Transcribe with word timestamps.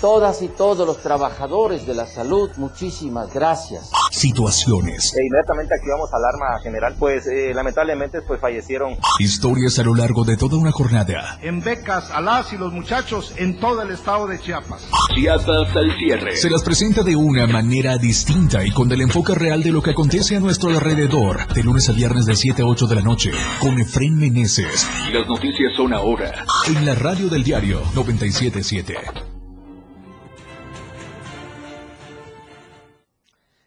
todas 0.00 0.42
y 0.42 0.48
todos 0.48 0.86
los 0.86 0.98
trabajadores 1.02 1.86
de 1.86 1.94
la 1.94 2.06
salud, 2.06 2.50
muchísimas 2.56 3.32
gracias. 3.32 3.90
Situaciones. 4.10 5.14
E 5.14 5.24
inmediatamente 5.24 5.74
activamos 5.74 6.10
alarma 6.12 6.60
general, 6.62 6.96
pues 6.98 7.26
eh, 7.26 7.52
lamentablemente 7.54 8.22
pues 8.22 8.40
fallecieron. 8.40 8.96
Historias 9.18 9.78
a 9.78 9.82
lo 9.82 9.94
largo 9.94 10.24
de 10.24 10.36
toda 10.36 10.56
una 10.56 10.72
jornada. 10.72 11.38
En 11.42 11.60
becas 11.60 12.10
a 12.10 12.20
las 12.20 12.52
y 12.52 12.56
los 12.56 12.72
muchachos 12.72 13.34
en 13.36 13.60
todo 13.60 13.82
el 13.82 13.90
estado 13.90 14.26
de 14.26 14.38
Chiapas. 14.40 14.82
Chiapas 15.14 15.76
al 15.76 15.96
cierre. 15.98 16.36
Se 16.36 16.50
las 16.50 16.62
presenta 16.62 17.02
de 17.02 17.16
una 17.16 17.46
manera 17.46 17.98
distinta 17.98 18.64
y 18.64 18.70
con 18.70 18.90
el 18.90 19.02
enfoque 19.02 19.34
real 19.34 19.62
de 19.62 19.72
lo 19.72 19.82
que 19.82 19.90
acontece 19.90 20.36
a 20.36 20.40
nuestro 20.40 20.70
alrededor. 20.70 21.46
De 21.54 21.62
lunes 21.62 21.88
a 21.88 21.92
viernes 21.92 22.26
de 22.26 22.36
7 22.36 22.62
a 22.62 22.66
8 22.66 22.86
de 22.86 22.94
la 22.94 23.02
noche. 23.02 23.30
Con 23.60 23.78
Efren 23.78 24.16
Meneses. 24.16 24.88
Y 25.08 25.12
las 25.12 25.26
noticias 25.26 25.72
son 25.76 25.92
ahora. 25.92 26.44
En 26.66 26.86
la 26.86 26.94
radio 26.94 27.28
del 27.28 27.42
diario 27.42 27.82
977. 27.94 29.39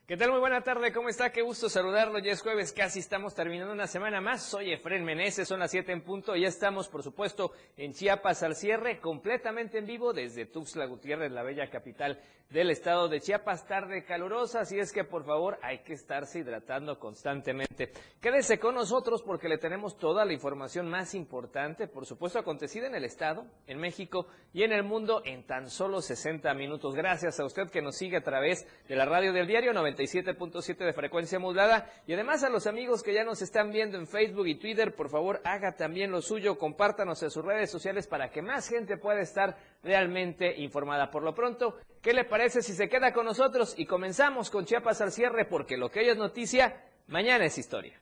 ¿Qué 0.06 0.18
tal? 0.18 0.32
Muy 0.32 0.42
buena 0.42 0.60
tarde, 0.60 0.92
¿cómo 0.92 1.08
está? 1.08 1.32
Qué 1.32 1.42
gusto 1.42 1.70
saludarlo. 1.70 2.20
Ya 2.20 2.34
es 2.34 2.42
jueves, 2.42 2.74
casi 2.74 3.00
estamos 3.00 3.34
terminando 3.34 3.72
una 3.72 3.88
semana 3.88 4.20
más. 4.20 4.44
Soy 4.44 4.74
Efren 4.74 5.06
Meneses, 5.06 5.48
son 5.48 5.62
las 5.62 5.72
7 5.72 5.94
en 5.94 6.02
punto. 6.02 6.36
Ya 6.36 6.50
estamos, 6.50 6.90
por 6.90 7.04
supuesto, 7.04 7.54
en 7.78 7.94
Chiapas 7.94 8.44
al 8.44 8.58
cierre, 8.58 9.00
completamente 9.00 9.78
en 9.78 9.86
vivo 9.86 10.12
desde 10.12 10.46
Tuxtla 10.46 10.88
Gutiérrez, 10.88 11.32
la 11.32 11.42
bella 11.42 11.70
capital 11.70 12.20
del 12.50 12.70
estado 12.70 13.08
de 13.08 13.22
Chiapas. 13.22 13.66
Tarde 13.66 14.04
calurosa, 14.04 14.60
así 14.60 14.78
es 14.78 14.92
que 14.92 15.06
por 15.06 15.24
favor 15.24 15.58
hay 15.62 15.80
que 15.80 15.94
estarse 15.94 16.40
hidratando 16.40 17.00
constantemente. 17.00 17.94
Quédese 18.22 18.60
con 18.60 18.76
nosotros 18.76 19.24
porque 19.24 19.48
le 19.48 19.58
tenemos 19.58 19.98
toda 19.98 20.26
la 20.26 20.34
información 20.34 20.90
más 20.90 21.16
importante, 21.16 21.88
por 21.88 22.06
supuesto, 22.06 22.40
acontecida 22.40 22.88
en 22.88 22.96
el 22.96 23.06
estado, 23.06 23.46
en 23.68 23.80
México 23.80 24.28
y 24.52 24.64
en 24.64 24.74
el 24.74 24.84
mundo 24.84 25.22
en 25.24 25.48
tan 25.48 25.70
solo 25.70 26.02
60 26.02 26.54
minutos. 26.56 26.94
Gracias 26.94 27.40
a 27.40 27.46
usted 27.46 27.70
que 27.70 27.82
nos 27.82 27.96
sigue 27.96 28.18
a 28.18 28.24
través 28.24 28.68
de 28.90 28.98
la 28.98 29.06
radio 29.06 29.32
del 29.32 29.48
diario 29.48 29.72
97.7 30.06 30.78
de 30.78 30.94
frecuencia 30.94 31.40
modulada 31.40 31.90
y 32.08 32.14
además 32.14 32.44
a 32.44 32.50
los 32.50 32.68
amigos 32.68 33.04
que 33.04 33.14
ya 33.14 33.24
nos 33.24 33.42
están 33.42 33.72
viendo 33.72 33.98
en 33.98 34.08
Facebook 34.08 34.48
y 34.48 34.56
Twitter, 34.56 34.96
por 34.96 35.10
favor 35.10 35.42
haga 35.44 35.76
también 35.76 36.12
lo 36.12 36.22
suyo, 36.22 36.58
compártanos 36.58 37.22
en 37.24 37.32
sus 37.32 37.44
redes 37.44 37.70
sociales 37.70 38.08
para 38.08 38.30
que 38.30 38.42
más 38.42 38.68
gente 38.68 38.98
pueda 38.98 39.22
estar 39.22 39.58
realmente 39.84 40.60
informada. 40.62 41.10
Por 41.12 41.24
lo 41.24 41.34
pronto, 41.34 41.78
¿qué 42.02 42.14
le 42.14 42.26
parece 42.26 42.62
si 42.62 42.74
se 42.74 42.90
queda 42.90 43.14
con 43.14 43.26
nosotros 43.26 43.74
y 43.78 43.86
comenzamos 43.86 44.50
con 44.50 44.66
Chiapas 44.66 45.02
al 45.02 45.12
cierre? 45.12 45.46
Porque 45.46 45.78
lo 45.78 45.90
que 45.90 46.02
hoy 46.02 46.10
es 46.10 46.18
noticia, 46.18 46.82
mañana 47.08 47.46
es 47.46 47.58
historia. 47.58 48.00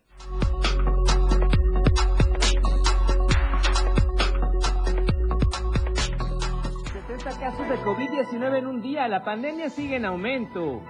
casos 7.41 7.67
de 7.67 7.77
COVID-19 7.79 8.59
en 8.59 8.67
un 8.67 8.81
día. 8.81 9.07
La 9.07 9.23
pandemia 9.23 9.69
sigue 9.69 9.95
en 9.95 10.05
aumento. 10.05 10.83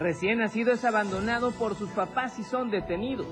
Recién 0.00 0.38
nacido 0.38 0.72
es 0.72 0.82
abandonado 0.86 1.50
por 1.50 1.74
sus 1.74 1.90
papás 1.90 2.38
y 2.38 2.42
son 2.42 2.70
detenidos. 2.70 3.26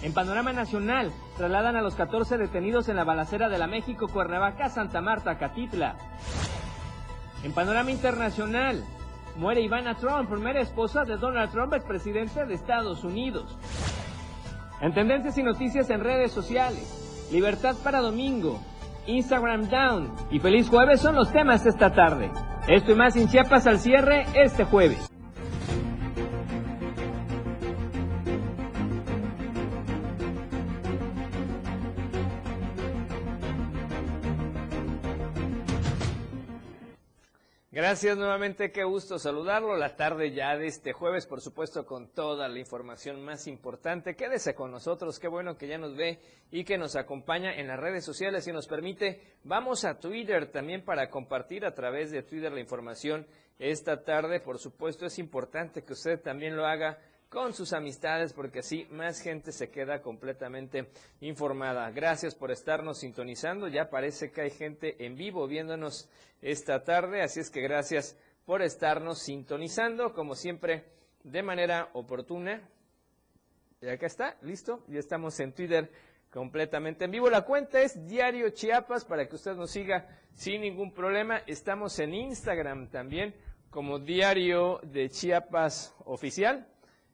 En 0.00 0.14
panorama 0.14 0.52
nacional, 0.52 1.12
trasladan 1.36 1.74
a 1.74 1.82
los 1.82 1.96
14 1.96 2.38
detenidos 2.38 2.88
en 2.88 2.94
la 2.94 3.02
balacera 3.02 3.48
de 3.48 3.58
la 3.58 3.66
México 3.66 4.06
Cuernavaca, 4.06 4.68
Santa 4.68 5.00
Marta, 5.00 5.38
Catitla. 5.38 5.96
En 7.42 7.52
panorama 7.52 7.90
internacional, 7.90 8.84
muere 9.36 9.62
Ivana 9.62 9.96
Trump, 9.96 10.30
primera 10.30 10.60
esposa 10.60 11.02
de 11.02 11.16
Donald 11.16 11.50
Trump, 11.50 11.72
el 11.72 11.82
presidente 11.82 12.46
de 12.46 12.54
Estados 12.54 13.02
Unidos. 13.02 13.58
En 14.80 14.94
tendencias 14.94 15.36
y 15.38 15.42
noticias 15.42 15.90
en 15.90 16.04
redes 16.04 16.30
sociales, 16.30 17.28
libertad 17.32 17.74
para 17.82 18.00
domingo, 18.00 18.60
Instagram 19.06 19.68
down 19.68 20.12
y 20.30 20.38
feliz 20.38 20.68
jueves 20.68 21.00
son 21.00 21.16
los 21.16 21.32
temas 21.32 21.64
de 21.64 21.70
esta 21.70 21.92
tarde. 21.92 22.30
Esto 22.68 22.92
y 22.92 22.94
más 22.94 23.16
en 23.16 23.26
Chiapas 23.26 23.66
al 23.66 23.80
cierre 23.80 24.24
este 24.34 24.62
jueves. 24.62 25.11
Gracias 37.92 38.16
nuevamente, 38.16 38.72
qué 38.72 38.84
gusto 38.84 39.18
saludarlo. 39.18 39.76
La 39.76 39.96
tarde 39.96 40.32
ya 40.32 40.56
de 40.56 40.66
este 40.66 40.94
jueves, 40.94 41.26
por 41.26 41.42
supuesto, 41.42 41.84
con 41.84 42.08
toda 42.08 42.48
la 42.48 42.58
información 42.58 43.22
más 43.22 43.46
importante. 43.46 44.16
Quédese 44.16 44.54
con 44.54 44.70
nosotros, 44.70 45.18
qué 45.18 45.28
bueno 45.28 45.58
que 45.58 45.68
ya 45.68 45.76
nos 45.76 45.94
ve 45.94 46.18
y 46.50 46.64
que 46.64 46.78
nos 46.78 46.96
acompaña 46.96 47.54
en 47.54 47.66
las 47.66 47.78
redes 47.78 48.02
sociales 48.02 48.48
y 48.48 48.52
nos 48.52 48.66
permite. 48.66 49.20
Vamos 49.44 49.84
a 49.84 50.00
Twitter 50.00 50.50
también 50.50 50.86
para 50.86 51.10
compartir 51.10 51.66
a 51.66 51.74
través 51.74 52.10
de 52.10 52.22
Twitter 52.22 52.50
la 52.50 52.60
información 52.60 53.26
esta 53.58 54.02
tarde. 54.02 54.40
Por 54.40 54.58
supuesto, 54.58 55.04
es 55.04 55.18
importante 55.18 55.84
que 55.84 55.92
usted 55.92 56.18
también 56.18 56.56
lo 56.56 56.64
haga 56.64 56.98
con 57.32 57.54
sus 57.54 57.72
amistades 57.72 58.34
porque 58.34 58.58
así 58.58 58.86
más 58.90 59.20
gente 59.20 59.52
se 59.52 59.70
queda 59.70 60.02
completamente 60.02 60.88
informada. 61.22 61.90
Gracias 61.90 62.34
por 62.34 62.50
estarnos 62.50 62.98
sintonizando. 62.98 63.68
Ya 63.68 63.88
parece 63.88 64.30
que 64.30 64.42
hay 64.42 64.50
gente 64.50 65.02
en 65.06 65.16
vivo 65.16 65.46
viéndonos 65.46 66.10
esta 66.42 66.84
tarde, 66.84 67.22
así 67.22 67.40
es 67.40 67.48
que 67.48 67.62
gracias 67.62 68.18
por 68.44 68.60
estarnos 68.60 69.22
sintonizando, 69.22 70.12
como 70.12 70.34
siempre, 70.34 70.84
de 71.24 71.42
manera 71.42 71.88
oportuna. 71.94 72.68
Y 73.80 73.88
acá 73.88 74.06
está, 74.06 74.36
listo, 74.42 74.84
ya 74.88 74.98
estamos 74.98 75.40
en 75.40 75.54
Twitter 75.54 75.90
completamente 76.30 77.06
en 77.06 77.12
vivo. 77.12 77.30
La 77.30 77.46
cuenta 77.46 77.80
es 77.80 78.06
Diario 78.06 78.50
Chiapas 78.50 79.06
para 79.06 79.26
que 79.26 79.36
usted 79.36 79.54
nos 79.54 79.70
siga 79.70 80.06
sin 80.34 80.60
ningún 80.60 80.92
problema. 80.92 81.38
Estamos 81.46 81.98
en 81.98 82.12
Instagram 82.12 82.90
también 82.90 83.34
como 83.70 83.98
Diario 83.98 84.80
de 84.82 85.08
Chiapas 85.08 85.94
Oficial. 86.04 86.68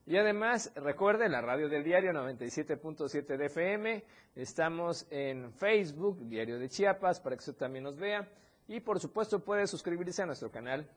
Y 0.08 0.16
además, 0.16 0.72
recuerde 0.74 1.28
la 1.28 1.42
radio 1.42 1.68
del 1.68 1.84
diario 1.84 2.12
97.7 2.12 3.36
de 3.36 3.44
FM. 3.44 4.04
Estamos 4.36 5.06
en 5.10 5.52
Facebook, 5.52 6.26
Diario 6.26 6.58
de 6.58 6.70
Chiapas, 6.70 7.20
para 7.20 7.36
que 7.36 7.40
usted 7.40 7.56
también 7.56 7.84
nos 7.84 7.98
vea. 7.98 8.26
Y 8.68 8.80
por 8.80 9.00
supuesto 9.00 9.44
puede 9.44 9.66
suscribirse 9.66 10.22
a 10.22 10.24
nuestro 10.24 10.50
canal 10.50 10.88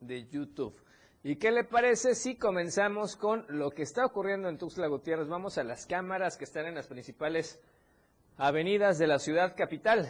de 0.00 0.26
YouTube. 0.26 0.74
¿Y 1.22 1.36
qué 1.36 1.50
le 1.50 1.64
parece 1.64 2.14
si 2.14 2.36
comenzamos 2.36 3.14
con 3.14 3.44
lo 3.50 3.70
que 3.72 3.82
está 3.82 4.06
ocurriendo 4.06 4.48
en 4.48 4.56
Tuxtla 4.56 4.86
Gutiérrez? 4.86 5.28
Vamos 5.28 5.58
a 5.58 5.62
las 5.62 5.84
cámaras 5.84 6.38
que 6.38 6.44
están 6.44 6.64
en 6.64 6.76
las 6.76 6.86
principales 6.86 7.60
avenidas 8.38 8.96
de 8.96 9.06
la 9.06 9.18
ciudad 9.18 9.54
capital. 9.54 10.08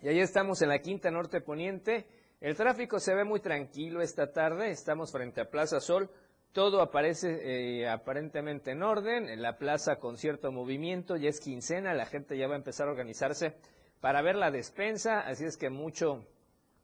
Y 0.00 0.08
ahí 0.08 0.20
estamos 0.20 0.62
en 0.62 0.70
la 0.70 0.78
Quinta 0.78 1.10
Norte 1.10 1.42
Poniente 1.42 2.15
el 2.40 2.56
tráfico 2.56 2.98
se 2.98 3.14
ve 3.14 3.24
muy 3.24 3.40
tranquilo 3.40 4.02
esta 4.02 4.32
tarde, 4.32 4.70
estamos 4.70 5.10
frente 5.12 5.40
a 5.40 5.50
Plaza 5.50 5.80
Sol, 5.80 6.10
todo 6.52 6.80
aparece 6.80 7.80
eh, 7.80 7.88
aparentemente 7.88 8.70
en 8.70 8.82
orden, 8.82 9.28
en 9.28 9.42
la 9.42 9.58
plaza 9.58 9.96
con 9.96 10.16
cierto 10.16 10.52
movimiento, 10.52 11.16
ya 11.16 11.28
es 11.28 11.40
quincena, 11.40 11.92
la 11.92 12.06
gente 12.06 12.38
ya 12.38 12.48
va 12.48 12.54
a 12.54 12.58
empezar 12.58 12.88
a 12.88 12.92
organizarse 12.92 13.54
para 14.00 14.22
ver 14.22 14.36
la 14.36 14.50
despensa, 14.50 15.20
así 15.20 15.44
es 15.44 15.56
que 15.56 15.70
mucho 15.70 16.26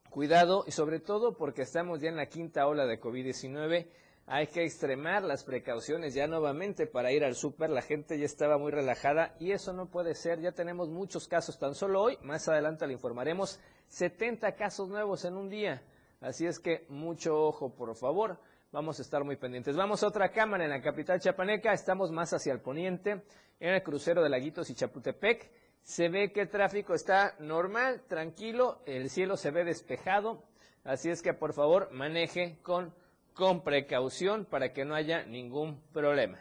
cuidado 0.09 0.63
y 0.67 0.71
sobre 0.71 0.99
todo 0.99 1.35
porque 1.35 1.63
estamos 1.63 2.01
ya 2.01 2.09
en 2.09 2.17
la 2.17 2.27
quinta 2.27 2.67
ola 2.67 2.85
de 2.85 2.99
COVID-19, 2.99 3.87
hay 4.25 4.47
que 4.47 4.63
extremar 4.63 5.23
las 5.23 5.43
precauciones 5.43 6.13
ya 6.13 6.27
nuevamente 6.27 6.87
para 6.87 7.11
ir 7.11 7.25
al 7.25 7.35
súper. 7.35 7.69
La 7.69 7.81
gente 7.81 8.17
ya 8.17 8.25
estaba 8.25 8.57
muy 8.57 8.71
relajada 8.71 9.35
y 9.39 9.51
eso 9.51 9.73
no 9.73 9.87
puede 9.87 10.15
ser. 10.15 10.39
Ya 10.39 10.53
tenemos 10.53 10.89
muchos 10.89 11.27
casos 11.27 11.59
tan 11.59 11.75
solo 11.75 12.01
hoy. 12.01 12.17
Más 12.21 12.47
adelante 12.47 12.87
le 12.87 12.93
informaremos 12.93 13.59
70 13.89 14.55
casos 14.55 14.87
nuevos 14.87 15.25
en 15.25 15.35
un 15.35 15.49
día. 15.49 15.83
Así 16.21 16.45
es 16.45 16.59
que 16.59 16.85
mucho 16.87 17.35
ojo, 17.37 17.75
por 17.75 17.93
favor. 17.95 18.39
Vamos 18.71 18.97
a 18.97 19.01
estar 19.01 19.23
muy 19.25 19.35
pendientes. 19.35 19.75
Vamos 19.75 20.01
a 20.03 20.07
otra 20.07 20.31
cámara 20.31 20.63
en 20.63 20.69
la 20.69 20.81
capital 20.81 21.19
chapaneca. 21.19 21.73
Estamos 21.73 22.09
más 22.11 22.33
hacia 22.33 22.53
el 22.53 22.61
poniente, 22.61 23.23
en 23.59 23.73
el 23.73 23.83
crucero 23.83 24.23
de 24.23 24.29
Laguitos 24.29 24.69
y 24.69 24.73
Chapultepec. 24.73 25.51
Se 25.83 26.07
ve 26.07 26.31
que 26.31 26.41
el 26.41 26.49
tráfico 26.49 26.93
está 26.93 27.35
normal, 27.39 28.03
tranquilo. 28.07 28.81
El 28.85 29.09
cielo 29.09 29.35
se 29.35 29.51
ve 29.51 29.65
despejado. 29.65 30.45
Así 30.85 31.09
es 31.09 31.21
que, 31.21 31.33
por 31.33 31.53
favor, 31.53 31.91
maneje 31.91 32.57
con 32.63 32.93
con 33.33 33.63
precaución 33.63 34.45
para 34.45 34.73
que 34.73 34.85
no 34.85 34.95
haya 34.95 35.23
ningún 35.25 35.81
problema. 35.91 36.39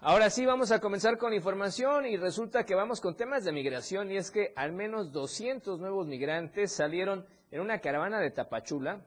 Ahora 0.00 0.30
sí, 0.30 0.46
vamos 0.46 0.70
a 0.70 0.80
comenzar 0.80 1.18
con 1.18 1.32
información 1.32 2.06
y 2.06 2.16
resulta 2.16 2.64
que 2.64 2.74
vamos 2.74 3.00
con 3.00 3.16
temas 3.16 3.44
de 3.44 3.52
migración 3.52 4.10
y 4.12 4.16
es 4.16 4.30
que 4.30 4.52
al 4.54 4.72
menos 4.72 5.10
200 5.10 5.80
nuevos 5.80 6.06
migrantes 6.06 6.72
salieron 6.72 7.26
en 7.50 7.60
una 7.60 7.80
caravana 7.80 8.20
de 8.20 8.30
Tapachula 8.30 9.00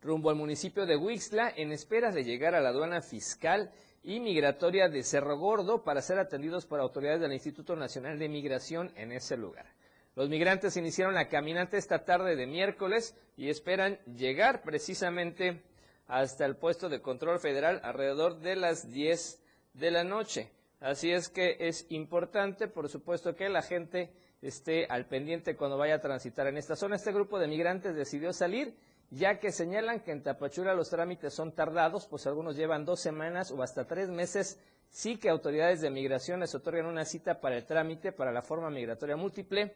rumbo 0.00 0.30
al 0.30 0.36
municipio 0.36 0.86
de 0.86 0.96
Huixla 0.96 1.52
en 1.56 1.72
espera 1.72 2.10
de 2.12 2.24
llegar 2.24 2.54
a 2.54 2.60
la 2.60 2.70
aduana 2.70 3.02
fiscal 3.02 3.70
y 4.02 4.20
migratoria 4.20 4.88
de 4.88 5.02
Cerro 5.02 5.36
Gordo 5.36 5.82
para 5.82 6.00
ser 6.00 6.18
atendidos 6.18 6.64
por 6.64 6.80
autoridades 6.80 7.20
del 7.20 7.32
Instituto 7.32 7.74
Nacional 7.76 8.18
de 8.18 8.28
Migración 8.28 8.92
en 8.96 9.12
ese 9.12 9.36
lugar. 9.36 9.66
Los 10.16 10.30
migrantes 10.30 10.78
iniciaron 10.78 11.14
la 11.14 11.28
caminata 11.28 11.76
esta 11.76 12.06
tarde 12.06 12.36
de 12.36 12.46
miércoles 12.46 13.14
y 13.36 13.50
esperan 13.50 13.98
llegar 14.06 14.62
precisamente 14.62 15.62
hasta 16.06 16.46
el 16.46 16.56
puesto 16.56 16.88
de 16.88 17.02
control 17.02 17.38
federal 17.38 17.80
alrededor 17.84 18.40
de 18.40 18.56
las 18.56 18.90
10 18.90 19.42
de 19.74 19.90
la 19.90 20.04
noche. 20.04 20.50
Así 20.80 21.12
es 21.12 21.28
que 21.28 21.58
es 21.60 21.84
importante, 21.90 22.66
por 22.66 22.88
supuesto, 22.88 23.36
que 23.36 23.50
la 23.50 23.60
gente 23.60 24.10
esté 24.40 24.86
al 24.86 25.04
pendiente 25.04 25.54
cuando 25.54 25.76
vaya 25.76 25.96
a 25.96 26.00
transitar 26.00 26.46
en 26.46 26.56
esta 26.56 26.76
zona. 26.76 26.96
Este 26.96 27.12
grupo 27.12 27.38
de 27.38 27.48
migrantes 27.48 27.94
decidió 27.94 28.32
salir, 28.32 28.74
ya 29.10 29.38
que 29.38 29.52
señalan 29.52 30.00
que 30.00 30.12
en 30.12 30.22
Tapachula 30.22 30.72
los 30.72 30.88
trámites 30.88 31.34
son 31.34 31.52
tardados, 31.52 32.06
pues 32.06 32.26
algunos 32.26 32.56
llevan 32.56 32.86
dos 32.86 33.00
semanas 33.00 33.50
o 33.50 33.62
hasta 33.62 33.86
tres 33.86 34.08
meses. 34.08 34.58
Sí 34.88 35.18
que 35.18 35.28
autoridades 35.28 35.82
de 35.82 35.90
migración 35.90 36.40
les 36.40 36.54
otorgan 36.54 36.86
una 36.86 37.04
cita 37.04 37.38
para 37.38 37.56
el 37.58 37.66
trámite 37.66 38.12
para 38.12 38.32
la 38.32 38.40
forma 38.40 38.70
migratoria 38.70 39.16
múltiple, 39.16 39.74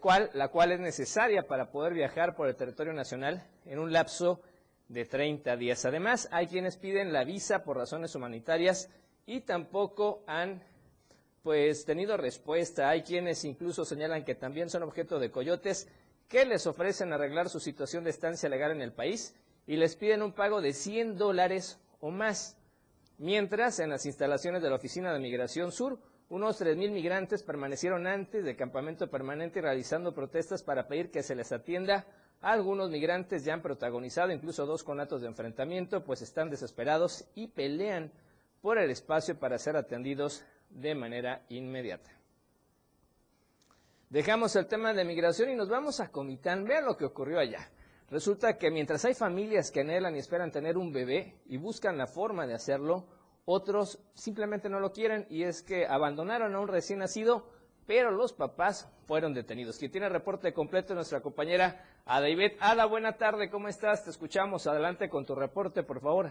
cual, 0.00 0.30
la 0.34 0.48
cual 0.48 0.72
es 0.72 0.80
necesaria 0.80 1.46
para 1.46 1.70
poder 1.70 1.94
viajar 1.94 2.34
por 2.34 2.48
el 2.48 2.56
territorio 2.56 2.92
nacional 2.92 3.46
en 3.66 3.78
un 3.78 3.92
lapso 3.92 4.40
de 4.88 5.04
30 5.04 5.56
días. 5.56 5.84
Además, 5.84 6.28
hay 6.30 6.46
quienes 6.46 6.76
piden 6.76 7.12
la 7.12 7.24
visa 7.24 7.64
por 7.64 7.76
razones 7.76 8.14
humanitarias 8.14 8.90
y 9.26 9.40
tampoco 9.40 10.22
han 10.26 10.62
pues 11.42 11.84
tenido 11.84 12.16
respuesta. 12.16 12.88
Hay 12.88 13.02
quienes 13.02 13.44
incluso 13.44 13.84
señalan 13.84 14.24
que 14.24 14.34
también 14.34 14.70
son 14.70 14.82
objeto 14.82 15.18
de 15.18 15.30
coyotes 15.30 15.88
que 16.28 16.46
les 16.46 16.66
ofrecen 16.66 17.12
arreglar 17.12 17.48
su 17.48 17.60
situación 17.60 18.04
de 18.04 18.10
estancia 18.10 18.48
legal 18.48 18.72
en 18.72 18.80
el 18.80 18.92
país 18.92 19.34
y 19.66 19.76
les 19.76 19.96
piden 19.96 20.22
un 20.22 20.32
pago 20.32 20.60
de 20.60 20.72
100 20.72 21.16
dólares 21.16 21.78
o 22.00 22.10
más. 22.10 22.56
Mientras, 23.18 23.78
en 23.78 23.90
las 23.90 24.06
instalaciones 24.06 24.62
de 24.62 24.70
la 24.70 24.76
Oficina 24.76 25.12
de 25.12 25.20
Migración 25.20 25.70
Sur, 25.70 25.98
unos 26.28 26.60
3.000 26.60 26.90
migrantes 26.90 27.42
permanecieron 27.42 28.06
antes 28.06 28.44
de 28.44 28.56
campamento 28.56 29.10
permanente 29.10 29.60
realizando 29.60 30.14
protestas 30.14 30.62
para 30.62 30.88
pedir 30.88 31.10
que 31.10 31.22
se 31.22 31.34
les 31.34 31.52
atienda. 31.52 32.06
Algunos 32.40 32.90
migrantes 32.90 33.44
ya 33.44 33.54
han 33.54 33.62
protagonizado 33.62 34.32
incluso 34.32 34.66
dos 34.66 34.82
conatos 34.82 35.20
de 35.20 35.28
enfrentamiento, 35.28 36.04
pues 36.04 36.22
están 36.22 36.50
desesperados 36.50 37.26
y 37.34 37.48
pelean 37.48 38.10
por 38.62 38.78
el 38.78 38.90
espacio 38.90 39.38
para 39.38 39.58
ser 39.58 39.76
atendidos 39.76 40.44
de 40.70 40.94
manera 40.94 41.42
inmediata. 41.50 42.10
Dejamos 44.08 44.54
el 44.56 44.66
tema 44.66 44.92
de 44.92 45.04
migración 45.04 45.50
y 45.50 45.56
nos 45.56 45.68
vamos 45.68 46.00
a 46.00 46.10
Comitán. 46.10 46.64
Vean 46.64 46.84
lo 46.84 46.96
que 46.96 47.04
ocurrió 47.04 47.38
allá. 47.38 47.68
Resulta 48.10 48.56
que 48.58 48.70
mientras 48.70 49.04
hay 49.04 49.14
familias 49.14 49.70
que 49.70 49.80
anhelan 49.80 50.14
y 50.14 50.20
esperan 50.20 50.52
tener 50.52 50.76
un 50.76 50.92
bebé 50.92 51.40
y 51.46 51.56
buscan 51.56 51.98
la 51.98 52.06
forma 52.06 52.46
de 52.46 52.54
hacerlo, 52.54 53.06
otros 53.44 53.98
simplemente 54.14 54.68
no 54.68 54.80
lo 54.80 54.92
quieren 54.92 55.26
y 55.28 55.42
es 55.44 55.62
que 55.62 55.86
abandonaron 55.86 56.54
a 56.54 56.60
un 56.60 56.68
recién 56.68 57.00
nacido, 57.00 57.46
pero 57.86 58.10
los 58.10 58.32
papás 58.32 58.90
fueron 59.06 59.34
detenidos. 59.34 59.78
Quien 59.78 59.90
tiene 59.90 60.06
el 60.06 60.12
reporte 60.12 60.52
completo 60.52 60.92
es 60.92 60.96
nuestra 60.96 61.20
compañera 61.20 61.84
Ada 62.06 62.28
Ivette. 62.28 62.56
Ada, 62.60 62.86
buena 62.86 63.12
tarde, 63.12 63.50
¿cómo 63.50 63.68
estás? 63.68 64.04
Te 64.04 64.10
escuchamos. 64.10 64.66
Adelante 64.66 65.08
con 65.08 65.26
tu 65.26 65.34
reporte, 65.34 65.82
por 65.82 66.00
favor. 66.00 66.30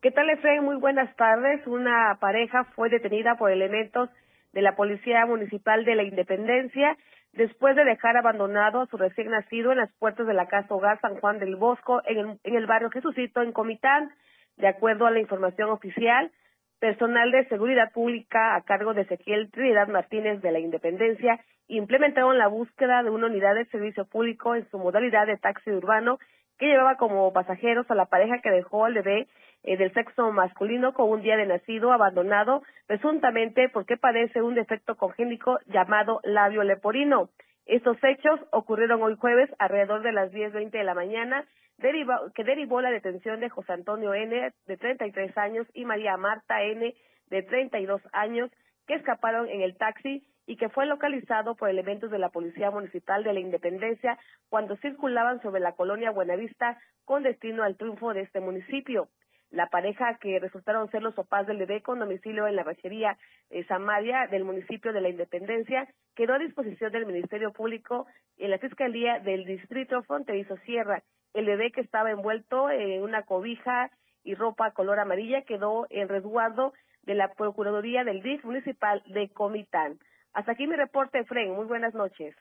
¿Qué 0.00 0.10
tal, 0.10 0.28
Efraín? 0.30 0.64
Muy 0.64 0.76
buenas 0.76 1.14
tardes. 1.16 1.66
Una 1.66 2.18
pareja 2.20 2.64
fue 2.76 2.90
detenida 2.90 3.36
por 3.36 3.50
elementos 3.50 4.10
de 4.52 4.62
la 4.62 4.76
Policía 4.76 5.24
Municipal 5.26 5.84
de 5.84 5.94
la 5.94 6.02
Independencia 6.02 6.96
después 7.32 7.74
de 7.74 7.84
dejar 7.84 8.16
abandonado 8.16 8.82
a 8.82 8.86
su 8.86 8.96
recién 8.96 9.30
nacido 9.30 9.72
en 9.72 9.78
las 9.78 9.92
puertas 9.94 10.26
de 10.26 10.34
la 10.34 10.46
Casa 10.46 10.74
Hogar 10.74 11.00
San 11.00 11.16
Juan 11.20 11.38
del 11.38 11.56
Bosco 11.56 12.00
en 12.06 12.18
el, 12.18 12.38
en 12.44 12.54
el 12.54 12.66
barrio 12.66 12.90
Jesucito, 12.90 13.42
en 13.42 13.52
Comitán. 13.52 14.10
De 14.56 14.68
acuerdo 14.68 15.06
a 15.06 15.10
la 15.10 15.20
información 15.20 15.70
oficial, 15.70 16.30
personal 16.78 17.30
de 17.30 17.48
seguridad 17.48 17.92
pública 17.92 18.54
a 18.54 18.62
cargo 18.62 18.94
de 18.94 19.02
Ezequiel 19.02 19.50
Trinidad 19.50 19.88
Martínez 19.88 20.42
de 20.42 20.52
la 20.52 20.60
Independencia 20.60 21.40
implementaron 21.68 22.36
la 22.36 22.48
búsqueda 22.48 23.02
de 23.02 23.10
una 23.10 23.26
unidad 23.26 23.54
de 23.54 23.64
servicio 23.66 24.04
público 24.04 24.54
en 24.54 24.68
su 24.70 24.78
modalidad 24.78 25.26
de 25.26 25.38
taxi 25.38 25.70
urbano 25.70 26.18
que 26.58 26.66
llevaba 26.66 26.96
como 26.96 27.32
pasajeros 27.32 27.90
a 27.90 27.94
la 27.94 28.06
pareja 28.06 28.40
que 28.40 28.50
dejó 28.50 28.84
al 28.84 28.94
bebé 28.94 29.28
eh, 29.62 29.76
del 29.76 29.92
sexo 29.92 30.30
masculino 30.30 30.92
con 30.92 31.08
un 31.08 31.22
día 31.22 31.36
de 31.36 31.46
nacido 31.46 31.92
abandonado, 31.92 32.62
presuntamente 32.86 33.68
porque 33.70 33.96
padece 33.96 34.42
un 34.42 34.54
defecto 34.54 34.96
congénico 34.96 35.58
llamado 35.66 36.20
labio 36.22 36.62
leporino. 36.62 37.30
Estos 37.66 37.96
hechos 38.04 38.38
ocurrieron 38.52 39.02
hoy 39.02 39.16
jueves 39.16 39.48
alrededor 39.58 40.02
de 40.02 40.12
las 40.12 40.30
10.20 40.32 40.70
de 40.70 40.84
la 40.84 40.94
mañana, 40.94 41.46
que 41.78 42.44
derivó 42.44 42.80
la 42.80 42.90
detención 42.90 43.40
de 43.40 43.50
José 43.50 43.72
Antonio 43.72 44.14
N., 44.14 44.52
de 44.66 44.76
33 44.76 45.36
años, 45.36 45.66
y 45.74 45.84
María 45.84 46.16
Marta 46.16 46.62
N., 46.62 46.94
de 47.30 47.42
32 47.42 48.02
años, 48.12 48.50
que 48.86 48.94
escaparon 48.94 49.48
en 49.48 49.62
el 49.62 49.76
taxi 49.76 50.26
y 50.46 50.56
que 50.56 50.68
fue 50.68 50.86
localizado 50.86 51.54
por 51.54 51.70
elementos 51.70 52.10
de 52.10 52.18
la 52.18 52.28
Policía 52.28 52.70
Municipal 52.70 53.24
de 53.24 53.32
la 53.32 53.40
Independencia 53.40 54.18
cuando 54.48 54.76
circulaban 54.76 55.40
sobre 55.42 55.60
la 55.60 55.72
colonia 55.72 56.10
Buenavista 56.10 56.78
con 57.04 57.22
destino 57.22 57.62
al 57.62 57.76
triunfo 57.76 58.12
de 58.12 58.22
este 58.22 58.40
municipio. 58.40 59.08
La 59.50 59.68
pareja 59.68 60.18
que 60.20 60.38
resultaron 60.40 60.90
ser 60.90 61.02
los 61.02 61.14
papás 61.14 61.46
del 61.46 61.58
bebé 61.58 61.80
con 61.80 62.00
domicilio 62.00 62.46
en 62.46 62.56
la 62.56 62.64
ranchería 62.64 63.16
eh, 63.50 63.64
Samaria 63.64 64.26
del 64.26 64.44
municipio 64.44 64.92
de 64.92 65.00
la 65.00 65.08
Independencia 65.08 65.88
quedó 66.14 66.34
a 66.34 66.38
disposición 66.38 66.90
del 66.92 67.06
Ministerio 67.06 67.52
Público 67.52 68.06
en 68.36 68.50
la 68.50 68.58
Fiscalía 68.58 69.20
del 69.20 69.44
Distrito 69.44 70.02
Fronterizo 70.02 70.56
Sierra. 70.66 71.02
El 71.34 71.46
bebé 71.46 71.72
que 71.72 71.80
estaba 71.80 72.10
envuelto 72.10 72.70
en 72.70 73.02
una 73.02 73.22
cobija 73.22 73.90
y 74.22 74.34
ropa 74.34 74.70
color 74.70 74.98
amarilla 74.98 75.42
quedó 75.42 75.86
en 75.90 76.08
resguardo 76.08 76.72
de 77.02 77.14
la 77.14 77.34
Procuraduría 77.34 78.04
del 78.04 78.22
DIF 78.22 78.44
municipal 78.44 79.02
de 79.06 79.28
Comitán. 79.28 79.98
Hasta 80.32 80.52
aquí 80.52 80.66
mi 80.66 80.76
reporte, 80.76 81.24
Fren. 81.24 81.52
Muy 81.52 81.66
buenas 81.66 81.94
noches. 81.94 82.34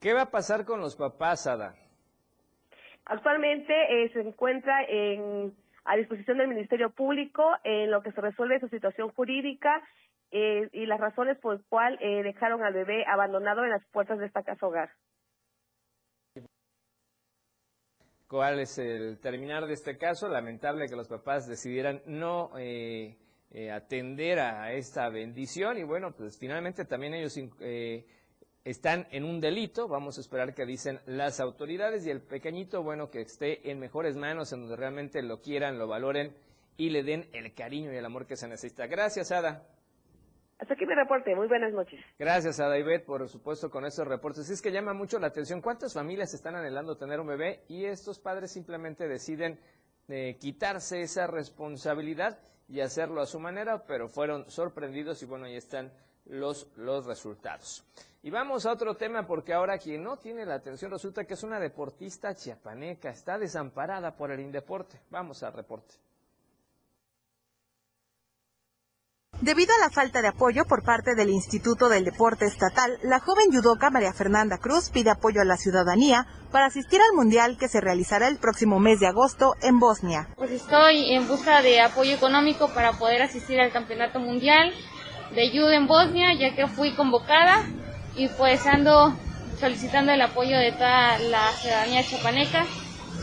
¿Qué 0.00 0.12
va 0.12 0.22
a 0.22 0.30
pasar 0.30 0.64
con 0.64 0.80
los 0.80 0.96
papás, 0.96 1.46
Ada? 1.46 1.74
Actualmente 3.04 3.72
eh, 3.72 4.12
se 4.12 4.20
encuentra 4.20 4.84
en 4.84 5.54
a 5.84 5.96
disposición 5.96 6.38
del 6.38 6.48
Ministerio 6.48 6.90
Público 6.90 7.44
en 7.64 7.90
lo 7.90 8.02
que 8.02 8.12
se 8.12 8.20
resuelve 8.20 8.60
su 8.60 8.68
situación 8.68 9.10
jurídica 9.10 9.82
eh, 10.30 10.68
y 10.72 10.86
las 10.86 11.00
razones 11.00 11.38
por 11.38 11.54
las 11.54 11.66
cuales 11.66 11.98
eh, 12.00 12.22
dejaron 12.22 12.62
al 12.62 12.72
bebé 12.72 13.04
abandonado 13.06 13.64
en 13.64 13.70
las 13.70 13.84
puertas 13.86 14.18
de 14.18 14.26
esta 14.26 14.42
casa 14.42 14.66
hogar. 14.66 14.90
¿Cuál 18.32 18.60
es 18.60 18.78
el 18.78 19.18
terminar 19.18 19.66
de 19.66 19.74
este 19.74 19.98
caso? 19.98 20.26
Lamentable 20.26 20.88
que 20.88 20.96
los 20.96 21.06
papás 21.06 21.46
decidieran 21.46 22.00
no 22.06 22.50
eh, 22.56 23.14
atender 23.70 24.38
a 24.38 24.72
esta 24.72 25.10
bendición 25.10 25.76
y 25.76 25.82
bueno, 25.82 26.12
pues 26.16 26.38
finalmente 26.38 26.86
también 26.86 27.12
ellos 27.12 27.38
están 28.64 29.06
en 29.10 29.24
un 29.24 29.38
delito, 29.38 29.86
vamos 29.86 30.16
a 30.16 30.22
esperar 30.22 30.54
que 30.54 30.64
dicen 30.64 30.98
las 31.04 31.40
autoridades 31.40 32.06
y 32.06 32.10
el 32.10 32.22
pequeñito, 32.22 32.82
bueno, 32.82 33.10
que 33.10 33.20
esté 33.20 33.70
en 33.70 33.78
mejores 33.78 34.16
manos, 34.16 34.50
en 34.54 34.60
donde 34.60 34.76
realmente 34.76 35.20
lo 35.20 35.42
quieran, 35.42 35.78
lo 35.78 35.86
valoren 35.86 36.34
y 36.78 36.88
le 36.88 37.02
den 37.02 37.28
el 37.34 37.52
cariño 37.52 37.92
y 37.92 37.96
el 37.96 38.04
amor 38.06 38.26
que 38.26 38.36
se 38.36 38.48
necesita. 38.48 38.86
Gracias, 38.86 39.30
Ada. 39.30 39.68
Hasta 40.62 40.74
aquí 40.74 40.86
mi 40.86 40.94
reporte. 40.94 41.34
Muy 41.34 41.48
buenas 41.48 41.72
noches. 41.72 41.98
Gracias 42.20 42.60
a 42.60 42.68
David, 42.68 43.00
por 43.04 43.28
supuesto, 43.28 43.68
con 43.68 43.84
estos 43.84 44.06
reportes. 44.06 44.48
Es 44.48 44.62
que 44.62 44.70
llama 44.70 44.94
mucho 44.94 45.18
la 45.18 45.26
atención 45.26 45.60
cuántas 45.60 45.92
familias 45.92 46.34
están 46.34 46.54
anhelando 46.54 46.96
tener 46.96 47.18
un 47.18 47.26
bebé 47.26 47.64
y 47.66 47.84
estos 47.84 48.20
padres 48.20 48.52
simplemente 48.52 49.08
deciden 49.08 49.58
eh, 50.06 50.36
quitarse 50.40 51.02
esa 51.02 51.26
responsabilidad 51.26 52.38
y 52.68 52.78
hacerlo 52.78 53.20
a 53.20 53.26
su 53.26 53.40
manera, 53.40 53.82
pero 53.88 54.08
fueron 54.08 54.48
sorprendidos 54.48 55.20
y 55.24 55.26
bueno, 55.26 55.46
ahí 55.46 55.56
están 55.56 55.90
los, 56.26 56.70
los 56.76 57.06
resultados. 57.06 57.84
Y 58.22 58.30
vamos 58.30 58.64
a 58.64 58.70
otro 58.70 58.94
tema 58.94 59.26
porque 59.26 59.52
ahora 59.52 59.78
quien 59.78 60.04
no 60.04 60.18
tiene 60.18 60.46
la 60.46 60.54
atención 60.54 60.92
resulta 60.92 61.24
que 61.24 61.34
es 61.34 61.42
una 61.42 61.58
deportista 61.58 62.36
chiapaneca, 62.36 63.10
está 63.10 63.36
desamparada 63.36 64.14
por 64.14 64.30
el 64.30 64.38
Indeporte. 64.38 65.00
Vamos 65.10 65.42
al 65.42 65.54
reporte. 65.54 65.96
Debido 69.42 69.74
a 69.74 69.80
la 69.80 69.90
falta 69.90 70.22
de 70.22 70.28
apoyo 70.28 70.64
por 70.66 70.84
parte 70.84 71.16
del 71.16 71.28
Instituto 71.28 71.88
del 71.88 72.04
Deporte 72.04 72.44
Estatal, 72.44 72.96
la 73.02 73.18
joven 73.18 73.50
judoka 73.50 73.90
María 73.90 74.12
Fernanda 74.12 74.56
Cruz 74.58 74.88
pide 74.88 75.10
apoyo 75.10 75.40
a 75.40 75.44
la 75.44 75.56
ciudadanía 75.56 76.28
para 76.52 76.66
asistir 76.66 77.00
al 77.00 77.16
Mundial 77.16 77.56
que 77.58 77.66
se 77.66 77.80
realizará 77.80 78.28
el 78.28 78.38
próximo 78.38 78.78
mes 78.78 79.00
de 79.00 79.08
agosto 79.08 79.56
en 79.60 79.80
Bosnia. 79.80 80.28
Pues 80.36 80.52
estoy 80.52 81.12
en 81.12 81.26
busca 81.26 81.60
de 81.60 81.80
apoyo 81.80 82.14
económico 82.14 82.68
para 82.68 82.92
poder 82.92 83.20
asistir 83.20 83.60
al 83.60 83.72
Campeonato 83.72 84.20
Mundial 84.20 84.72
de 85.34 85.50
Judo 85.50 85.72
en 85.72 85.88
Bosnia, 85.88 86.34
ya 86.38 86.54
que 86.54 86.68
fui 86.68 86.94
convocada 86.94 87.64
y 88.14 88.28
pues 88.28 88.64
ando 88.68 89.12
solicitando 89.58 90.12
el 90.12 90.22
apoyo 90.22 90.56
de 90.56 90.70
toda 90.70 91.18
la 91.18 91.50
ciudadanía 91.60 92.04
chapaneca. 92.04 92.64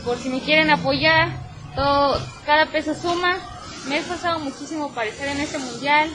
Por 0.04 0.18
si 0.18 0.28
me 0.28 0.40
quieren 0.40 0.68
apoyar, 0.68 1.30
todo, 1.74 2.20
cada 2.44 2.66
peso 2.66 2.94
suma. 2.94 3.38
Me 3.88 3.96
he 3.96 3.98
esforzado 3.98 4.38
muchísimo 4.40 4.92
para 4.92 5.08
estar 5.08 5.28
en 5.28 5.40
este 5.40 5.58
mundial. 5.58 6.10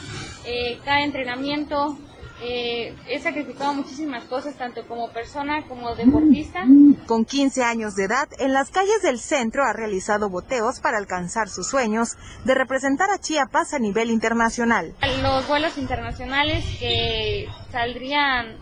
Eh, 0.45 0.79
cada 0.85 1.01
entrenamiento 1.01 1.97
eh, 2.41 2.93
he 3.07 3.19
sacrificado 3.19 3.73
muchísimas 3.73 4.23
cosas, 4.25 4.55
tanto 4.55 4.85
como 4.87 5.09
persona 5.09 5.63
como 5.67 5.95
deportista. 5.95 6.65
Con 7.05 7.23
15 7.23 7.63
años 7.63 7.95
de 7.95 8.05
edad, 8.05 8.27
en 8.39 8.51
las 8.51 8.71
calles 8.71 9.01
del 9.01 9.19
centro 9.19 9.63
ha 9.63 9.73
realizado 9.73 10.29
boteos 10.29 10.79
para 10.81 10.97
alcanzar 10.97 11.47
sus 11.47 11.67
sueños 11.67 12.17
de 12.43 12.53
representar 12.53 13.09
a 13.09 13.19
Chiapas 13.19 13.73
a 13.73 13.79
nivel 13.79 14.11
internacional. 14.11 14.93
Los 15.21 15.47
vuelos 15.47 15.77
internacionales 15.77 16.65
que 16.79 17.47
saldrían, 17.71 18.57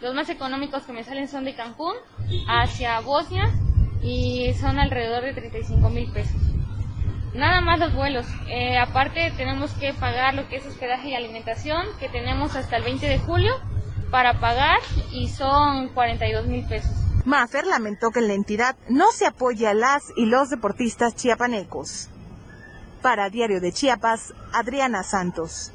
los 0.00 0.14
más 0.14 0.28
económicos 0.30 0.84
que 0.84 0.92
me 0.92 1.04
salen 1.04 1.28
son 1.28 1.44
de 1.44 1.54
Cancún 1.54 1.94
hacia 2.48 3.00
Bosnia 3.00 3.52
y 4.02 4.54
son 4.58 4.78
alrededor 4.78 5.24
de 5.24 5.34
35 5.34 5.90
mil 5.90 6.10
pesos. 6.12 6.40
Nada 7.38 7.60
más 7.60 7.78
los 7.78 7.94
vuelos. 7.94 8.26
Eh, 8.48 8.76
aparte 8.76 9.32
tenemos 9.36 9.70
que 9.74 9.94
pagar 9.94 10.34
lo 10.34 10.48
que 10.48 10.56
es 10.56 10.66
hospedaje 10.66 11.10
y 11.10 11.14
alimentación, 11.14 11.86
que 12.00 12.08
tenemos 12.08 12.56
hasta 12.56 12.76
el 12.76 12.82
20 12.82 13.06
de 13.06 13.18
julio 13.20 13.54
para 14.10 14.40
pagar 14.40 14.80
y 15.12 15.28
son 15.28 15.88
42 15.90 16.46
mil 16.46 16.66
pesos. 16.66 16.90
Maffer 17.24 17.64
lamentó 17.64 18.10
que 18.10 18.18
en 18.18 18.26
la 18.26 18.34
entidad 18.34 18.76
no 18.88 19.12
se 19.12 19.26
apoya 19.26 19.70
a 19.70 19.74
las 19.74 20.12
y 20.16 20.26
los 20.26 20.50
deportistas 20.50 21.14
chiapanecos. 21.14 22.08
Para 23.02 23.30
Diario 23.30 23.60
de 23.60 23.70
Chiapas, 23.70 24.34
Adriana 24.52 25.04
Santos. 25.04 25.72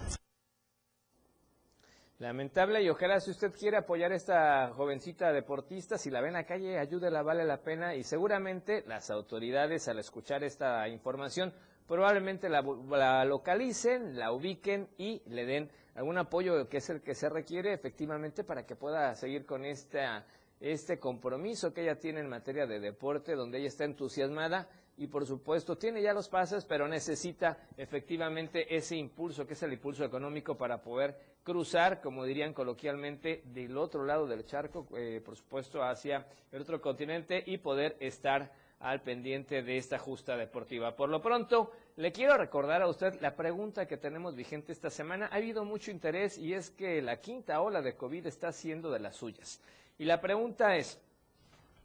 Lamentable 2.24 2.82
y 2.82 2.90
ojalá 2.90 3.20
si 3.20 3.32
usted 3.32 3.52
quiere 3.52 3.76
apoyar 3.76 4.14
a 4.14 4.16
esta 4.16 4.70
jovencita 4.70 5.34
deportista, 5.34 5.98
si 5.98 6.10
la 6.10 6.22
ve 6.22 6.30
en 6.30 6.36
la 6.36 6.46
calle, 6.46 6.80
ayúdela, 6.80 7.22
vale 7.22 7.44
la 7.44 7.58
pena 7.58 7.96
y 7.96 8.04
seguramente 8.06 8.82
las 8.88 9.12
autoridades 9.12 9.90
al 9.90 10.00
escuchar 10.00 10.42
esta 10.42 10.88
información 10.88 11.54
probablemente 11.86 12.48
la, 12.48 13.26
localicen, 13.26 14.18
la 14.18 14.32
ubiquen 14.32 14.88
y 14.98 15.22
le 15.26 15.46
den 15.46 15.70
algún 15.96 16.18
apoyo 16.18 16.70
que 16.70 16.78
es 16.78 16.90
el 16.90 17.02
que 17.02 17.14
se 17.14 17.28
requiere 17.28 17.74
efectivamente 17.74 18.46
para 18.46 18.66
que 18.66 18.78
pueda 18.78 19.14
seguir 19.16 19.46
con 19.46 19.66
esta, 19.66 20.26
este 20.62 21.00
compromiso 21.00 21.74
que 21.74 21.82
ella 21.82 22.00
tiene 22.00 22.22
en 22.22 22.30
materia 22.30 22.66
de 22.66 22.80
deporte, 22.80 23.36
donde 23.36 23.58
ella 23.58 23.68
está 23.68 23.84
entusiasmada 23.84 24.70
y 24.98 25.08
por 25.08 25.26
supuesto 25.26 25.78
tiene 25.78 26.02
ya 26.02 26.14
los 26.14 26.30
pases, 26.30 26.66
pero 26.66 26.88
necesita 26.88 27.58
efectivamente 27.78 28.76
ese 28.76 28.96
impulso, 28.96 29.48
que 29.48 29.54
es 29.54 29.64
el 29.64 29.74
impulso 29.74 30.06
económico 30.06 30.56
para 30.56 30.82
poder 30.82 31.18
cruzar, 31.44 32.02
como 32.02 32.26
dirían 32.26 32.54
coloquialmente, 32.54 33.42
del 33.46 33.78
otro 33.78 34.06
lado 34.06 34.28
del 34.28 34.46
charco, 34.46 34.88
eh, 34.96 35.22
por 35.24 35.36
supuesto 35.36 35.84
hacia 35.84 36.26
el 36.52 36.62
otro 36.62 36.82
continente 36.82 37.44
y 37.46 37.58
poder 37.58 37.98
estar 38.00 38.52
al 38.84 39.02
pendiente 39.02 39.64
de 39.64 39.78
esta 39.78 39.98
justa 39.98 40.36
deportiva. 40.36 40.96
Por 40.96 41.10
lo 41.10 41.22
pronto, 41.22 41.72
le 41.96 42.12
quiero 42.12 42.38
recordar 42.38 42.82
a 42.82 42.88
usted 42.88 43.20
la 43.22 43.36
pregunta 43.36 43.88
que 43.88 43.98
tenemos 43.98 44.36
vigente 44.36 44.74
esta 44.74 44.90
semana. 44.90 45.30
Ha 45.32 45.38
habido 45.38 45.64
mucho 45.64 45.90
interés 45.90 46.38
y 46.38 46.54
es 46.54 46.70
que 46.70 47.02
la 47.02 47.22
quinta 47.22 47.62
ola 47.62 47.82
de 47.82 47.96
COVID 47.96 48.28
está 48.28 48.50
haciendo 48.50 48.92
de 48.92 49.00
las 49.00 49.16
suyas. 49.16 49.62
Y 49.98 50.04
la 50.04 50.20
pregunta 50.20 50.76
es, 50.76 51.00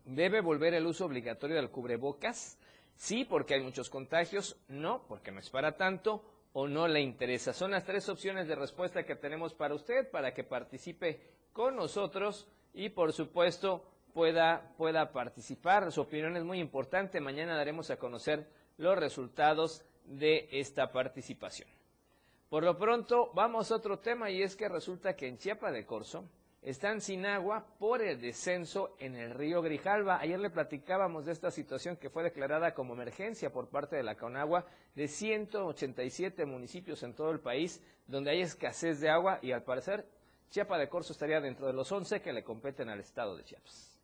¿debe 0.05 0.41
volver 0.41 0.75
el 0.75 0.87
uso 0.87 1.07
obligatorio 1.07 1.55
del 1.55 1.71
cubrebocas? 1.71 2.58
Sí, 2.99 3.25
porque 3.25 3.55
hay 3.55 3.63
muchos 3.63 3.89
contagios, 3.89 4.57
no, 4.67 5.05
porque 5.07 5.31
no 5.31 5.39
es 5.39 5.49
para 5.51 5.77
tanto, 5.77 6.25
o 6.53 6.67
no 6.67 6.89
le 6.89 7.01
interesa. 7.01 7.53
Son 7.53 7.71
las 7.71 7.85
tres 7.85 8.09
opciones 8.09 8.49
de 8.49 8.57
respuesta 8.57 9.05
que 9.05 9.15
tenemos 9.15 9.55
para 9.55 9.77
usted, 9.77 10.11
para 10.11 10.35
que 10.35 10.43
participe 10.43 11.21
con 11.53 11.77
nosotros 11.77 12.49
y, 12.75 12.89
por 12.89 13.13
supuesto, 13.13 13.85
pueda, 14.13 14.75
pueda 14.77 15.13
participar. 15.13 15.93
Su 15.93 16.01
opinión 16.01 16.37
es 16.37 16.43
muy 16.43 16.59
importante. 16.59 17.21
Mañana 17.21 17.57
daremos 17.57 17.89
a 17.91 17.99
conocer 17.99 18.49
los 18.79 18.99
resultados 18.99 19.85
de 20.05 20.49
esta 20.51 20.91
participación. 20.91 21.69
Por 22.51 22.65
lo 22.65 22.77
pronto, 22.77 23.31
vamos 23.33 23.71
a 23.71 23.77
otro 23.77 24.01
tema 24.01 24.29
y 24.29 24.43
es 24.43 24.57
que 24.57 24.69
resulta 24.69 25.15
que 25.15 25.29
en 25.29 25.39
Chiapa 25.39 25.71
de 25.71 25.87
Corzo 25.87 26.25
están 26.63 27.01
sin 27.01 27.25
agua 27.25 27.65
por 27.79 28.03
el 28.03 28.21
descenso 28.21 28.95
en 28.99 29.15
el 29.15 29.33
río 29.33 29.63
Grijalva. 29.63 30.19
Ayer 30.19 30.39
le 30.39 30.51
platicábamos 30.51 31.25
de 31.25 31.33
esta 31.33 31.51
situación 31.51 31.97
que 31.97 32.11
fue 32.11 32.23
declarada 32.23 32.75
como 32.75 32.95
emergencia 32.95 33.53
por 33.53 33.69
parte 33.69 33.97
de 33.97 34.03
la 34.03 34.17
CONAGUA 34.17 34.67
de 34.95 35.09
187 35.09 36.45
municipios 36.47 37.03
en 37.03 37.15
todo 37.15 37.31
el 37.31 37.41
país 37.41 37.81
donde 38.07 38.31
hay 38.31 38.41
escasez 38.41 39.01
de 39.01 39.11
agua 39.11 39.39
y 39.43 39.53
al 39.53 39.63
parecer 39.63 40.07
Chiapa 40.51 40.79
de 40.79 40.89
Corzo 40.89 41.13
estaría 41.13 41.41
dentro 41.41 41.67
de 41.67 41.75
los 41.75 41.91
11 41.93 42.23
que 42.23 42.33
le 42.33 42.43
competen 42.43 42.89
al 42.89 43.01
estado 43.01 43.37
de 43.37 43.45
Chiapas. 43.45 43.98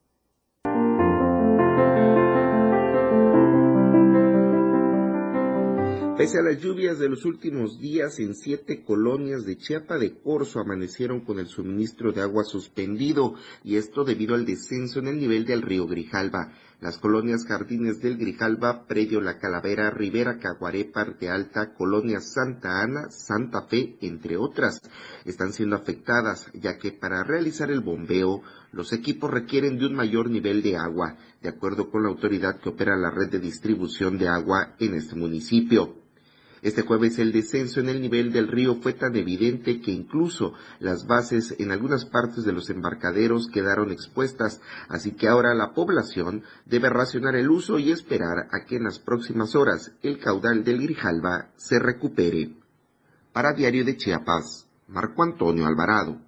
Pese 6.17 6.39
a 6.39 6.43
las 6.43 6.61
lluvias 6.61 7.01
de 7.01 7.09
los 7.09 7.25
últimos 7.25 7.81
días, 7.81 8.21
en 8.21 8.37
siete 8.37 8.85
colonias 8.85 9.45
de 9.45 9.57
Chiapa 9.57 9.99
de 9.99 10.17
Corzo 10.17 10.61
amanecieron 10.61 11.25
con 11.25 11.41
el 11.41 11.49
suministro 11.49 12.13
de 12.13 12.23
agua 12.23 12.45
suspendido, 12.45 13.35
y 13.65 13.75
esto 13.75 14.05
debido 14.05 14.37
al 14.37 14.47
descenso 14.47 15.01
en 15.01 15.09
el 15.09 15.19
nivel 15.19 15.45
del 15.45 15.61
río 15.61 15.89
Grijalba. 15.89 16.53
Las 16.81 16.99
colonias 16.99 17.45
Jardines 17.47 18.01
del 18.01 18.17
Grijalba, 18.17 18.87
Predio 18.87 19.21
La 19.21 19.39
Calavera, 19.39 19.91
Rivera 19.91 20.39
Caguaré, 20.39 20.85
Parte 20.85 21.29
Alta, 21.29 21.75
Colonia 21.75 22.21
Santa 22.21 22.81
Ana, 22.81 23.11
Santa 23.11 23.63
Fe, 23.63 23.97
entre 24.01 24.37
otras, 24.37 24.81
están 25.25 25.53
siendo 25.53 25.75
afectadas, 25.75 26.49
ya 26.55 26.79
que 26.79 26.93
para 26.93 27.25
realizar 27.25 27.73
el 27.73 27.81
bombeo, 27.81 28.41
los 28.71 28.93
equipos 28.93 29.33
requieren 29.33 29.79
de 29.79 29.87
un 29.87 29.97
mayor 29.97 30.31
nivel 30.31 30.63
de 30.63 30.77
agua, 30.77 31.17
de 31.43 31.49
acuerdo 31.49 31.91
con 31.91 32.05
la 32.05 32.11
autoridad 32.11 32.61
que 32.61 32.69
opera 32.69 32.97
la 32.97 33.11
red 33.11 33.31
de 33.31 33.41
distribución 33.41 34.17
de 34.17 34.29
agua 34.29 34.77
en 34.79 34.95
este 34.95 35.17
municipio. 35.17 36.04
Este 36.65 36.81
jueves 36.81 37.19
el 37.19 37.31
descenso 37.31 37.81
en 37.81 37.91
el 37.91 38.01
nivel 38.01 38.33
del 38.33 38.49
río 38.49 38.77
fue 38.77 38.95
tan 38.95 39.15
evidente 39.17 39.83
que 39.83 39.91
incluso 39.91 40.55
las 40.81 41.07
bases 41.07 41.55
en 41.59 41.71
algunas 41.71 42.07
partes 42.07 42.43
de 42.45 42.53
los 42.53 42.71
embarcaderos 42.71 43.49
quedaron 43.53 43.93
expuestas, 43.93 44.63
así 44.89 45.13
que 45.13 45.29
ahora 45.29 45.55
la 45.55 45.75
población 45.75 46.43
debe 46.65 46.89
racionar 46.89 47.37
el 47.37 47.51
uso 47.51 47.79
y 47.79 47.93
esperar 47.93 48.49
a 48.51 48.65
que 48.65 48.77
en 48.77 48.85
las 48.85 48.99
próximas 48.99 49.55
horas 49.55 49.93
el 50.03 50.19
caudal 50.19 50.65
del 50.65 50.81
Grijalba 50.81 51.51
se 51.57 51.79
recupere. 51.79 52.57
Para 53.35 53.53
Diario 53.53 53.85
de 53.85 53.99
Chiapas, 53.99 54.67
Marco 54.89 55.23
Antonio 55.23 55.67
Alvarado. 55.67 56.19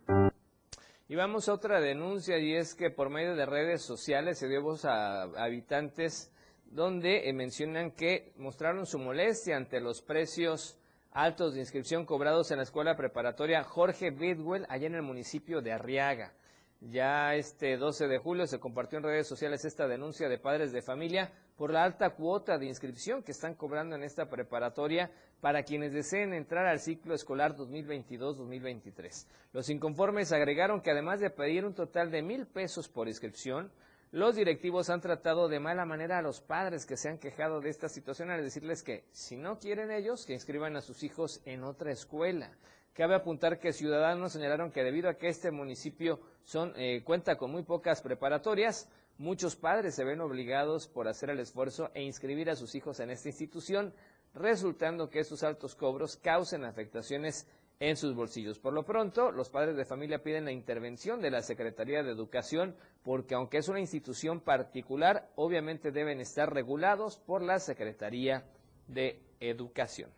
Y 1.09 1.15
vamos 1.15 1.49
a 1.49 1.55
otra 1.55 1.81
denuncia 1.81 2.39
y 2.39 2.55
es 2.55 2.75
que 2.75 2.91
por 2.91 3.09
medio 3.09 3.37
de 3.37 3.47
redes 3.47 3.81
sociales 3.81 4.39
se 4.39 4.49
dio 4.49 4.61
voz 4.61 4.85
a 4.85 5.23
habitantes 5.23 6.31
donde 6.71 7.29
eh, 7.29 7.33
mencionan 7.33 7.91
que 7.91 8.33
mostraron 8.37 8.87
su 8.87 8.99
molestia 8.99 9.57
ante 9.57 9.81
los 9.81 10.03
precios 10.03 10.79
altos 11.13 11.55
de 11.55 11.61
inscripción 11.61 12.05
cobrados 12.05 12.51
en 12.51 12.59
la 12.59 12.65
escuela 12.65 12.97
preparatoria 12.97 13.65
Jorge 13.65 14.11
Bidwell, 14.11 14.67
allá 14.69 14.87
en 14.87 14.97
el 14.97 15.03
municipio 15.03 15.63
de 15.63 15.73
Arriaga. 15.73 16.33
Ya 16.81 17.35
este 17.35 17.79
12 17.79 18.07
de 18.07 18.19
julio 18.19 18.47
se 18.47 18.61
compartió 18.61 18.99
en 18.99 19.05
redes 19.05 19.27
sociales 19.27 19.65
esta 19.65 19.89
denuncia 19.89 20.29
de 20.29 20.39
padres 20.39 20.73
de 20.73 20.83
familia 20.83 21.33
por 21.57 21.73
la 21.73 21.83
alta 21.83 22.11
cuota 22.11 22.59
de 22.59 22.67
inscripción 22.67 23.23
que 23.23 23.33
están 23.33 23.55
cobrando 23.55 23.97
en 23.97 24.03
esta 24.03 24.29
preparatoria 24.29 25.11
para 25.41 25.63
quienes 25.63 25.95
deseen 25.95 26.35
entrar 26.35 26.67
al 26.67 26.81
ciclo 26.81 27.15
escolar 27.15 27.57
2022-2023. 27.57 29.27
Los 29.55 29.71
inconformes 29.71 30.33
agregaron 30.33 30.83
que 30.83 30.91
además 30.91 31.21
de 31.21 31.31
pedir 31.31 31.65
un 31.65 31.75
total 31.75 32.11
de 32.11 32.21
mil 32.21 32.47
pesos 32.47 32.89
por 32.89 33.09
inscripción, 33.09 33.73
los 34.17 34.35
directivos 34.35 34.89
han 34.89 35.03
tratado 35.03 35.47
de 35.47 35.61
mala 35.61 35.85
manera 35.85 36.17
a 36.17 36.23
los 36.23 36.41
padres 36.41 36.87
que 36.87 36.97
se 36.97 37.11
han 37.11 37.19
quejado 37.19 37.61
de 37.61 37.69
esta 37.69 37.91
situación 37.91 38.31
al 38.31 38.43
decirles 38.43 38.83
que 38.83 39.05
si 39.13 39.37
no 39.37 39.59
quieren 39.59 39.91
ellos, 39.91 40.25
que 40.25 40.33
inscriban 40.33 40.75
a 40.75 40.81
sus 40.81 41.03
hijos 41.03 41.43
en 41.45 41.63
otra 41.63 41.93
escuela. 41.93 42.51
Cabe 42.95 43.15
apuntar 43.15 43.59
que 43.59 43.75
ciudadanos 43.75 44.33
señalaron 44.33 44.73
que 44.73 44.85
debido 44.85 45.11
a 45.11 45.19
que 45.19 45.29
este 45.29 45.51
municipio 45.51 46.19
son, 46.45 46.73
eh, 46.77 47.03
cuenta 47.05 47.37
con 47.37 47.51
muy 47.51 47.63
pocas 47.63 48.01
preparatorias, 48.01 48.89
muchos 49.19 49.55
padres 49.55 49.95
se 49.95 50.05
ven 50.05 50.23
obligados 50.23 50.89
por 50.89 51.09
hacer 51.09 51.29
el 51.29 51.39
esfuerzo 51.39 51.91
e 51.93 52.03
inscribir 52.03 52.49
a 52.49 52.57
sus 52.57 52.75
hijos 52.75 53.01
en 53.01 53.11
esta 53.11 53.29
institución, 53.29 53.93
resultando 54.33 55.11
que 55.11 55.21
estos 55.21 55.43
altos 55.43 55.75
cobros 55.75 56.17
causen 56.17 56.65
afectaciones 56.65 57.47
en 57.79 57.97
sus 57.97 58.15
bolsillos. 58.15 58.59
Por 58.59 58.73
lo 58.73 58.85
pronto, 58.85 59.31
los 59.31 59.51
padres 59.51 59.77
de 59.77 59.85
familia 59.85 60.23
piden 60.23 60.47
la 60.47 60.53
intervención 60.53 61.21
de 61.21 61.31
la 61.31 61.43
Secretaría 61.43 62.03
de 62.03 62.11
Educación 62.11 62.77
porque 63.03 63.35
aunque 63.35 63.59
es 63.59 63.69
una 63.69 63.81
institución 63.81 64.41
particular, 64.41 65.31
obviamente 65.37 65.93
deben 65.93 66.21
estar 66.21 66.53
regulados 66.53 67.19
por 67.19 67.43
la 67.43 67.59
Secretaría 67.59 68.45
de 68.89 69.21
Educación. 69.41 70.11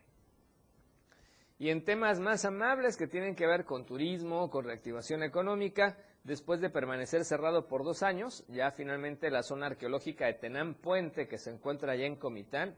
Y 1.58 1.70
en 1.70 1.84
temas 1.84 2.20
más 2.20 2.44
amables 2.44 2.96
que 2.96 3.08
tienen 3.08 3.34
que 3.34 3.46
ver 3.46 3.64
con 3.64 3.84
turismo, 3.84 4.48
con 4.48 4.64
reactivación 4.64 5.24
económica, 5.24 5.98
después 6.22 6.60
de 6.60 6.70
permanecer 6.70 7.24
cerrado 7.24 7.66
por 7.66 7.82
dos 7.82 8.04
años, 8.04 8.44
ya 8.46 8.70
finalmente 8.70 9.28
la 9.28 9.42
zona 9.42 9.66
arqueológica 9.66 10.26
de 10.26 10.34
Tenán 10.34 10.74
Puente, 10.74 11.26
que 11.26 11.38
se 11.38 11.50
encuentra 11.50 11.92
allá 11.92 12.06
en 12.06 12.14
Comitán, 12.14 12.76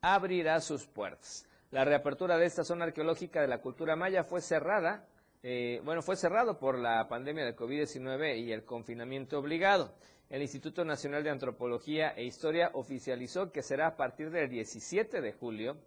abrirá 0.00 0.60
sus 0.60 0.86
puertas. 0.86 1.46
La 1.72 1.86
reapertura 1.86 2.36
de 2.36 2.44
esta 2.44 2.64
zona 2.64 2.84
arqueológica 2.84 3.40
de 3.40 3.48
la 3.48 3.62
cultura 3.62 3.96
maya 3.96 4.24
fue 4.24 4.42
cerrada, 4.42 5.06
eh, 5.42 5.80
bueno, 5.86 6.02
fue 6.02 6.16
cerrado 6.16 6.58
por 6.58 6.78
la 6.78 7.08
pandemia 7.08 7.46
de 7.46 7.56
COVID-19 7.56 8.40
y 8.40 8.52
el 8.52 8.66
confinamiento 8.66 9.38
obligado. 9.38 9.94
El 10.28 10.42
Instituto 10.42 10.84
Nacional 10.84 11.24
de 11.24 11.30
Antropología 11.30 12.10
e 12.10 12.24
Historia 12.24 12.70
oficializó 12.74 13.50
que 13.52 13.62
será 13.62 13.86
a 13.86 13.96
partir 13.96 14.30
del 14.30 14.50
17 14.50 15.22
de 15.22 15.32
julio 15.32 15.78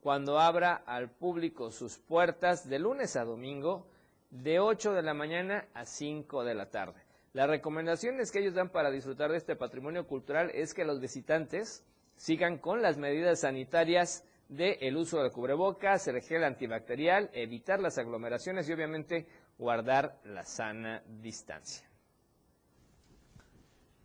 cuando 0.00 0.40
abra 0.40 0.74
al 0.74 1.08
público 1.08 1.70
sus 1.70 1.98
puertas 1.98 2.68
de 2.68 2.80
lunes 2.80 3.14
a 3.14 3.22
domingo 3.22 3.86
de 4.30 4.58
8 4.58 4.92
de 4.92 5.02
la 5.02 5.14
mañana 5.14 5.68
a 5.72 5.84
5 5.84 6.42
de 6.42 6.54
la 6.56 6.66
tarde. 6.72 7.00
Las 7.32 7.48
recomendaciones 7.48 8.32
que 8.32 8.40
ellos 8.40 8.54
dan 8.54 8.70
para 8.70 8.90
disfrutar 8.90 9.30
de 9.30 9.36
este 9.36 9.54
patrimonio 9.54 10.04
cultural 10.04 10.50
es 10.52 10.74
que 10.74 10.84
los 10.84 10.98
visitantes 10.98 11.84
sigan 12.16 12.58
con 12.58 12.82
las 12.82 12.98
medidas 12.98 13.42
sanitarias 13.42 14.24
del 14.48 14.76
el 14.80 14.96
uso 14.96 15.22
del 15.22 15.30
cubrebocas, 15.30 16.08
el 16.08 16.20
gel 16.22 16.44
antibacterial, 16.44 17.30
evitar 17.32 17.80
las 17.80 17.98
aglomeraciones 17.98 18.68
y 18.68 18.72
obviamente 18.72 19.26
guardar 19.58 20.18
la 20.24 20.42
sana 20.42 21.02
distancia. 21.06 21.86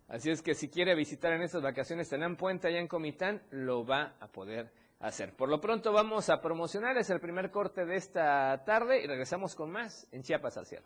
Así 0.08 0.30
es 0.30 0.42
que 0.42 0.54
si 0.54 0.70
quiere 0.70 0.96
visitar 0.96 1.34
en 1.34 1.42
estas 1.42 1.64
vacaciones 1.64 2.10
Tenán 2.10 2.36
Puente 2.36 2.68
allá 2.68 2.80
en 2.80 2.88
Comitán, 2.88 3.42
lo 3.50 3.86
va 3.86 4.16
a 4.20 4.28
poder 4.28 4.72
hacer. 5.00 5.36
Por 5.36 5.50
lo 5.50 5.60
pronto 5.60 5.92
vamos 5.92 6.30
a 6.30 6.40
promocionar, 6.40 6.98
el 6.98 7.20
primer 7.20 7.50
corte 7.50 7.86
de 7.86 7.96
esta 7.96 8.64
tarde 8.66 9.04
y 9.04 9.08
regresamos 9.08 9.56
con 9.56 9.72
más 9.72 10.08
en 10.12 10.22
Chiapas 10.22 10.58
al 10.58 10.66
cierre. 10.66 10.86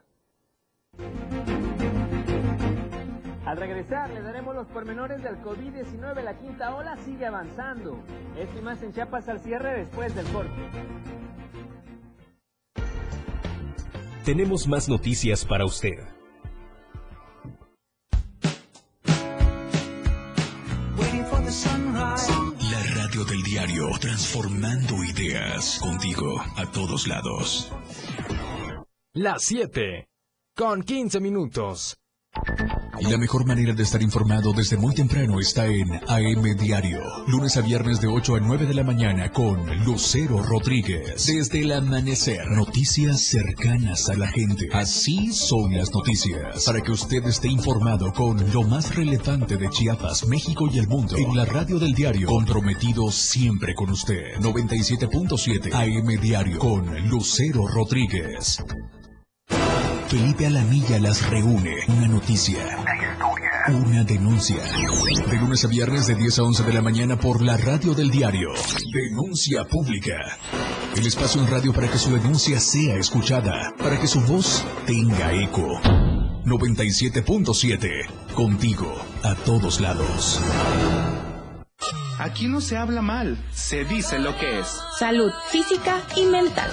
Al 3.48 3.56
regresar 3.56 4.10
le 4.10 4.22
daremos 4.22 4.54
los 4.54 4.68
pormenores 4.68 5.24
del 5.24 5.38
COVID-19, 5.38 6.22
la 6.22 6.38
quinta 6.38 6.76
ola 6.76 6.98
sigue 7.06 7.26
avanzando. 7.26 7.98
Esto 8.38 8.60
y 8.60 8.62
más 8.62 8.84
en 8.84 8.92
Chiapas 8.92 9.30
al 9.30 9.40
cierre 9.40 9.78
después 9.78 10.14
del 10.14 10.26
corte. 10.28 10.52
Tenemos 14.26 14.68
más 14.68 14.90
noticias 14.90 15.46
para 15.46 15.64
usted. 15.64 15.98
del 23.26 23.42
diario, 23.42 23.90
transformando 24.00 25.04
ideas 25.04 25.80
contigo 25.82 26.40
a 26.56 26.70
todos 26.72 27.08
lados. 27.08 27.72
Las 29.14 29.42
7, 29.44 30.08
con 30.56 30.84
15 30.84 31.20
minutos. 31.20 31.98
La 33.02 33.18
mejor 33.18 33.46
manera 33.46 33.74
de 33.74 33.84
estar 33.84 34.02
informado 34.02 34.52
desde 34.54 34.76
muy 34.76 34.94
temprano 34.94 35.40
está 35.40 35.68
en 35.68 35.94
AM 36.08 36.58
Diario. 36.58 37.00
Lunes 37.28 37.56
a 37.56 37.62
viernes 37.62 38.02
de 38.02 38.08
8 38.08 38.36
a 38.36 38.40
9 38.40 38.66
de 38.66 38.74
la 38.74 38.84
mañana 38.84 39.32
con 39.32 39.66
Lucero 39.86 40.42
Rodríguez. 40.42 41.26
Desde 41.28 41.62
el 41.62 41.72
amanecer. 41.72 42.48
Noticias 42.50 43.22
cercanas 43.22 44.10
a 44.10 44.16
la 44.16 44.28
gente. 44.28 44.68
Así 44.74 45.32
son 45.32 45.78
las 45.78 45.92
noticias. 45.92 46.66
Para 46.66 46.82
que 46.82 46.92
usted 46.92 47.24
esté 47.26 47.50
informado 47.50 48.12
con 48.12 48.52
lo 48.52 48.64
más 48.64 48.96
relevante 48.96 49.58
de 49.58 49.70
Chiapas, 49.70 50.28
México 50.28 50.68
y 50.72 50.80
el 50.80 50.88
mundo. 50.88 51.16
En 51.18 51.36
la 51.36 51.46
radio 51.46 51.78
del 51.78 51.94
diario. 51.94 52.28
Comprometido 52.28 53.12
siempre 53.12 53.76
con 53.76 53.92
usted. 53.92 54.40
97.7 54.40 55.74
AM 55.74 56.20
Diario 56.20 56.58
con 56.60 57.08
Lucero 57.10 57.68
Rodríguez. 57.68 58.58
Felipe 60.08 60.46
Alamilla 60.46 61.00
las 61.00 61.30
reúne. 61.30 61.76
Una 61.90 62.08
noticia. 62.08 62.60
Una 62.80 62.96
historia. 62.96 63.52
Una 63.68 64.04
denuncia. 64.06 64.56
De 65.30 65.36
lunes 65.36 65.66
a 65.66 65.68
viernes 65.68 66.08
de 66.08 66.16
10 66.16 66.40
a 66.40 66.44
11 66.44 66.64
de 66.64 66.74
la 66.74 66.82
mañana 66.82 67.20
por 67.20 67.42
la 67.42 67.58
radio 67.58 67.94
del 67.94 68.10
diario. 68.10 68.52
Denuncia 68.94 69.66
pública. 69.66 70.16
El 70.96 71.06
espacio 71.06 71.42
en 71.42 71.48
radio 71.48 71.74
para 71.74 71.90
que 71.90 71.98
su 71.98 72.12
denuncia 72.12 72.62
sea 72.62 72.96
escuchada. 72.96 73.74
Para 73.78 74.00
que 74.00 74.08
su 74.08 74.22
voz 74.22 74.64
tenga 74.86 75.34
eco. 75.34 75.82
97.7. 76.46 78.34
Contigo. 78.34 78.96
A 79.24 79.36
todos 79.36 79.82
lados. 79.82 80.40
Aquí 82.18 82.48
no 82.48 82.62
se 82.62 82.78
habla 82.78 83.02
mal. 83.02 83.38
Se 83.52 83.84
dice 83.84 84.20
lo 84.20 84.38
que 84.38 84.60
es. 84.60 84.68
Salud 84.98 85.32
física 85.52 86.02
y 86.16 86.24
mental 86.24 86.72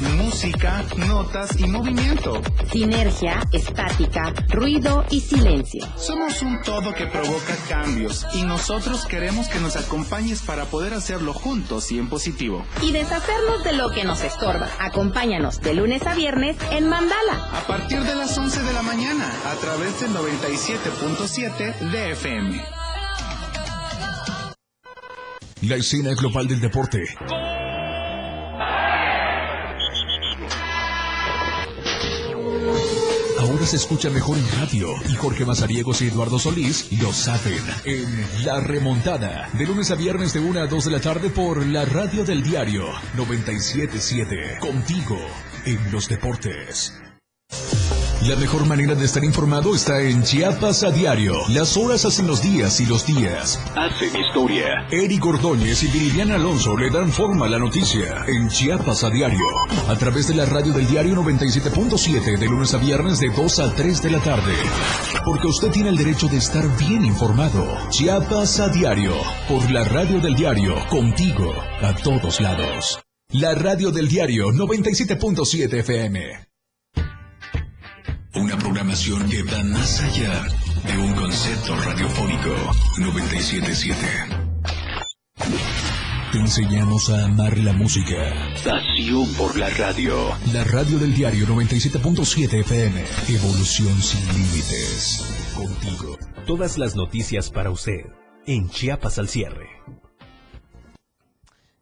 música, 0.00 0.84
notas 0.96 1.58
y 1.58 1.66
movimiento. 1.66 2.40
Sinergia, 2.70 3.42
estática, 3.52 4.32
ruido 4.48 5.04
y 5.10 5.20
silencio. 5.20 5.86
Somos 5.96 6.42
un 6.42 6.60
todo 6.62 6.94
que 6.94 7.06
provoca 7.06 7.56
cambios 7.68 8.26
y 8.34 8.42
nosotros 8.42 9.06
queremos 9.06 9.48
que 9.48 9.60
nos 9.60 9.76
acompañes 9.76 10.42
para 10.42 10.64
poder 10.66 10.94
hacerlo 10.94 11.32
juntos 11.32 11.90
y 11.92 11.98
en 11.98 12.08
positivo. 12.08 12.64
Y 12.82 12.92
deshacernos 12.92 13.64
de 13.64 13.72
lo 13.72 13.90
que 13.90 14.04
nos 14.04 14.22
estorba. 14.22 14.68
Acompáñanos 14.78 15.60
de 15.60 15.74
lunes 15.74 16.06
a 16.06 16.14
viernes 16.14 16.56
en 16.70 16.88
Mandala. 16.88 17.50
A 17.52 17.66
partir 17.66 18.02
de 18.02 18.14
las 18.14 18.36
11 18.36 18.62
de 18.62 18.72
la 18.72 18.82
mañana 18.82 19.30
a 19.46 19.54
través 19.56 20.00
del 20.00 20.10
97.7 20.10 21.90
de 21.90 22.10
FM. 22.12 22.62
La 25.62 25.74
escena 25.74 26.14
global 26.14 26.46
del 26.46 26.60
deporte. 26.60 27.02
Se 33.68 33.76
escucha 33.76 34.08
mejor 34.08 34.38
en 34.38 34.50
radio 34.58 34.94
y 35.10 35.14
Jorge 35.14 35.44
Mazariegos 35.44 36.00
y 36.00 36.06
Eduardo 36.06 36.38
Solís 36.38 36.90
lo 37.02 37.12
saben 37.12 37.62
en 37.84 38.46
La 38.46 38.60
Remontada, 38.60 39.50
de 39.52 39.66
lunes 39.66 39.90
a 39.90 39.94
viernes 39.94 40.32
de 40.32 40.40
1 40.40 40.60
a 40.60 40.66
2 40.66 40.84
de 40.86 40.90
la 40.90 41.00
tarde 41.00 41.28
por 41.28 41.66
la 41.66 41.84
radio 41.84 42.24
del 42.24 42.42
diario 42.42 42.86
977, 43.14 44.58
contigo 44.60 45.18
en 45.66 45.92
los 45.92 46.08
deportes. 46.08 46.94
La 48.26 48.34
mejor 48.34 48.66
manera 48.66 48.96
de 48.96 49.04
estar 49.04 49.22
informado 49.22 49.76
está 49.76 50.02
en 50.02 50.24
Chiapas 50.24 50.82
a 50.82 50.90
diario. 50.90 51.34
Las 51.50 51.76
horas 51.76 52.04
hacen 52.04 52.26
los 52.26 52.42
días 52.42 52.80
y 52.80 52.86
los 52.86 53.06
días 53.06 53.60
hacen 53.76 54.10
historia. 54.20 54.88
Eric 54.90 55.24
Ordóñez 55.24 55.84
y 55.84 55.86
Viridiana 55.86 56.34
Alonso 56.34 56.76
le 56.76 56.90
dan 56.90 57.12
forma 57.12 57.46
a 57.46 57.48
la 57.48 57.60
noticia 57.60 58.24
en 58.26 58.48
Chiapas 58.48 59.04
a 59.04 59.10
diario. 59.10 59.46
A 59.88 59.94
través 59.94 60.26
de 60.26 60.34
la 60.34 60.46
radio 60.46 60.72
del 60.72 60.88
diario 60.88 61.14
97.7 61.14 62.38
de 62.38 62.46
lunes 62.46 62.74
a 62.74 62.78
viernes 62.78 63.20
de 63.20 63.28
2 63.28 63.58
a 63.60 63.72
3 63.72 64.02
de 64.02 64.10
la 64.10 64.18
tarde. 64.18 64.54
Porque 65.24 65.46
usted 65.46 65.70
tiene 65.70 65.90
el 65.90 65.96
derecho 65.96 66.26
de 66.26 66.38
estar 66.38 66.66
bien 66.76 67.06
informado. 67.06 67.64
Chiapas 67.90 68.58
a 68.58 68.68
diario. 68.68 69.12
Por 69.48 69.70
la 69.70 69.84
radio 69.84 70.18
del 70.18 70.34
diario. 70.34 70.74
Contigo 70.90 71.54
a 71.80 71.94
todos 71.94 72.40
lados. 72.40 72.98
La 73.30 73.54
radio 73.54 73.92
del 73.92 74.08
diario 74.08 74.48
97.7 74.48 75.72
FM. 75.72 76.47
Una 78.34 78.56
programación 78.58 79.28
que 79.30 79.42
va 79.42 79.62
más 79.64 80.00
allá 80.00 80.46
de 80.86 80.98
un 80.98 81.14
concepto 81.14 81.74
radiofónico 81.76 82.50
977. 82.98 83.96
Te 86.32 86.38
enseñamos 86.38 87.08
a 87.08 87.24
amar 87.24 87.56
la 87.56 87.72
música. 87.72 88.16
Pasión 88.62 89.26
por 89.34 89.56
la 89.56 89.70
radio. 89.70 90.14
La 90.52 90.62
radio 90.64 90.98
del 90.98 91.14
diario 91.14 91.46
97.7 91.46 92.60
FM. 92.60 93.04
Evolución 93.28 94.02
sin 94.02 94.26
límites. 94.28 95.24
Contigo. 95.56 96.18
Todas 96.46 96.76
las 96.76 96.96
noticias 96.96 97.50
para 97.50 97.70
usted. 97.70 98.04
En 98.46 98.68
Chiapas 98.68 99.18
al 99.18 99.28
cierre. 99.28 99.68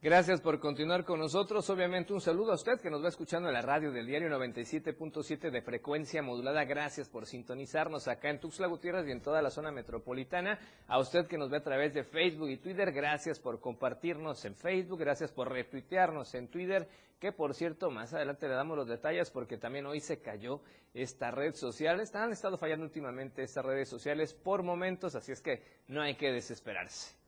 Gracias 0.07 0.40
por 0.40 0.61
continuar 0.61 1.05
con 1.05 1.19
nosotros. 1.19 1.69
Obviamente 1.69 2.12
un 2.12 2.21
saludo 2.21 2.53
a 2.53 2.55
usted 2.55 2.81
que 2.81 2.90
nos 2.90 3.03
va 3.03 3.09
escuchando 3.09 3.49
en 3.49 3.55
la 3.55 3.61
radio 3.61 3.90
del 3.90 4.07
diario 4.07 4.29
97.7 4.29 5.51
de 5.51 5.62
frecuencia 5.62 6.23
modulada. 6.23 6.64
Gracias 6.64 7.09
por 7.09 7.27
sintonizarnos 7.27 8.07
acá 8.07 8.31
en 8.31 8.38
Tuxtla 8.38 8.69
Gutiérrez 8.69 9.09
y 9.09 9.11
en 9.11 9.21
toda 9.21 9.42
la 9.42 9.51
zona 9.51 9.73
metropolitana. 9.73 10.61
A 10.87 11.01
usted 11.01 11.27
que 11.27 11.37
nos 11.37 11.51
ve 11.51 11.57
a 11.57 11.64
través 11.64 11.92
de 11.92 12.05
Facebook 12.05 12.49
y 12.51 12.59
Twitter, 12.59 12.92
gracias 12.92 13.40
por 13.40 13.59
compartirnos 13.59 14.45
en 14.45 14.55
Facebook, 14.55 15.01
gracias 15.01 15.33
por 15.33 15.51
retuitearnos 15.51 16.33
en 16.37 16.47
Twitter, 16.53 16.88
que 17.19 17.33
por 17.33 17.53
cierto 17.53 17.90
más 17.90 18.14
adelante 18.14 18.47
le 18.47 18.55
damos 18.55 18.77
los 18.77 18.87
detalles 18.87 19.33
porque 19.33 19.59
también 19.59 19.87
hoy 19.87 19.99
se 19.99 20.21
cayó 20.21 20.61
esta 20.95 21.33
red 21.33 21.57
social. 21.57 22.01
Han 22.14 22.31
estado 22.31 22.59
fallando 22.59 22.85
últimamente 22.85 23.42
estas 23.42 23.64
redes 23.64 23.88
sociales 23.88 24.35
por 24.35 24.62
momentos, 24.62 25.16
así 25.16 25.33
es 25.33 25.40
que 25.40 25.64
no 25.88 26.01
hay 26.01 26.14
que 26.14 26.31
desesperarse. 26.31 27.25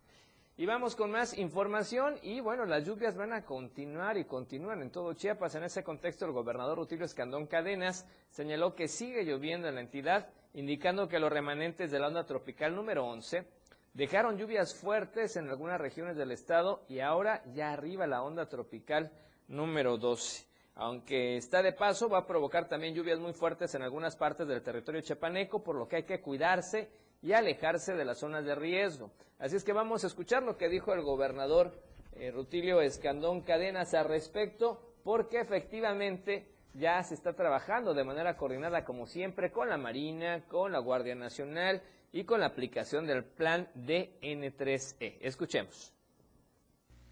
Y 0.61 0.67
vamos 0.67 0.97
con 0.97 1.13
más 1.13 1.39
información 1.39 2.17
y 2.21 2.41
bueno, 2.41 2.67
las 2.67 2.85
lluvias 2.85 3.17
van 3.17 3.33
a 3.33 3.45
continuar 3.45 4.19
y 4.19 4.25
continúan 4.25 4.83
en 4.83 4.91
todo 4.91 5.13
Chiapas. 5.13 5.55
En 5.55 5.63
ese 5.63 5.85
contexto, 5.85 6.25
el 6.25 6.33
gobernador 6.33 6.79
Rutilio 6.79 7.05
Escandón 7.05 7.47
Cadenas 7.47 8.09
señaló 8.31 8.75
que 8.75 8.89
sigue 8.89 9.23
lloviendo 9.23 9.69
en 9.69 9.77
la 9.77 9.83
entidad, 9.83 10.31
indicando 10.55 11.07
que 11.07 11.21
los 11.21 11.31
remanentes 11.31 11.93
de 11.93 12.01
la 12.01 12.09
onda 12.09 12.27
tropical 12.27 12.75
número 12.75 13.07
11 13.07 13.47
dejaron 13.95 14.37
lluvias 14.37 14.75
fuertes 14.75 15.37
en 15.37 15.49
algunas 15.49 15.81
regiones 15.81 16.17
del 16.17 16.33
estado 16.33 16.85
y 16.89 16.99
ahora 16.99 17.45
ya 17.55 17.71
arriba 17.71 18.09
la 18.09 18.25
onda 18.25 18.49
tropical 18.49 19.13
número 19.47 19.97
12. 19.97 20.45
Aunque 20.75 21.37
está 21.37 21.63
de 21.63 21.73
paso, 21.73 22.09
va 22.09 22.19
a 22.19 22.27
provocar 22.27 22.69
también 22.69 22.97
lluvias 22.97 23.21
muy 23.21 23.33
fuertes 23.33 23.77
en 23.77 23.83
algunas 23.83 24.17
partes 24.17 24.49
del 24.49 24.63
territorio 24.63 25.03
chapaneco, 25.03 25.63
por 25.63 25.77
lo 25.77 25.87
que 25.87 25.97
hay 25.97 26.03
que 26.03 26.21
cuidarse 26.21 26.91
y 27.23 27.33
alejarse 27.33 27.95
de 27.95 28.05
las 28.05 28.19
zonas 28.19 28.45
de 28.45 28.55
riesgo. 28.55 29.11
Así 29.39 29.57
es 29.57 29.65
que 29.65 29.73
vamos 29.73 30.05
a 30.05 30.07
escuchar 30.07 30.43
lo 30.43 30.57
que 30.57 30.69
dijo 30.69 30.93
el 30.93 31.03
gobernador 31.03 31.73
eh, 32.13 32.31
Rutilio 32.31 32.81
Escandón 32.81 33.43
Cadenas 33.43 33.95
al 33.95 34.09
respecto, 34.09 34.95
porque 35.05 35.41
efectivamente 35.41 36.49
ya 36.75 37.03
se 37.03 37.15
está 37.15 37.35
trabajando 37.35 37.95
de 37.95 38.05
manera 38.05 38.37
coordinada, 38.37 38.85
como 38.85 39.07
siempre, 39.07 39.51
con 39.51 39.69
la 39.69 39.79
Marina, 39.79 40.45
con 40.49 40.73
la 40.73 40.79
Guardia 40.79 41.15
Nacional 41.15 41.83
y 42.13 42.25
con 42.25 42.41
la 42.41 42.47
aplicación 42.47 43.07
del 43.07 43.25
plan 43.25 43.69
DN3E. 43.75 45.19
Escuchemos. 45.21 45.93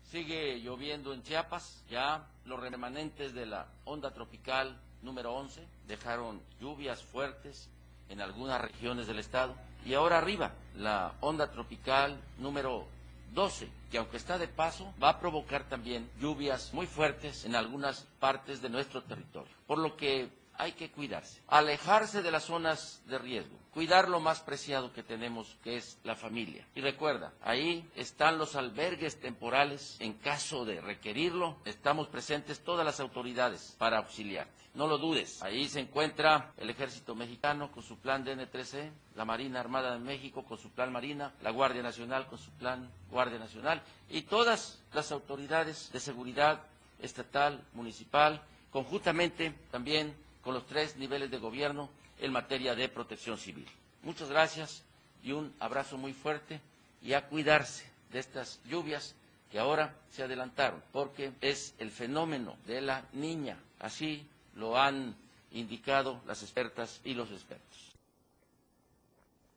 Sigue 0.03 0.61
lloviendo 0.61 1.13
en 1.13 1.23
Chiapas, 1.23 1.85
ya 1.89 2.29
los 2.45 2.61
remanentes 2.61 3.35
de 3.35 3.47
la 3.47 3.73
onda 3.85 4.13
tropical 4.13 4.81
número 5.03 5.35
11 5.35 5.67
dejaron 5.87 6.41
lluvias 6.61 7.03
fuertes 7.03 7.71
en 8.09 8.21
algunas 8.21 8.61
regiones 8.61 9.07
del 9.07 9.19
estado 9.19 9.55
y 9.85 9.95
ahora 9.95 10.19
arriba, 10.19 10.53
la 10.77 11.13
onda 11.21 11.51
tropical 11.51 12.21
número 12.39 12.87
12, 13.33 13.69
que 13.91 13.99
aunque 13.99 14.17
está 14.17 14.37
de 14.39 14.49
paso, 14.49 14.93
va 15.03 15.11
a 15.11 15.21
provocar 15.21 15.69
también 15.69 16.11
lluvias 16.21 16.73
muy 16.75 16.87
fuertes 16.87 17.45
en 17.45 17.55
algunas 17.55 18.03
partes 18.19 18.61
de 18.63 18.69
nuestro 18.69 19.03
territorio. 19.03 19.53
Por 19.67 19.79
lo 19.79 19.97
que 19.97 20.29
hay 20.59 20.73
que 20.73 20.91
cuidarse, 20.91 21.41
alejarse 21.49 22.23
de 22.23 22.31
las 22.31 22.45
zonas 22.45 23.03
de 23.07 23.19
riesgo, 23.19 23.57
cuidar 23.73 24.09
lo 24.09 24.21
más 24.21 24.41
preciado 24.41 24.93
que 24.93 25.03
tenemos, 25.03 25.57
que 25.63 25.77
es 25.77 25.99
la 26.05 26.17
familia. 26.17 26.67
Y 26.75 26.81
recuerda, 26.81 27.33
ahí 27.43 27.89
están 27.95 28.39
los 28.39 28.57
albergues 28.57 29.21
temporales. 29.21 29.97
En 30.01 30.15
caso 30.15 30.65
de 30.65 30.81
requerirlo, 30.81 31.57
estamos 31.65 32.09
presentes 32.09 32.61
todas 32.61 32.85
las 32.85 33.01
autoridades 33.01 33.75
para 33.79 33.99
auxiliarte. 33.99 34.67
No 34.75 34.87
lo 34.87 34.99
dudes, 34.99 35.43
ahí 35.43 35.69
se 35.69 35.81
encuentra 35.81 36.53
el 36.59 36.69
Ejército 36.69 37.15
Mexicano 37.15 37.73
con 37.73 37.83
su 37.83 37.97
plan 37.97 38.27
DN3C, 38.27 38.91
la 39.15 39.25
Marina 39.25 39.59
Armada 39.59 39.93
de 39.95 40.01
México 40.01 40.45
con 40.45 40.59
su 40.59 40.71
plan 40.71 40.93
Marina, 40.93 41.33
la 41.41 41.51
Guardia 41.51 41.83
Nacional 41.83 42.27
con 42.27 42.39
su 42.39 42.51
plan 42.53 42.91
Guardia 43.11 43.39
Nacional 43.39 43.83
y 44.11 44.23
todas 44.23 44.83
las 44.93 45.13
autoridades 45.13 45.91
de 45.93 46.01
seguridad 46.01 46.61
estatal, 47.01 47.65
municipal, 47.73 48.43
conjuntamente 48.71 49.55
también 49.71 50.15
con 50.47 50.55
los 50.55 50.67
tres 50.67 50.97
niveles 50.97 51.29
de 51.29 51.39
gobierno 51.39 51.91
en 52.21 52.31
materia 52.31 52.77
de 52.77 52.89
protección 52.89 53.37
civil. 53.37 53.67
Muchas 54.05 54.31
gracias 54.31 54.85
y 55.25 55.33
un 55.33 55.53
abrazo 55.59 55.99
muy 55.99 56.13
fuerte 56.13 56.61
y 57.03 57.15
a 57.15 57.27
cuidarse 57.27 57.85
de 58.13 58.21
estas 58.21 58.63
lluvias 58.63 59.17
que 59.51 59.59
ahora 59.59 59.97
se 60.09 60.23
adelantaron, 60.23 60.81
porque 60.93 61.33
es 61.41 61.75
el 61.81 61.91
fenómeno 61.91 62.57
de 62.65 62.81
la 62.81 63.09
niña. 63.13 63.59
Así 63.81 64.25
lo 64.55 64.79
han 64.79 65.17
indicado 65.51 66.21
las 66.29 66.45
expertas 66.45 67.01
y 67.03 67.15
los 67.15 67.33
expertos. 67.33 67.97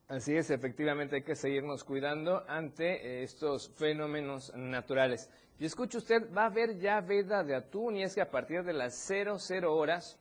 Así 0.08 0.36
es, 0.36 0.49
efectivamente 0.49 1.17
hay 1.17 1.21
que 1.21 1.36
seguirnos 1.36 1.84
cuidando 1.84 2.43
ante 2.47 3.21
estos 3.21 3.69
fenómenos 3.75 4.52
naturales. 4.56 5.30
Y 5.60 5.65
escuche 5.65 5.99
usted, 5.99 6.34
va 6.36 6.45
a 6.45 6.47
haber 6.47 6.80
ya 6.80 6.99
veda 6.99 7.43
de 7.43 7.54
atún 7.54 7.97
y 7.97 8.02
es 8.02 8.15
que 8.15 8.21
a 8.21 8.32
partir 8.32 8.63
de 8.63 8.73
las 8.73 8.95
00 9.08 9.71
horas 9.71 10.17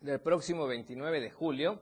del 0.00 0.20
próximo 0.20 0.66
29 0.66 1.20
de 1.20 1.30
julio, 1.30 1.80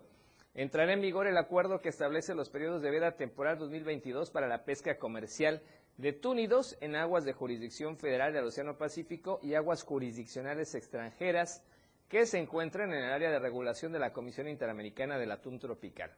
entrará 0.55 0.93
en 0.93 1.01
vigor 1.01 1.27
el 1.27 1.37
acuerdo 1.37 1.81
que 1.81 1.89
establece 1.89 2.35
los 2.35 2.49
periodos 2.49 2.83
de 2.83 2.91
veda 2.91 3.17
temporal 3.17 3.59
2022 3.59 4.31
para 4.31 4.49
la 4.49 4.65
pesca 4.65 4.99
comercial 4.99 5.63
de 5.97 6.13
túnidos 6.13 6.77
en 6.81 6.97
aguas 6.97 7.25
de 7.25 7.33
jurisdicción 7.33 7.97
federal 7.97 8.33
del 8.33 8.45
Océano 8.45 8.77
Pacífico 8.77 9.41
y 9.43 9.55
aguas 9.55 9.83
jurisdiccionales 9.83 10.75
extranjeras 10.75 11.65
que 12.09 12.27
se 12.27 12.39
encuentran 12.39 12.93
en 12.93 13.05
el 13.05 13.13
área 13.13 13.31
de 13.31 13.39
regulación 13.39 13.93
de 13.93 13.99
la 13.99 14.13
Comisión 14.13 14.49
Interamericana 14.49 15.19
del 15.19 15.33
Atún 15.33 15.59
Tropical. 15.59 16.11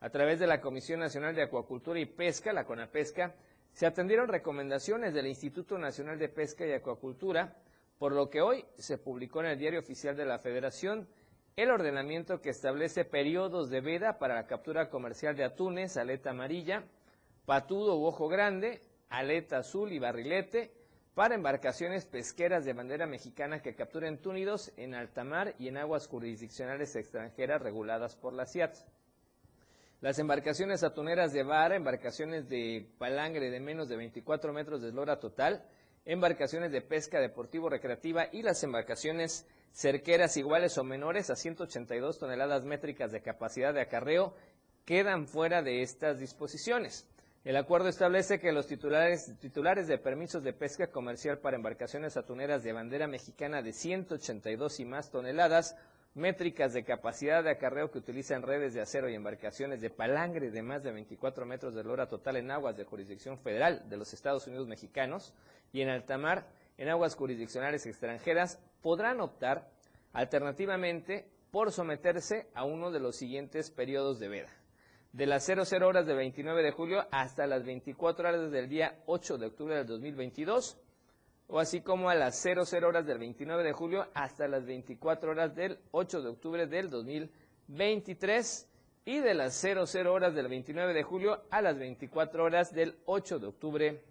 A 0.00 0.10
través 0.10 0.40
de 0.40 0.46
la 0.46 0.60
Comisión 0.60 1.00
Nacional 1.00 1.34
de 1.34 1.42
Acuacultura 1.42 2.00
y 2.00 2.06
Pesca, 2.06 2.52
la 2.52 2.64
CONAPESCA, 2.64 3.34
se 3.72 3.86
atendieron 3.86 4.28
recomendaciones 4.28 5.14
del 5.14 5.26
Instituto 5.26 5.78
Nacional 5.78 6.18
de 6.18 6.28
Pesca 6.28 6.66
y 6.66 6.72
Acuacultura, 6.72 7.56
por 7.98 8.12
lo 8.12 8.28
que 8.28 8.40
hoy 8.40 8.64
se 8.76 8.98
publicó 8.98 9.40
en 9.40 9.46
el 9.46 9.58
Diario 9.58 9.80
Oficial 9.80 10.16
de 10.16 10.24
la 10.24 10.38
Federación 10.38 11.08
el 11.56 11.70
ordenamiento 11.70 12.40
que 12.40 12.50
establece 12.50 13.04
periodos 13.04 13.68
de 13.68 13.80
veda 13.80 14.18
para 14.18 14.34
la 14.34 14.46
captura 14.46 14.88
comercial 14.88 15.36
de 15.36 15.44
atunes, 15.44 15.96
aleta 15.96 16.30
amarilla, 16.30 16.84
patudo 17.44 17.96
u 17.96 18.06
ojo 18.06 18.28
grande, 18.28 18.80
aleta 19.10 19.58
azul 19.58 19.92
y 19.92 19.98
barrilete, 19.98 20.72
para 21.14 21.34
embarcaciones 21.34 22.06
pesqueras 22.06 22.64
de 22.64 22.72
bandera 22.72 23.06
mexicana 23.06 23.60
que 23.60 23.74
capturen 23.74 24.16
túnidos 24.16 24.72
en 24.78 24.94
alta 24.94 25.24
mar 25.24 25.54
y 25.58 25.68
en 25.68 25.76
aguas 25.76 26.06
jurisdiccionales 26.06 26.96
extranjeras 26.96 27.60
reguladas 27.60 28.16
por 28.16 28.32
la 28.32 28.46
CIAT. 28.46 28.74
Las 30.00 30.18
embarcaciones 30.18 30.82
atuneras 30.82 31.34
de 31.34 31.42
vara, 31.42 31.76
embarcaciones 31.76 32.48
de 32.48 32.88
palangre 32.98 33.50
de 33.50 33.60
menos 33.60 33.90
de 33.90 33.96
24 33.96 34.54
metros 34.54 34.80
de 34.80 34.88
eslora 34.88 35.20
total, 35.20 35.64
embarcaciones 36.06 36.72
de 36.72 36.80
pesca 36.80 37.20
deportivo-recreativa 37.20 38.28
y 38.32 38.42
las 38.42 38.64
embarcaciones 38.64 39.46
cerqueras 39.72 40.36
iguales 40.36 40.76
o 40.78 40.84
menores 40.84 41.30
a 41.30 41.36
182 41.36 42.18
toneladas 42.18 42.64
métricas 42.64 43.12
de 43.12 43.22
capacidad 43.22 43.72
de 43.72 43.80
acarreo 43.80 44.34
quedan 44.84 45.26
fuera 45.26 45.62
de 45.62 45.82
estas 45.82 46.18
disposiciones. 46.18 47.06
El 47.44 47.56
acuerdo 47.56 47.88
establece 47.88 48.38
que 48.38 48.52
los 48.52 48.68
titulares, 48.68 49.32
titulares 49.40 49.88
de 49.88 49.98
permisos 49.98 50.44
de 50.44 50.52
pesca 50.52 50.88
comercial 50.88 51.38
para 51.38 51.56
embarcaciones 51.56 52.16
atuneras 52.16 52.62
de 52.62 52.72
bandera 52.72 53.08
mexicana 53.08 53.62
de 53.62 53.72
182 53.72 54.78
y 54.78 54.84
más 54.84 55.10
toneladas 55.10 55.76
métricas 56.14 56.72
de 56.72 56.84
capacidad 56.84 57.42
de 57.42 57.50
acarreo 57.50 57.90
que 57.90 57.98
utilizan 57.98 58.42
redes 58.42 58.74
de 58.74 58.82
acero 58.82 59.08
y 59.08 59.14
embarcaciones 59.14 59.80
de 59.80 59.90
palangre 59.90 60.50
de 60.50 60.62
más 60.62 60.82
de 60.82 60.92
24 60.92 61.46
metros 61.46 61.74
de 61.74 61.82
lora 61.82 62.06
total 62.06 62.36
en 62.36 62.50
aguas 62.50 62.76
de 62.76 62.84
jurisdicción 62.84 63.38
federal 63.38 63.88
de 63.88 63.96
los 63.96 64.12
Estados 64.12 64.46
Unidos 64.46 64.68
mexicanos 64.68 65.32
y 65.72 65.80
en 65.80 65.88
alta 65.88 66.18
mar 66.18 66.46
en 66.76 66.90
aguas 66.90 67.16
jurisdiccionales 67.16 67.86
extranjeras 67.86 68.60
podrán 68.82 69.20
optar 69.20 69.70
alternativamente 70.12 71.28
por 71.50 71.72
someterse 71.72 72.48
a 72.54 72.64
uno 72.64 72.90
de 72.90 73.00
los 73.00 73.16
siguientes 73.16 73.70
periodos 73.70 74.18
de 74.18 74.28
veda. 74.28 74.48
De 75.12 75.26
las 75.26 75.44
00 75.44 75.86
horas 75.86 76.06
del 76.06 76.16
29 76.16 76.62
de 76.62 76.70
julio 76.72 77.06
hasta 77.10 77.46
las 77.46 77.64
24 77.64 78.28
horas 78.28 78.50
del 78.50 78.68
día 78.68 78.98
8 79.06 79.38
de 79.38 79.46
octubre 79.46 79.76
del 79.76 79.86
2022, 79.86 80.78
o 81.48 81.60
así 81.60 81.82
como 81.82 82.08
a 82.08 82.14
las 82.14 82.42
00 82.42 82.88
horas 82.88 83.06
del 83.06 83.18
29 83.18 83.62
de 83.62 83.72
julio 83.72 84.06
hasta 84.14 84.48
las 84.48 84.64
24 84.64 85.30
horas 85.30 85.54
del 85.54 85.78
8 85.90 86.22
de 86.22 86.28
octubre 86.30 86.66
del 86.66 86.88
2023 86.88 88.68
y 89.04 89.18
de 89.18 89.34
las 89.34 89.54
00 89.60 90.12
horas 90.12 90.34
del 90.34 90.48
29 90.48 90.94
de 90.94 91.02
julio 91.02 91.42
a 91.50 91.60
las 91.60 91.78
24 91.78 92.44
horas 92.44 92.72
del 92.72 92.96
8 93.04 93.38
de 93.38 93.46
octubre 93.46 94.02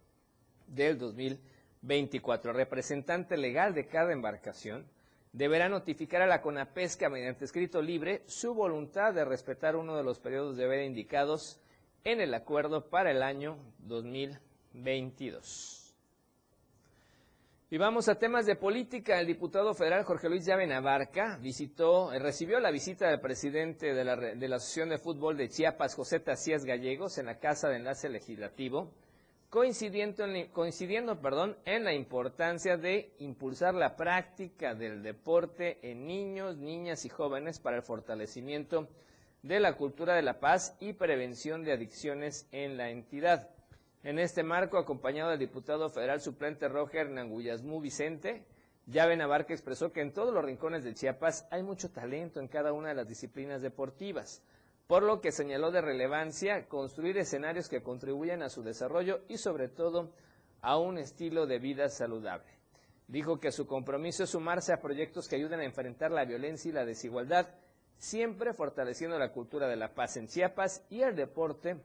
del 0.68 1.00
2024. 1.82 2.52
El 2.52 2.58
representante 2.58 3.38
legal 3.38 3.74
de 3.74 3.88
cada 3.88 4.14
embarcación 4.14 4.86
deberá 5.34 5.70
notificar 5.70 6.22
a 6.22 6.28
la 6.28 6.42
CONAPESCA 6.42 7.10
mediante 7.10 7.46
escrito 7.46 7.82
libre 7.82 8.22
su 8.28 8.54
voluntad 8.54 9.14
de 9.14 9.26
respetar 9.26 9.76
uno 9.76 9.96
de 9.98 10.04
los 10.04 10.20
periodos 10.20 10.58
de 10.58 10.68
veda 10.68 10.84
indicados 10.84 11.60
en 12.04 12.22
el 12.22 12.34
acuerdo 12.34 12.90
para 12.90 13.12
el 13.12 13.24
año 13.24 13.58
2022. 13.80 15.78
Y 17.70 17.78
vamos 17.78 18.10
a 18.10 18.16
temas 18.16 18.46
de 18.46 18.58
política. 18.58 19.18
El 19.20 19.28
diputado 19.28 19.74
federal 19.74 20.04
Jorge 20.04 20.28
Luis 20.28 20.46
Llave 20.46 20.68
Navarca 20.68 21.38
visitó, 21.38 22.12
eh, 22.12 22.20
recibió 22.20 22.60
la 22.60 22.70
visita 22.70 23.08
del 23.08 23.22
presidente 23.22 23.94
de 23.94 24.04
la, 24.04 24.18
de 24.18 24.48
la 24.50 24.58
Asociación 24.58 24.90
de 24.90 24.98
Fútbol 24.98 25.38
de 25.38 25.48
Chiapas, 25.48 25.96
José 25.96 26.20
Tacías 26.20 26.66
Gallegos, 26.66 27.18
en 27.18 27.28
la 27.28 27.40
Casa 27.40 27.70
de 27.70 27.78
Enlace 27.78 28.10
Legislativo 28.10 28.92
coincidiendo, 29.52 30.24
en, 30.24 30.48
coincidiendo 30.48 31.20
perdón, 31.20 31.58
en 31.66 31.84
la 31.84 31.94
importancia 31.94 32.78
de 32.78 33.14
impulsar 33.20 33.76
la 33.76 33.98
práctica 33.98 34.74
del 34.74 35.04
deporte 35.04 35.78
en 35.84 36.08
niños, 36.08 36.56
niñas 36.56 37.04
y 37.04 37.10
jóvenes 37.10 37.60
para 37.60 37.76
el 37.76 37.84
fortalecimiento 37.84 38.88
de 39.44 39.60
la 39.60 39.76
cultura 39.76 40.16
de 40.16 40.22
la 40.22 40.40
paz 40.40 40.78
y 40.80 40.94
prevención 40.94 41.66
de 41.66 41.74
adicciones 41.74 42.48
en 42.54 42.78
la 42.78 42.92
entidad. 42.92 43.50
En 44.04 44.20
este 44.20 44.42
marco, 44.42 44.78
acompañado 44.78 45.32
del 45.32 45.40
diputado 45.40 45.90
federal 45.90 46.22
suplente 46.22 46.70
Roger 46.70 47.10
Nanguyasmú 47.10 47.82
Vicente, 47.82 48.46
Llave 48.88 49.18
Navarca 49.18 49.54
expresó 49.54 49.92
que 49.92 50.00
en 50.00 50.14
todos 50.14 50.34
los 50.34 50.46
rincones 50.46 50.86
de 50.86 50.94
Chiapas 50.94 51.46
hay 51.52 51.62
mucho 51.62 51.92
talento 51.92 52.40
en 52.40 52.48
cada 52.48 52.72
una 52.72 52.90
de 52.90 52.96
las 52.96 53.08
disciplinas 53.08 53.62
deportivas 53.62 54.42
por 54.92 55.04
lo 55.04 55.22
que 55.22 55.32
señaló 55.32 55.72
de 55.72 55.80
relevancia 55.80 56.68
construir 56.68 57.18
escenarios 57.18 57.70
que 57.70 57.82
contribuyan 57.82 58.44
a 58.44 58.50
su 58.50 58.62
desarrollo 58.62 59.22
y 59.30 59.38
sobre 59.38 59.70
todo 59.70 60.12
a 60.60 60.78
un 60.78 60.98
estilo 60.98 61.48
de 61.48 61.60
vida 61.60 61.88
saludable. 61.88 62.52
Dijo 63.08 63.40
que 63.40 63.54
su 63.54 63.68
compromiso 63.68 64.26
es 64.26 64.32
sumarse 64.32 64.74
a 64.74 64.82
proyectos 64.82 65.30
que 65.30 65.38
ayuden 65.38 65.62
a 65.62 65.64
enfrentar 65.64 66.12
la 66.12 66.26
violencia 66.26 66.68
y 66.68 66.74
la 66.74 66.84
desigualdad, 66.84 67.48
siempre 68.00 68.52
fortaleciendo 68.52 69.18
la 69.18 69.32
cultura 69.32 69.70
de 69.70 69.78
la 69.78 69.94
paz 69.94 70.18
en 70.18 70.28
Chiapas 70.28 70.84
y 70.90 71.04
el 71.04 71.16
deporte 71.16 71.78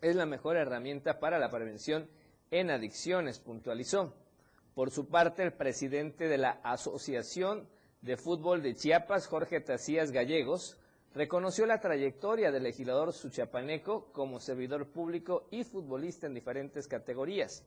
es 0.00 0.16
la 0.16 0.24
mejor 0.24 0.56
herramienta 0.56 1.20
para 1.20 1.38
la 1.38 1.50
prevención 1.50 2.08
en 2.50 2.70
adicciones, 2.70 3.40
puntualizó. 3.40 4.14
Por 4.74 4.90
su 4.90 5.06
parte, 5.06 5.42
el 5.42 5.52
presidente 5.52 6.28
de 6.28 6.38
la 6.38 6.60
Asociación 6.62 7.68
de 8.00 8.16
Fútbol 8.16 8.62
de 8.62 8.74
Chiapas, 8.74 9.26
Jorge 9.26 9.60
Tacías 9.60 10.12
Gallegos, 10.12 10.78
reconoció 11.14 11.66
la 11.66 11.80
trayectoria 11.80 12.50
del 12.50 12.62
legislador 12.62 13.12
suchapaneco 13.12 14.12
como 14.12 14.40
servidor 14.40 14.86
público 14.88 15.46
y 15.50 15.64
futbolista 15.64 16.26
en 16.26 16.34
diferentes 16.34 16.88
categorías, 16.88 17.66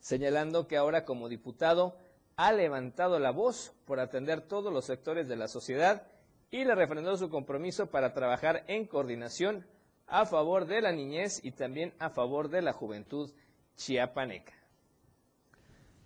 señalando 0.00 0.66
que 0.66 0.76
ahora 0.76 1.04
como 1.04 1.28
diputado 1.28 1.96
ha 2.36 2.52
levantado 2.52 3.18
la 3.18 3.30
voz 3.30 3.72
por 3.84 4.00
atender 4.00 4.40
todos 4.40 4.72
los 4.72 4.86
sectores 4.86 5.28
de 5.28 5.36
la 5.36 5.46
sociedad 5.46 6.06
y 6.50 6.64
le 6.64 6.74
refrendó 6.74 7.16
su 7.16 7.28
compromiso 7.30 7.86
para 7.90 8.12
trabajar 8.12 8.64
en 8.66 8.86
coordinación 8.86 9.66
a 10.06 10.26
favor 10.26 10.66
de 10.66 10.80
la 10.80 10.90
niñez 10.90 11.44
y 11.44 11.52
también 11.52 11.94
a 11.98 12.10
favor 12.10 12.48
de 12.48 12.62
la 12.62 12.72
juventud 12.72 13.30
chiapaneca. 13.76 14.52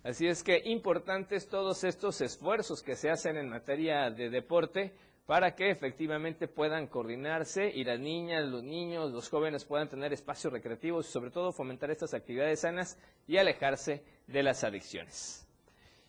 Así 0.03 0.27
es 0.27 0.43
que 0.43 0.61
importantes 0.65 1.47
todos 1.47 1.83
estos 1.83 2.21
esfuerzos 2.21 2.83
que 2.83 2.95
se 2.95 3.09
hacen 3.09 3.37
en 3.37 3.49
materia 3.49 4.11
de 4.11 4.29
deporte 4.29 4.93
para 5.25 5.55
que 5.55 5.71
efectivamente 5.71 6.47
puedan 6.47 6.87
coordinarse 6.87 7.69
y 7.69 7.83
las 7.83 7.99
niñas, 7.99 8.45
los 8.45 8.63
niños, 8.63 9.11
los 9.11 9.29
jóvenes 9.29 9.65
puedan 9.65 9.89
tener 9.89 10.13
espacios 10.13 10.53
recreativos 10.53 11.07
y 11.07 11.11
sobre 11.11 11.31
todo 11.31 11.51
fomentar 11.51 11.89
estas 11.89 12.13
actividades 12.13 12.61
sanas 12.61 12.97
y 13.27 13.37
alejarse 13.37 14.03
de 14.27 14.43
las 14.43 14.63
adicciones. 14.63 15.47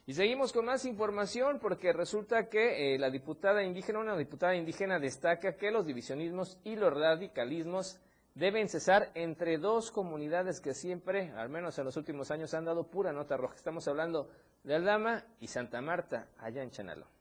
Y 0.09 0.12
seguimos 0.12 0.52
con 0.52 0.66
más 0.66 0.85
información 0.85 1.59
porque 1.59 1.92
resulta 1.92 2.48
que 2.48 2.94
eh, 2.94 2.98
la 2.98 3.11
diputada 3.11 3.64
indígena, 3.64 3.98
una 3.98 4.16
diputada 4.16 4.55
indígena 4.55 5.00
destaca 5.00 5.57
que 5.57 5.70
los 5.70 5.87
divisionismos 5.87 6.59
y 6.62 6.76
los 6.76 6.92
radicalismos 6.92 7.98
deben 8.35 8.68
cesar 8.68 9.11
entre 9.14 9.57
dos 9.57 9.90
comunidades 9.90 10.61
que 10.61 10.74
siempre, 10.74 11.33
al 11.33 11.48
menos 11.48 11.79
en 11.79 11.87
los 11.87 11.96
últimos 11.96 12.31
años, 12.31 12.55
han 12.55 12.66
dado 12.66 12.87
pura 12.87 13.12
nota 13.12 13.37
roja. 13.37 13.57
Estamos 13.57 13.88
hablando 13.88 14.29
de 14.62 14.74
Aldama 14.76 15.24
y 15.40 15.48
Santa 15.48 15.81
Marta, 15.81 16.29
allá 16.38 16.62
en 16.62 16.70
Chanalo. 16.70 17.15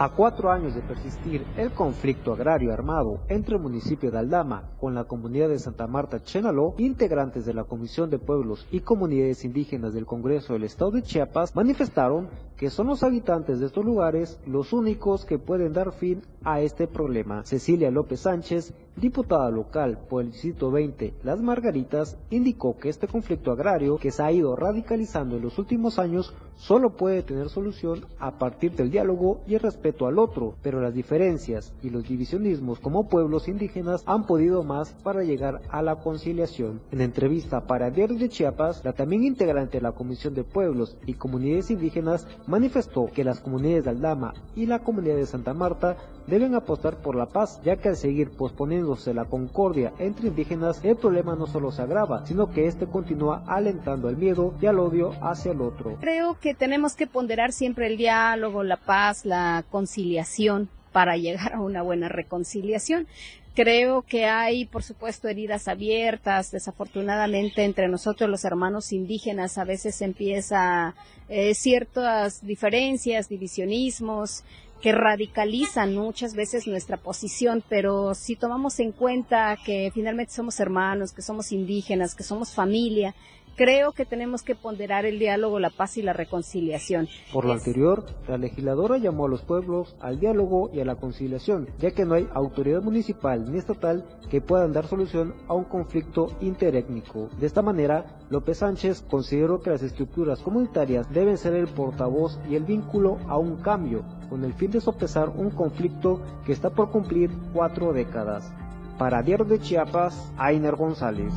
A 0.00 0.10
cuatro 0.10 0.52
años 0.52 0.76
de 0.76 0.80
persistir 0.80 1.44
el 1.56 1.72
conflicto 1.72 2.32
agrario 2.32 2.72
armado 2.72 3.18
entre 3.26 3.56
el 3.56 3.60
municipio 3.60 4.12
de 4.12 4.18
Aldama 4.18 4.70
con 4.78 4.94
la 4.94 5.02
comunidad 5.02 5.48
de 5.48 5.58
Santa 5.58 5.88
Marta 5.88 6.22
Chenaló, 6.22 6.74
integrantes 6.78 7.44
de 7.44 7.52
la 7.52 7.64
Comisión 7.64 8.08
de 8.08 8.20
Pueblos 8.20 8.68
y 8.70 8.78
Comunidades 8.78 9.44
Indígenas 9.44 9.94
del 9.94 10.06
Congreso 10.06 10.52
del 10.52 10.62
Estado 10.62 10.92
de 10.92 11.02
Chiapas 11.02 11.56
manifestaron 11.56 12.28
que 12.56 12.70
son 12.70 12.86
los 12.88 13.02
habitantes 13.02 13.58
de 13.58 13.66
estos 13.66 13.84
lugares 13.84 14.38
los 14.46 14.72
únicos 14.72 15.24
que 15.24 15.38
pueden 15.38 15.72
dar 15.72 15.92
fin 15.92 16.22
a 16.44 16.60
este 16.60 16.86
problema. 16.86 17.44
Cecilia 17.44 17.90
López 17.90 18.20
Sánchez, 18.20 18.74
diputada 18.96 19.50
local 19.50 19.98
por 20.08 20.22
el 20.22 20.30
Distrito 20.30 20.70
20 20.70 21.14
Las 21.22 21.40
Margaritas, 21.40 22.18
indicó 22.30 22.76
que 22.76 22.88
este 22.88 23.06
conflicto 23.06 23.52
agrario 23.52 23.98
que 23.98 24.10
se 24.10 24.22
ha 24.22 24.32
ido 24.32 24.54
radicalizando 24.56 25.36
en 25.36 25.42
los 25.42 25.58
últimos 25.58 25.98
años 25.98 26.34
solo 26.56 26.96
puede 26.96 27.22
tener 27.22 27.48
solución 27.48 28.06
a 28.18 28.38
partir 28.38 28.72
del 28.72 28.90
diálogo 28.90 29.40
y 29.46 29.54
el 29.54 29.60
respeto 29.60 29.87
al 30.00 30.18
otro, 30.18 30.54
pero 30.62 30.80
las 30.80 30.94
diferencias 30.94 31.72
y 31.82 31.90
los 31.90 32.08
divisionismos 32.08 32.80
como 32.80 33.08
pueblos 33.08 33.48
indígenas 33.48 34.02
han 34.06 34.26
podido 34.26 34.62
más 34.62 34.92
para 35.02 35.22
llegar 35.22 35.60
a 35.70 35.82
la 35.82 35.96
conciliación. 35.96 36.80
En 36.90 37.00
entrevista 37.00 37.66
para 37.66 37.90
Diario 37.90 38.18
de 38.18 38.28
Chiapas, 38.28 38.84
la 38.84 38.92
también 38.92 39.24
integrante 39.24 39.78
de 39.78 39.82
la 39.82 39.92
Comisión 39.92 40.34
de 40.34 40.44
Pueblos 40.44 40.96
y 41.06 41.14
Comunidades 41.14 41.70
Indígenas 41.70 42.26
manifestó 42.46 43.06
que 43.06 43.24
las 43.24 43.40
comunidades 43.40 43.84
de 43.84 43.90
Aldama 43.90 44.34
y 44.54 44.66
la 44.66 44.80
comunidad 44.80 45.16
de 45.16 45.26
Santa 45.26 45.54
Marta 45.54 45.96
deben 46.28 46.54
apostar 46.54 46.96
por 46.96 47.16
la 47.16 47.26
paz, 47.26 47.60
ya 47.64 47.76
que 47.76 47.88
al 47.88 47.96
seguir 47.96 48.30
posponiéndose 48.30 49.14
la 49.14 49.24
concordia 49.24 49.92
entre 49.98 50.28
indígenas, 50.28 50.84
el 50.84 50.96
problema 50.96 51.34
no 51.34 51.46
solo 51.46 51.72
se 51.72 51.82
agrava, 51.82 52.26
sino 52.26 52.50
que 52.50 52.66
este 52.66 52.86
continúa 52.86 53.42
alentando 53.46 54.08
el 54.08 54.16
miedo 54.16 54.54
y 54.60 54.66
al 54.66 54.78
odio 54.78 55.12
hacia 55.22 55.52
el 55.52 55.62
otro. 55.62 55.96
Creo 56.00 56.38
que 56.38 56.54
tenemos 56.54 56.94
que 56.94 57.06
ponderar 57.06 57.52
siempre 57.52 57.86
el 57.86 57.96
diálogo, 57.96 58.62
la 58.62 58.76
paz, 58.76 59.24
la 59.24 59.64
conciliación 59.78 60.68
para 60.90 61.16
llegar 61.16 61.52
a 61.54 61.60
una 61.60 61.82
buena 61.82 62.08
reconciliación. 62.08 63.06
Creo 63.54 64.02
que 64.02 64.26
hay, 64.26 64.64
por 64.64 64.82
supuesto, 64.82 65.28
heridas 65.28 65.68
abiertas. 65.68 66.50
Desafortunadamente, 66.50 67.64
entre 67.64 67.86
nosotros 67.88 68.28
los 68.28 68.44
hermanos 68.44 68.92
indígenas 68.92 69.56
a 69.56 69.64
veces 69.64 70.02
empieza 70.02 70.94
eh, 71.28 71.54
ciertas 71.54 72.44
diferencias, 72.44 73.28
divisionismos, 73.28 74.42
que 74.80 74.92
radicalizan 74.92 75.94
muchas 75.94 76.34
veces 76.34 76.66
nuestra 76.66 76.96
posición, 76.96 77.64
pero 77.68 78.14
si 78.14 78.36
tomamos 78.36 78.78
en 78.78 78.92
cuenta 78.92 79.56
que 79.64 79.90
finalmente 79.92 80.32
somos 80.32 80.60
hermanos, 80.60 81.12
que 81.12 81.22
somos 81.22 81.50
indígenas, 81.50 82.14
que 82.14 82.22
somos 82.22 82.52
familia, 82.52 83.14
creo 83.58 83.90
que 83.90 84.06
tenemos 84.06 84.44
que 84.44 84.54
ponderar 84.54 85.04
el 85.04 85.18
diálogo, 85.18 85.58
la 85.58 85.70
paz 85.70 85.96
y 85.96 86.02
la 86.02 86.12
reconciliación. 86.12 87.08
Por 87.32 87.44
lo 87.44 87.52
anterior, 87.52 88.06
la 88.28 88.38
legisladora 88.38 88.98
llamó 88.98 89.26
a 89.26 89.28
los 89.28 89.42
pueblos 89.42 89.96
al 90.00 90.20
diálogo 90.20 90.70
y 90.72 90.78
a 90.78 90.84
la 90.84 90.94
conciliación, 90.94 91.68
ya 91.80 91.90
que 91.90 92.04
no 92.04 92.14
hay 92.14 92.28
autoridad 92.32 92.82
municipal 92.82 93.50
ni 93.50 93.58
estatal 93.58 94.04
que 94.30 94.40
puedan 94.40 94.72
dar 94.72 94.86
solución 94.86 95.34
a 95.48 95.54
un 95.54 95.64
conflicto 95.64 96.36
interétnico. 96.40 97.30
De 97.40 97.46
esta 97.46 97.60
manera, 97.60 98.06
López 98.30 98.58
Sánchez 98.58 99.04
consideró 99.10 99.60
que 99.60 99.70
las 99.70 99.82
estructuras 99.82 100.38
comunitarias 100.38 101.12
deben 101.12 101.36
ser 101.36 101.54
el 101.54 101.66
portavoz 101.66 102.38
y 102.48 102.54
el 102.54 102.62
vínculo 102.62 103.18
a 103.26 103.38
un 103.38 103.56
cambio, 103.56 104.04
con 104.30 104.44
el 104.44 104.54
fin 104.54 104.70
de 104.70 104.80
sopesar 104.80 105.30
un 105.30 105.50
conflicto 105.50 106.20
que 106.46 106.52
está 106.52 106.70
por 106.70 106.92
cumplir 106.92 107.30
cuatro 107.52 107.92
décadas. 107.92 108.52
Para 108.98 109.22
Diario 109.22 109.46
de 109.46 109.58
Chiapas, 109.58 110.32
Ainer 110.36 110.76
González. 110.76 111.32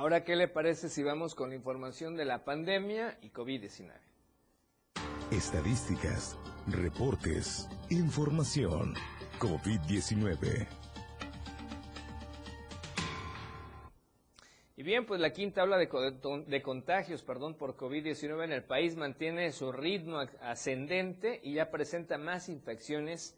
Ahora, 0.00 0.24
¿qué 0.24 0.34
le 0.34 0.48
parece 0.48 0.88
si 0.88 1.02
vamos 1.02 1.34
con 1.34 1.50
la 1.50 1.56
información 1.56 2.16
de 2.16 2.24
la 2.24 2.42
pandemia 2.42 3.18
y 3.20 3.28
COVID-19? 3.28 3.92
Estadísticas, 5.30 6.38
reportes, 6.68 7.68
información. 7.90 8.94
COVID-19. 9.38 10.66
Y 14.78 14.82
bien, 14.82 15.04
pues 15.04 15.20
la 15.20 15.34
quinta 15.34 15.66
de, 15.66 16.46
de 16.46 16.62
contagios 16.62 17.22
perdón, 17.22 17.56
por 17.56 17.76
COVID-19 17.76 18.44
en 18.44 18.52
el 18.52 18.64
país 18.64 18.96
mantiene 18.96 19.52
su 19.52 19.70
ritmo 19.70 20.20
ascendente 20.40 21.40
y 21.42 21.52
ya 21.52 21.70
presenta 21.70 22.16
más 22.16 22.48
infecciones 22.48 23.36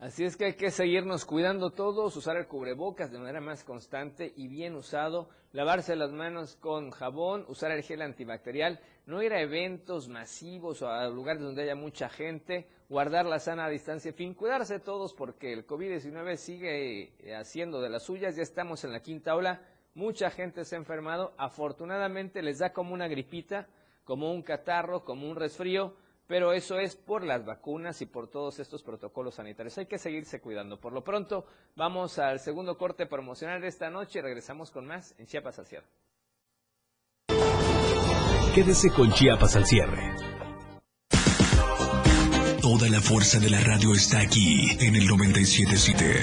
Así 0.00 0.24
es 0.24 0.36
que 0.36 0.46
hay 0.46 0.54
que 0.54 0.72
seguirnos 0.72 1.24
cuidando 1.24 1.70
todos, 1.70 2.16
usar 2.16 2.36
el 2.36 2.48
cubrebocas 2.48 3.12
de 3.12 3.20
manera 3.20 3.40
más 3.40 3.62
constante 3.62 4.32
y 4.34 4.48
bien 4.48 4.74
usado, 4.74 5.28
lavarse 5.52 5.94
las 5.94 6.10
manos 6.10 6.56
con 6.56 6.90
jabón, 6.90 7.44
usar 7.46 7.70
el 7.70 7.84
gel 7.84 8.02
antibacterial, 8.02 8.80
no 9.06 9.22
ir 9.22 9.32
a 9.32 9.40
eventos 9.40 10.08
masivos 10.08 10.82
o 10.82 10.88
a 10.88 11.08
lugares 11.08 11.42
donde 11.42 11.62
haya 11.62 11.74
mucha 11.74 12.08
gente, 12.08 12.68
guardar 12.88 13.26
la 13.26 13.38
sana 13.38 13.68
distancia, 13.68 14.10
en 14.10 14.14
fin, 14.14 14.34
cuidarse 14.34 14.78
todos 14.78 15.14
porque 15.14 15.52
el 15.52 15.66
COVID-19 15.66 16.36
sigue 16.36 17.12
eh, 17.18 17.34
haciendo 17.34 17.80
de 17.80 17.90
las 17.90 18.04
suyas, 18.04 18.36
ya 18.36 18.42
estamos 18.42 18.84
en 18.84 18.92
la 18.92 19.00
quinta 19.00 19.34
ola, 19.34 19.60
mucha 19.94 20.30
gente 20.30 20.64
se 20.64 20.76
ha 20.76 20.78
enfermado, 20.78 21.34
afortunadamente 21.36 22.42
les 22.42 22.58
da 22.58 22.72
como 22.72 22.94
una 22.94 23.08
gripita, 23.08 23.68
como 24.04 24.32
un 24.32 24.42
catarro, 24.42 25.04
como 25.04 25.28
un 25.28 25.36
resfrío, 25.36 25.94
pero 26.26 26.52
eso 26.52 26.78
es 26.78 26.96
por 26.96 27.24
las 27.24 27.44
vacunas 27.44 28.00
y 28.00 28.06
por 28.06 28.28
todos 28.28 28.58
estos 28.58 28.82
protocolos 28.82 29.34
sanitarios. 29.34 29.76
Hay 29.76 29.86
que 29.86 29.98
seguirse 29.98 30.40
cuidando. 30.40 30.80
Por 30.80 30.92
lo 30.92 31.04
pronto, 31.04 31.44
vamos 31.76 32.18
al 32.18 32.40
segundo 32.40 32.78
corte 32.78 33.06
promocional 33.06 33.60
de 33.60 33.68
esta 33.68 33.90
noche 33.90 34.20
y 34.20 34.22
regresamos 34.22 34.70
con 34.70 34.86
más 34.86 35.14
en 35.18 35.26
Chiapas 35.26 35.60
cierre. 35.66 35.86
Quédese 38.54 38.90
con 38.90 39.10
Chiapas 39.10 39.56
al 39.56 39.66
cierre. 39.66 40.14
Toda 42.60 42.90
la 42.90 43.00
fuerza 43.00 43.38
de 43.38 43.48
la 43.48 43.60
radio 43.60 43.94
está 43.94 44.20
aquí 44.20 44.76
en 44.78 44.94
el 44.94 45.06
977. 45.06 46.20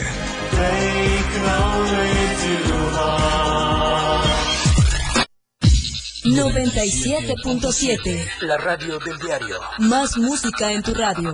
97.7. 6.23 8.27
La 8.41 8.57
radio 8.57 8.99
del 8.99 9.17
diario. 9.17 9.59
Más 9.79 10.15
música 10.17 10.71
en 10.71 10.83
tu 10.83 10.93
radio. 10.93 11.33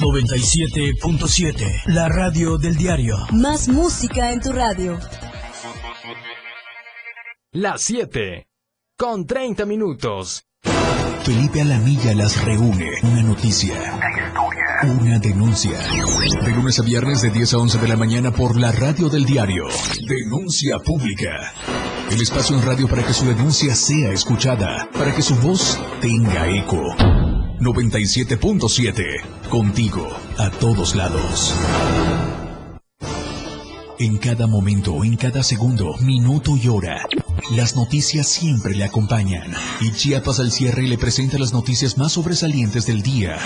97.7. 0.00 1.82
La 1.86 2.08
radio 2.08 2.58
del 2.58 2.74
diario. 2.74 3.18
Más 3.30 3.68
música 3.68 4.32
en 4.32 4.40
tu 4.40 4.50
radio. 4.50 4.98
Las 7.52 7.82
7. 7.82 8.48
Con 8.96 9.26
30 9.26 9.64
minutos. 9.64 10.48
Felipe 11.28 11.60
Alamilla 11.60 12.14
las 12.14 12.42
reúne. 12.42 12.90
Noticia. 13.28 13.74
Una 14.84 15.18
denuncia. 15.18 15.78
De 16.42 16.50
lunes 16.50 16.78
a 16.78 16.82
viernes 16.82 17.20
de 17.20 17.28
10 17.28 17.52
a 17.52 17.58
11 17.58 17.78
de 17.78 17.88
la 17.88 17.96
mañana 17.96 18.30
por 18.30 18.58
la 18.58 18.72
radio 18.72 19.10
del 19.10 19.26
diario. 19.26 19.64
Denuncia 20.08 20.78
pública. 20.78 21.52
El 22.10 22.22
espacio 22.22 22.56
en 22.56 22.62
radio 22.64 22.88
para 22.88 23.04
que 23.04 23.12
su 23.12 23.26
denuncia 23.26 23.74
sea 23.74 24.12
escuchada, 24.12 24.88
para 24.94 25.14
que 25.14 25.20
su 25.20 25.36
voz 25.36 25.78
tenga 26.00 26.48
eco. 26.48 26.82
97.7. 27.60 29.48
Contigo, 29.50 30.08
a 30.38 30.48
todos 30.48 30.94
lados. 30.94 31.54
En 33.98 34.16
cada 34.16 34.46
momento, 34.46 35.04
en 35.04 35.16
cada 35.16 35.42
segundo, 35.42 35.98
minuto 35.98 36.56
y 36.56 36.68
hora, 36.68 37.04
las 37.50 37.76
noticias 37.76 38.28
siempre 38.28 38.74
le 38.74 38.84
acompañan. 38.84 39.54
Y 39.80 39.92
Chiapas 39.92 40.40
al 40.40 40.52
cierre 40.52 40.82
le 40.82 40.98
presenta 40.98 41.38
las 41.38 41.52
noticias 41.52 41.96
más 41.96 42.12
sobresalientes 42.12 42.86
del 42.86 43.02
día. 43.02 43.38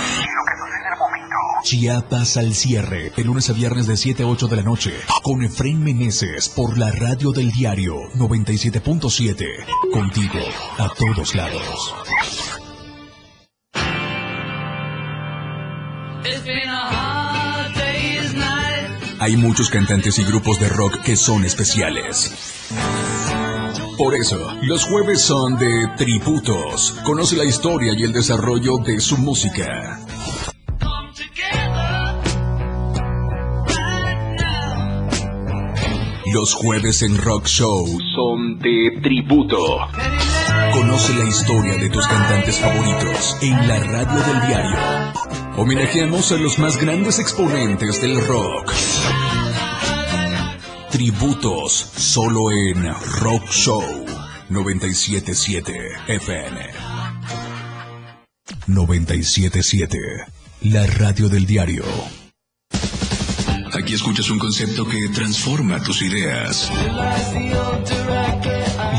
Chiapas 1.63 2.37
al 2.37 2.55
cierre, 2.55 3.13
de 3.17 3.25
lunes 3.25 3.49
a 3.49 3.53
viernes 3.53 3.87
de 3.87 3.97
7 3.97 4.25
a 4.25 4.27
8 4.27 4.49
de 4.49 4.57
la 4.57 4.63
noche, 4.63 4.93
con 5.23 5.45
Efren 5.45 5.83
Meneses 5.83 6.49
por 6.49 6.77
la 6.77 6.91
radio 6.91 7.31
del 7.31 7.53
diario 7.53 7.95
97.7. 8.17 9.47
Contigo, 9.93 10.41
a 10.79 10.89
todos 10.89 11.35
lados. 11.35 11.95
Hay 19.21 19.37
muchos 19.37 19.71
cantantes 19.71 20.19
y 20.19 20.25
grupos 20.25 20.59
de 20.59 20.69
rock 20.69 21.01
que 21.03 21.15
son 21.15 21.45
especiales. 21.45 22.52
Por 24.03 24.17
eso, 24.17 24.53
los 24.63 24.85
jueves 24.85 25.23
son 25.23 25.57
de 25.59 25.87
tributos. 25.97 26.91
Conoce 27.05 27.37
la 27.37 27.45
historia 27.45 27.95
y 27.97 28.03
el 28.03 28.13
desarrollo 28.13 28.79
de 28.79 28.99
su 28.99 29.17
música. 29.17 30.01
Los 36.35 36.53
jueves 36.55 37.03
en 37.03 37.17
Rock 37.17 37.47
Show 37.47 37.87
son 38.17 38.59
de 38.59 38.99
tributo. 39.01 39.79
Conoce 40.73 41.15
la 41.15 41.29
historia 41.29 41.77
de 41.77 41.89
tus 41.89 42.05
cantantes 42.09 42.59
favoritos 42.59 43.37
en 43.41 43.69
la 43.69 43.79
radio 43.79 44.21
del 44.21 44.49
diario. 44.49 44.79
Homenajeamos 45.59 46.33
a 46.33 46.39
los 46.39 46.59
más 46.59 46.77
grandes 46.77 47.21
exponentes 47.21 48.01
del 48.01 48.21
rock. 48.27 48.73
Tributos 50.93 51.73
solo 51.73 52.53
en 52.53 52.85
Rock 53.21 53.49
Show 53.51 53.83
977 54.51 55.73
FM. 56.07 56.61
977, 58.67 59.99
la 60.61 60.87
radio 60.87 61.31
del 61.31 61.47
diario. 61.47 61.85
Aquí 63.73 63.95
escuchas 63.95 64.29
un 64.29 64.39
concepto 64.39 64.87
que 64.87 65.09
transforma 65.15 65.83
tus 65.83 66.03
ideas. 66.03 66.71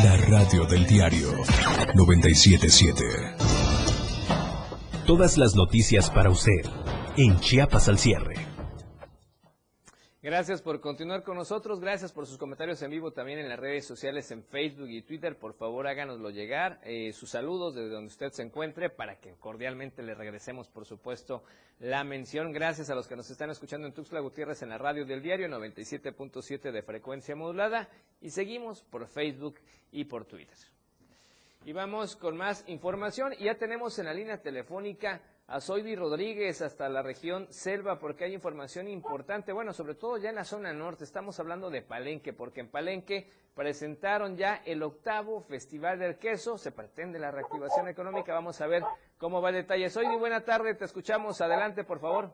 La 0.04 0.18
radio 0.18 0.66
del 0.66 0.88
diario 0.88 1.32
977. 1.94 3.04
Todas 5.06 5.38
las 5.38 5.54
noticias 5.54 6.10
para 6.10 6.32
usted 6.32 6.66
en 7.18 7.40
Chiapas 7.40 7.88
al 7.88 8.00
cierre. 8.00 8.53
Gracias 10.24 10.62
por 10.62 10.80
continuar 10.80 11.24
con 11.24 11.36
nosotros, 11.36 11.82
gracias 11.82 12.14
por 12.14 12.26
sus 12.26 12.38
comentarios 12.38 12.82
en 12.82 12.92
vivo 12.92 13.12
también 13.12 13.40
en 13.40 13.50
las 13.50 13.60
redes 13.60 13.86
sociales, 13.86 14.32
en 14.32 14.42
Facebook 14.42 14.88
y 14.88 15.02
Twitter. 15.02 15.38
Por 15.38 15.54
favor, 15.54 15.86
háganoslo 15.86 16.30
llegar, 16.30 16.80
eh, 16.86 17.12
sus 17.12 17.32
saludos 17.32 17.76
desde 17.76 17.90
donde 17.90 18.08
usted 18.08 18.32
se 18.32 18.42
encuentre 18.42 18.90
para 18.90 19.20
que 19.20 19.34
cordialmente 19.34 20.02
le 20.02 20.16
regresemos, 20.16 20.70
por 20.70 20.86
supuesto, 20.86 21.44
la 21.80 22.06
mención. 22.06 22.54
Gracias 22.54 22.90
a 22.90 22.96
los 22.96 23.06
que 23.06 23.18
nos 23.18 23.30
están 23.30 23.50
escuchando 23.50 23.86
en 23.86 23.94
Tuxtla 23.94 24.22
Gutiérrez 24.22 24.62
en 24.62 24.70
la 24.70 24.78
radio 24.78 25.06
del 25.06 25.22
diario 25.22 25.50
97.7 25.50 26.72
de 26.72 26.82
frecuencia 26.84 27.36
modulada 27.36 27.90
y 28.22 28.30
seguimos 28.30 28.82
por 28.82 29.06
Facebook 29.08 29.56
y 29.92 30.06
por 30.06 30.24
Twitter. 30.24 30.58
Y 31.66 31.74
vamos 31.74 32.16
con 32.16 32.38
más 32.38 32.64
información 32.68 33.34
ya 33.42 33.56
tenemos 33.56 34.00
en 34.00 34.06
la 34.06 34.14
línea 34.14 34.42
telefónica 34.42 35.22
a 35.48 35.60
Zoidi 35.60 35.96
Rodríguez 35.96 36.62
hasta 36.62 36.88
la 36.90 37.02
región 37.02 37.48
Selva 37.52 38.00
porque 38.00 38.24
hay 38.24 38.34
información 38.34 38.88
importante, 38.88 39.52
bueno, 39.52 39.74
sobre 39.74 39.96
todo 39.96 40.18
ya 40.18 40.30
en 40.30 40.36
la 40.36 40.46
zona 40.46 40.74
norte, 40.74 41.04
estamos 41.04 41.40
hablando 41.40 41.70
de 41.70 41.82
Palenque, 41.82 42.34
porque 42.34 42.62
en 42.62 42.70
Palenque 42.70 43.30
presentaron 43.54 44.38
ya 44.38 44.62
el 44.66 44.82
octavo 44.82 45.42
Festival 45.42 46.00
del 46.00 46.18
Queso, 46.18 46.58
se 46.58 46.72
pretende 46.72 47.20
la 47.20 47.32
reactivación 47.32 47.88
económica, 47.88 48.34
vamos 48.34 48.62
a 48.62 48.68
ver 48.68 48.84
cómo 49.18 49.42
va 49.42 49.50
el 49.50 49.56
detalle. 49.56 49.90
Zoidi, 49.90 50.16
buena 50.16 50.42
tarde, 50.42 50.76
te 50.76 50.86
escuchamos, 50.86 51.42
adelante 51.42 51.84
por 51.84 52.00
favor. 52.00 52.32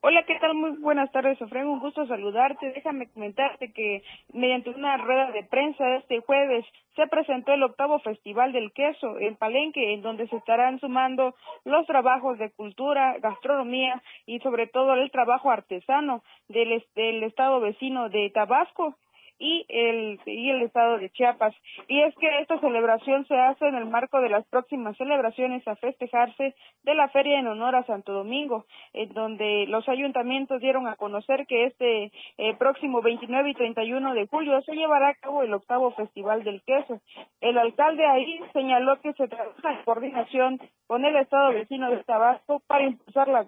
Hola, 0.00 0.24
¿qué 0.24 0.36
tal? 0.40 0.54
Muy 0.54 0.70
buenas 0.78 1.10
tardes, 1.12 1.40
Ofren. 1.42 1.66
Un 1.66 1.80
gusto 1.80 2.06
saludarte. 2.06 2.72
Déjame 2.72 3.08
comentarte 3.10 3.72
que 3.72 4.02
mediante 4.32 4.70
una 4.70 4.96
rueda 4.96 5.30
de 5.32 5.44
prensa 5.44 5.96
este 5.96 6.20
jueves 6.20 6.64
se 6.96 7.06
presentó 7.08 7.52
el 7.52 7.62
octavo 7.62 7.98
Festival 7.98 8.52
del 8.52 8.72
Queso 8.72 9.18
en 9.18 9.36
Palenque, 9.36 9.94
en 9.94 10.02
donde 10.02 10.26
se 10.28 10.36
estarán 10.36 10.80
sumando 10.80 11.34
los 11.64 11.86
trabajos 11.86 12.38
de 12.38 12.50
cultura, 12.50 13.18
gastronomía 13.18 14.02
y 14.26 14.40
sobre 14.40 14.66
todo 14.66 14.94
el 14.94 15.10
trabajo 15.10 15.50
artesano 15.50 16.22
del, 16.48 16.84
del 16.94 17.22
estado 17.24 17.60
vecino 17.60 18.08
de 18.08 18.30
Tabasco 18.30 18.96
y 19.38 19.64
el, 19.68 20.20
y 20.26 20.50
el 20.50 20.62
estado 20.62 20.98
de 20.98 21.10
Chiapas. 21.10 21.54
Y 21.86 22.00
es 22.02 22.14
que 22.16 22.40
esta 22.40 22.58
celebración 22.60 23.26
se 23.26 23.36
hace 23.36 23.66
en 23.66 23.74
el 23.74 23.86
marco 23.86 24.20
de 24.20 24.28
las 24.28 24.46
próximas 24.46 24.96
celebraciones 24.96 25.66
a 25.66 25.76
festejarse 25.76 26.54
de 26.82 26.94
la 26.94 27.08
feria 27.08 27.38
en 27.38 27.46
honor 27.46 27.76
a 27.76 27.84
Santo 27.84 28.12
Domingo, 28.12 28.66
en 28.92 29.12
donde 29.12 29.66
los 29.68 29.88
ayuntamientos 29.88 30.60
dieron 30.60 30.86
a 30.86 30.96
conocer 30.96 31.46
que 31.46 31.66
este 31.66 32.12
eh, 32.38 32.54
próximo 32.58 33.00
29 33.00 33.50
y 33.50 33.54
31 33.54 34.14
de 34.14 34.26
julio 34.26 34.60
se 34.62 34.74
llevará 34.74 35.10
a 35.10 35.14
cabo 35.14 35.42
el 35.42 35.54
octavo 35.54 35.92
Festival 35.92 36.44
del 36.44 36.62
Queso. 36.62 37.00
El 37.40 37.58
alcalde 37.58 38.06
ahí 38.06 38.40
señaló 38.52 39.00
que 39.00 39.12
se 39.12 39.28
trabaja 39.28 39.72
en 39.72 39.84
coordinación 39.84 40.60
con 40.86 41.04
el 41.04 41.16
estado 41.16 41.52
vecino 41.52 41.90
de 41.90 42.02
Tabasco 42.04 42.60
para 42.66 42.84
impulsar 42.84 43.28
la 43.28 43.46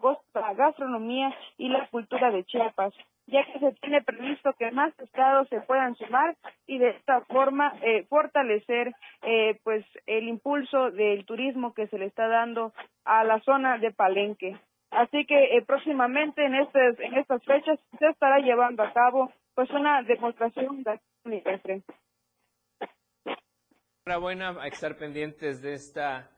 gastronomía 0.55 1.35
y 1.59 1.69
la 1.69 1.87
cultura 1.89 2.31
de 2.31 2.45
Chiapas 2.45 2.93
ya 3.31 3.45
que 3.45 3.59
se 3.59 3.73
tiene 3.81 4.03
previsto 4.03 4.53
que 4.59 4.71
más 4.73 4.93
estados 4.99 5.49
se 5.49 5.61
puedan 5.61 5.95
sumar 5.97 6.37
y 6.67 6.79
de 6.79 6.91
esta 6.91 7.21
forma 7.23 7.73
eh, 7.83 8.05
fortalecer 8.09 8.93
eh, 9.23 9.59
pues 9.63 9.85
el 10.07 10.29
impulso 10.29 10.91
del 10.91 11.25
turismo 11.25 11.73
que 11.75 11.87
se 11.89 11.99
le 11.99 12.07
está 12.07 12.29
dando 12.29 12.73
a 13.05 13.25
la 13.25 13.41
zona 13.41 13.79
de 13.79 13.93
Palenque. 13.93 14.59
Así 14.91 15.25
que 15.25 15.57
eh, 15.57 15.63
próximamente 15.65 16.45
en 16.45 16.57
estas 16.57 16.99
en 16.99 17.15
estas 17.15 17.45
fechas 17.45 17.79
se 17.99 18.09
estará 18.09 18.39
llevando 18.39 18.83
a 18.83 18.93
cabo 18.93 19.33
pues 19.55 19.71
una 19.71 20.03
demostración 20.03 20.83
de 20.83 21.01
Enhorabuena 24.05 24.57
a 24.61 24.67
estar 24.67 24.97
pendientes 24.97 25.63
de 25.63 25.75
esta 25.75 26.31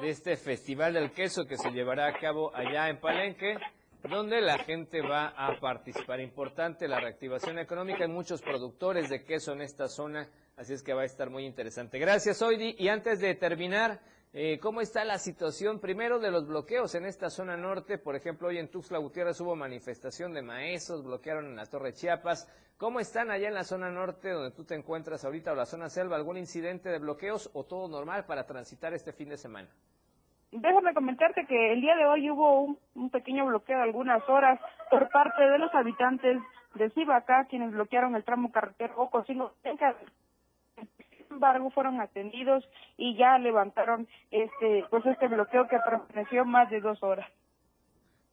de 0.00 0.10
este 0.10 0.36
festival 0.36 0.94
del 0.94 1.12
queso 1.12 1.46
que 1.46 1.56
se 1.56 1.70
llevará 1.70 2.06
a 2.06 2.12
cabo 2.18 2.54
allá 2.54 2.88
en 2.88 3.00
Palenque, 3.00 3.56
donde 4.02 4.40
la 4.40 4.58
gente 4.58 5.00
va 5.00 5.28
a 5.28 5.58
participar. 5.58 6.20
Importante 6.20 6.88
la 6.88 7.00
reactivación 7.00 7.58
económica. 7.58 8.04
Hay 8.04 8.10
muchos 8.10 8.42
productores 8.42 9.08
de 9.08 9.24
queso 9.24 9.52
en 9.52 9.62
esta 9.62 9.88
zona, 9.88 10.28
así 10.56 10.72
es 10.72 10.82
que 10.82 10.94
va 10.94 11.02
a 11.02 11.06
estar 11.06 11.30
muy 11.30 11.44
interesante. 11.44 11.98
Gracias, 11.98 12.42
Oidi. 12.42 12.74
Y 12.78 12.88
antes 12.88 13.20
de 13.20 13.34
terminar, 13.34 14.00
eh, 14.34 14.58
¿Cómo 14.60 14.82
está 14.82 15.06
la 15.06 15.18
situación 15.18 15.80
primero 15.80 16.18
de 16.18 16.30
los 16.30 16.46
bloqueos 16.46 16.94
en 16.94 17.06
esta 17.06 17.30
zona 17.30 17.56
norte? 17.56 17.96
Por 17.96 18.14
ejemplo, 18.14 18.48
hoy 18.48 18.58
en 18.58 18.68
Tuxtla 18.68 18.98
Gutiérrez 18.98 19.40
hubo 19.40 19.56
manifestación 19.56 20.34
de 20.34 20.42
maestros, 20.42 21.02
bloquearon 21.02 21.46
en 21.46 21.56
la 21.56 21.64
Torre 21.64 21.94
Chiapas. 21.94 22.46
¿Cómo 22.76 23.00
están 23.00 23.30
allá 23.30 23.48
en 23.48 23.54
la 23.54 23.64
zona 23.64 23.90
norte 23.90 24.30
donde 24.30 24.54
tú 24.54 24.64
te 24.64 24.74
encuentras 24.74 25.24
ahorita 25.24 25.52
o 25.52 25.54
la 25.54 25.64
zona 25.64 25.88
selva? 25.88 26.16
¿Algún 26.16 26.36
incidente 26.36 26.90
de 26.90 26.98
bloqueos 26.98 27.48
o 27.54 27.64
todo 27.64 27.88
normal 27.88 28.26
para 28.26 28.44
transitar 28.44 28.92
este 28.92 29.12
fin 29.12 29.30
de 29.30 29.38
semana? 29.38 29.70
Déjame 30.50 30.94
comentarte 30.94 31.46
que 31.46 31.72
el 31.72 31.80
día 31.80 31.94
de 31.96 32.06
hoy 32.06 32.30
hubo 32.30 32.76
un, 32.94 33.10
pequeño 33.10 33.46
bloqueo 33.46 33.76
de 33.76 33.84
algunas 33.84 34.26
horas 34.28 34.58
por 34.90 35.10
parte 35.10 35.42
de 35.42 35.58
los 35.58 35.74
habitantes 35.74 36.38
de 36.74 36.90
Cibaca, 36.90 37.46
quienes 37.50 37.72
bloquearon 37.72 38.16
el 38.16 38.24
tramo 38.24 38.50
carretero 38.50 38.94
Oco 38.96 39.24
embargo 41.30 41.70
fueron 41.70 42.00
atendidos 42.00 42.64
y 42.96 43.16
ya 43.16 43.38
levantaron 43.38 44.08
este 44.30 44.84
pues 44.90 45.06
este 45.06 45.28
bloqueo 45.28 45.68
que 45.68 45.78
permaneció 45.78 46.44
más 46.44 46.68
de 46.70 46.80
dos 46.80 47.00
horas. 47.02 47.30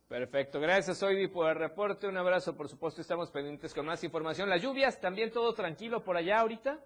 Perfecto, 0.08 0.60
gracias 0.60 1.04
Oidi 1.04 1.28
por 1.28 1.50
el 1.50 1.56
reporte, 1.56 2.08
un 2.08 2.18
abrazo, 2.18 2.56
por 2.56 2.68
supuesto 2.68 3.02
estamos 3.02 3.30
pendientes 3.32 3.74
con 3.74 3.86
más 3.86 4.04
información. 4.04 4.50
¿Las 4.50 4.62
lluvias 4.62 5.00
también 5.00 5.32
todo 5.32 5.54
tranquilo 5.54 6.04
por 6.04 6.18
allá 6.18 6.40
ahorita? 6.40 6.80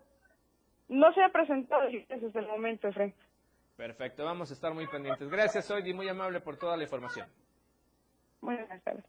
No 0.90 1.14
se 1.14 1.22
ha 1.22 1.30
presentado 1.30 1.88
lluvias 1.90 2.22
desde 2.22 2.40
el 2.40 2.48
momento, 2.48 2.88
Efraín. 2.88 3.14
Perfecto, 3.80 4.26
vamos 4.26 4.52
a 4.52 4.54
estar 4.56 4.74
muy 4.74 4.86
pendientes. 4.88 5.30
Gracias 5.30 5.72
Oidi, 5.72 5.94
muy 5.94 6.10
amable 6.10 6.42
por 6.42 6.58
toda 6.58 6.76
la 6.76 6.84
información. 6.84 7.30
Muy 8.42 8.56
buenas 8.56 8.84
tardes. 8.84 9.06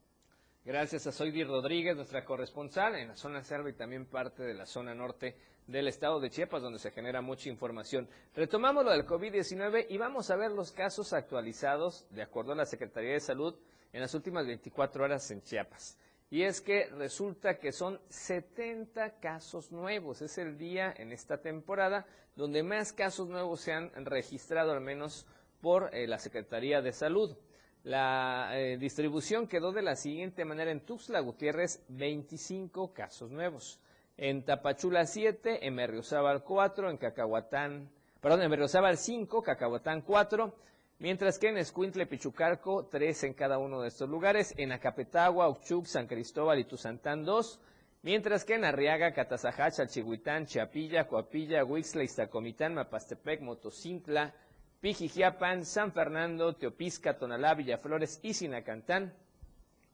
Gracias 0.65 1.09
a 1.09 1.13
Soidi 1.13 1.43
Rodríguez, 1.43 1.97
nuestra 1.97 2.25
corresponsal 2.25 2.95
en 2.95 3.09
la 3.09 3.17
zona 3.17 3.43
selva 3.43 3.69
y 3.69 3.73
también 3.73 4.07
parte 4.07 4.45
de 4.45 4.55
la 4.55 4.67
zona 4.67 4.95
norte 4.95 5.37
del 5.67 5.89
estado 5.89 6.21
de 6.21 6.31
Chiapas, 6.31 6.63
donde 6.63 6.79
se 6.79 6.93
genera 6.93 7.21
mucha 7.21 7.49
información. 7.49 8.09
Retomamos 8.33 8.85
lo 8.85 8.93
del 8.93 9.05
COVID-19 9.05 9.87
y 9.89 9.99
vamos 9.99 10.31
a 10.31 10.37
ver 10.37 10.53
los 10.53 10.71
casos 10.71 11.13
actualizados, 11.15 12.07
de 12.11 12.23
acuerdo 12.23 12.53
a 12.53 12.55
la 12.55 12.65
Secretaría 12.65 13.15
de 13.15 13.21
Salud, 13.21 13.57
en 13.93 14.01
las 14.01 14.15
últimas 14.15 14.47
24 14.47 15.03
horas 15.03 15.29
en 15.33 15.43
Chiapas. 15.43 15.99
Y 16.31 16.45
es 16.45 16.61
que 16.61 16.87
resulta 16.91 17.59
que 17.59 17.73
son 17.73 18.01
70 18.09 19.19
casos 19.19 19.73
nuevos. 19.73 20.23
Es 20.23 20.39
el 20.39 20.57
día 20.57 20.95
en 20.97 21.11
esta 21.11 21.39
temporada 21.39 22.07
donde 22.37 22.63
más 22.63 22.93
casos 22.93 23.29
nuevos 23.29 23.61
se 23.61 23.73
han 23.73 23.91
registrado, 24.07 24.71
al 24.71 24.81
menos 24.81 25.27
por 25.61 25.93
eh, 25.93 26.07
la 26.07 26.19
Secretaría 26.19 26.81
de 26.81 26.93
Salud. 26.93 27.37
La 27.83 28.51
eh, 28.53 28.77
distribución 28.79 29.49
quedó 29.49 29.73
de 29.73 29.83
la 29.83 29.97
siguiente 29.97 30.45
manera 30.45 30.71
en 30.71 30.85
Tuxtla 30.85 31.19
Gutiérrez, 31.21 31.83
25 31.89 32.93
casos 32.93 33.31
nuevos. 33.31 33.81
En 34.17 34.45
Tapachula 34.45 35.07
7, 35.07 35.67
en 35.67 35.77
Berriozábal 35.77 36.45
4, 36.45 36.91
en 36.91 36.99
Cacahuatán, 36.99 37.91
perdón, 38.21 38.43
en 38.43 38.51
Berriozábal 38.51 38.99
5, 38.99 39.43
Cacahuatán 39.43 40.03
4, 40.03 40.55
mientras 41.01 41.39
que 41.39 41.49
en 41.49 41.57
Escuintle, 41.57 42.07
Pichucarco 42.07 42.87
3 42.87 43.25
en 43.25 43.35
cada 43.35 43.59
uno 43.59 43.81
de 43.81 43.89
estos 43.89 44.09
lugares, 44.09 44.55
en 44.57 44.71
Acapetagua, 44.71 45.49
Uchuc, 45.49 45.87
San 45.87 46.07
Cristóbal 46.07 46.61
y 46.61 46.65
Tuzantán 46.65 47.25
2, 47.25 47.59
mientras 48.03 48.45
que 48.45 48.55
en 48.55 48.65
Arriaga, 48.65 49.13
Catazajá, 49.13 49.71
Chalchihuitán, 49.71 50.47
Chiapilla, 50.47 51.09
Coapilla, 51.09 51.65
Huixla, 51.65 52.05
Iztacomitán, 52.05 52.75
Mapastepec, 52.75 53.41
Motocintla, 53.41 54.35
Pijijiapan, 54.81 55.65
San 55.65 55.93
Fernando, 55.93 56.55
Teopisca, 56.55 57.19
Tonalá, 57.19 57.55
Villaflores 57.55 58.21
y 58.23 58.35
Sinacantán. 58.35 59.15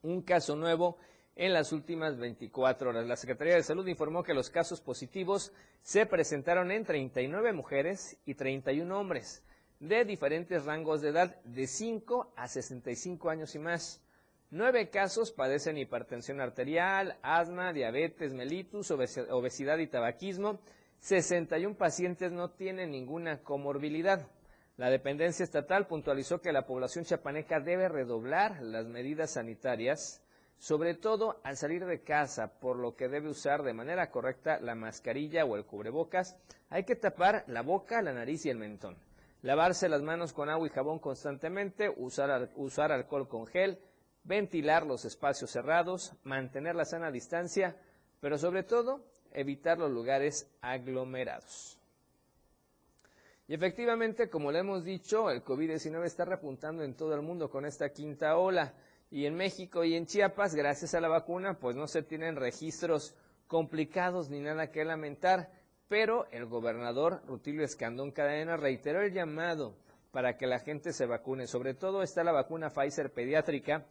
Un 0.03 0.23
caso 0.23 0.57
nuevo 0.57 0.99
en 1.37 1.53
las 1.53 1.73
últimas 1.73 2.19
24 2.19 2.91
horas. 2.91 3.07
La 3.07 3.17
Secretaría 3.17 3.55
de 3.55 3.63
Salud 3.63 3.87
informó 3.87 4.23
que 4.23 4.35
los 4.35 4.51
casos 4.51 4.81
positivos 4.81 5.53
se 5.83 6.07
presentaron 6.07 6.71
en 6.71 6.85
39 6.85 7.53
mujeres 7.53 8.17
y 8.25 8.35
31 8.35 8.99
hombres 8.99 9.43
de 9.81 10.05
diferentes 10.05 10.64
rangos 10.64 11.03
de 11.03 11.11
edad 11.11 11.37
de 11.45 11.66
5 11.66 12.33
a 12.37 12.49
65 12.49 13.31
años 13.31 13.55
y 13.55 13.59
más. 13.59 14.01
Nueve 14.51 14.91
casos 14.91 15.33
padecen 15.33 15.77
hipertensión 15.77 16.41
arterial, 16.41 17.18
asma, 17.22 17.72
diabetes, 17.72 18.33
mellitus, 18.33 18.91
obesidad 18.91 19.79
y 19.79 19.89
tabaquismo. 19.89 20.61
61 21.01 21.77
pacientes 21.77 22.33
no 22.33 22.51
tienen 22.51 22.93
ninguna 22.93 23.43
comorbilidad. 23.43 24.27
La 24.77 24.91
dependencia 24.91 25.43
estatal 25.43 25.87
puntualizó 25.87 26.41
que 26.41 26.53
la 26.53 26.66
población 26.66 27.05
chapaneca 27.05 27.61
debe 27.61 27.89
redoblar 27.89 28.62
las 28.62 28.87
medidas 28.87 29.33
sanitarias, 29.33 30.22
sobre 30.59 30.95
todo 30.95 31.41
al 31.45 31.57
salir 31.57 31.85
de 31.85 32.03
casa, 32.03 32.59
por 32.61 32.77
lo 32.77 32.95
que 32.95 33.09
debe 33.09 33.29
usar 33.29 33.62
de 33.62 33.72
manera 33.72 34.11
correcta 34.11 34.61
la 34.61 34.74
mascarilla 34.74 35.45
o 35.45 35.57
el 35.57 35.64
cubrebocas. 35.64 36.37
Hay 36.68 36.85
que 36.85 36.95
tapar 36.95 37.45
la 37.47 37.62
boca, 37.62 38.01
la 38.03 38.12
nariz 38.12 38.47
y 38.47 38.51
el 38.51 38.59
mentón. 38.59 38.97
Lavarse 39.43 39.89
las 39.89 40.03
manos 40.03 40.32
con 40.32 40.49
agua 40.49 40.66
y 40.66 40.70
jabón 40.70 40.99
constantemente, 40.99 41.93
usar, 41.97 42.51
usar 42.57 42.93
alcohol 42.93 43.28
con 43.28 43.47
gel, 43.47 43.78
ventilar 44.24 44.84
los 44.87 45.05
espacios 45.05 45.51
cerrados, 45.51 46.14
mantener 46.24 46.74
la 46.74 46.84
sana 46.84 47.11
distancia, 47.11 47.76
pero 48.20 48.39
sobre 48.39 48.62
todo 48.62 49.05
evitar 49.32 49.78
los 49.78 49.91
lugares 49.91 50.51
aglomerados. 50.61 51.78
Y 53.49 53.55
efectivamente, 53.55 54.28
como 54.28 54.51
le 54.51 54.59
hemos 54.59 54.84
dicho, 54.84 55.30
el 55.30 55.45
COVID-19 55.45 56.05
está 56.05 56.24
repuntando 56.24 56.82
en 56.82 56.95
todo 56.95 57.14
el 57.14 57.22
mundo 57.22 57.49
con 57.49 57.64
esta 57.64 57.91
quinta 57.91 58.37
ola. 58.37 58.74
Y 59.09 59.26
en 59.26 59.37
México 59.37 59.84
y 59.84 59.95
en 59.95 60.07
Chiapas, 60.07 60.57
gracias 60.57 60.95
a 60.95 61.01
la 61.01 61.09
vacuna, 61.09 61.59
pues 61.61 61.76
no 61.76 61.87
se 61.87 62.03
tienen 62.03 62.34
registros 62.34 63.14
complicados 63.47 64.30
ni 64.30 64.41
nada 64.41 64.72
que 64.72 64.84
lamentar. 64.84 65.49
Pero 65.89 66.26
el 66.32 66.47
gobernador 66.47 67.22
Rutilio 67.26 67.64
Escandón 67.64 68.11
Cadena 68.11 68.57
reiteró 68.57 69.03
el 69.03 69.12
llamado 69.12 69.74
para 70.11 70.37
que 70.37 70.47
la 70.47 70.59
gente 70.59 70.93
se 70.93 71.07
vacune. 71.07 71.47
Sobre 71.47 71.74
todo 71.74 72.03
está 72.03 72.24
la 72.24 72.32
vacuna 72.32 72.70
Pfizer 72.70 73.12
pediátrica 73.12 73.84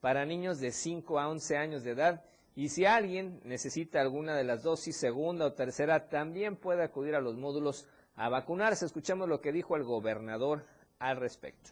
para 0.00 0.24
niños 0.24 0.60
de 0.60 0.72
5 0.72 1.20
a 1.20 1.28
11 1.28 1.56
años 1.56 1.84
de 1.84 1.90
edad. 1.90 2.24
Y 2.54 2.68
si 2.68 2.84
alguien 2.86 3.40
necesita 3.44 4.00
alguna 4.00 4.34
de 4.36 4.44
las 4.44 4.62
dosis, 4.62 4.96
segunda 4.96 5.46
o 5.46 5.52
tercera, 5.52 6.08
también 6.08 6.56
puede 6.56 6.84
acudir 6.84 7.14
a 7.14 7.20
los 7.20 7.36
módulos 7.36 7.86
a 8.16 8.28
vacunarse. 8.28 8.86
Escuchamos 8.86 9.28
lo 9.28 9.40
que 9.40 9.52
dijo 9.52 9.76
el 9.76 9.84
gobernador 9.84 10.64
al 10.98 11.16
respecto. 11.18 11.70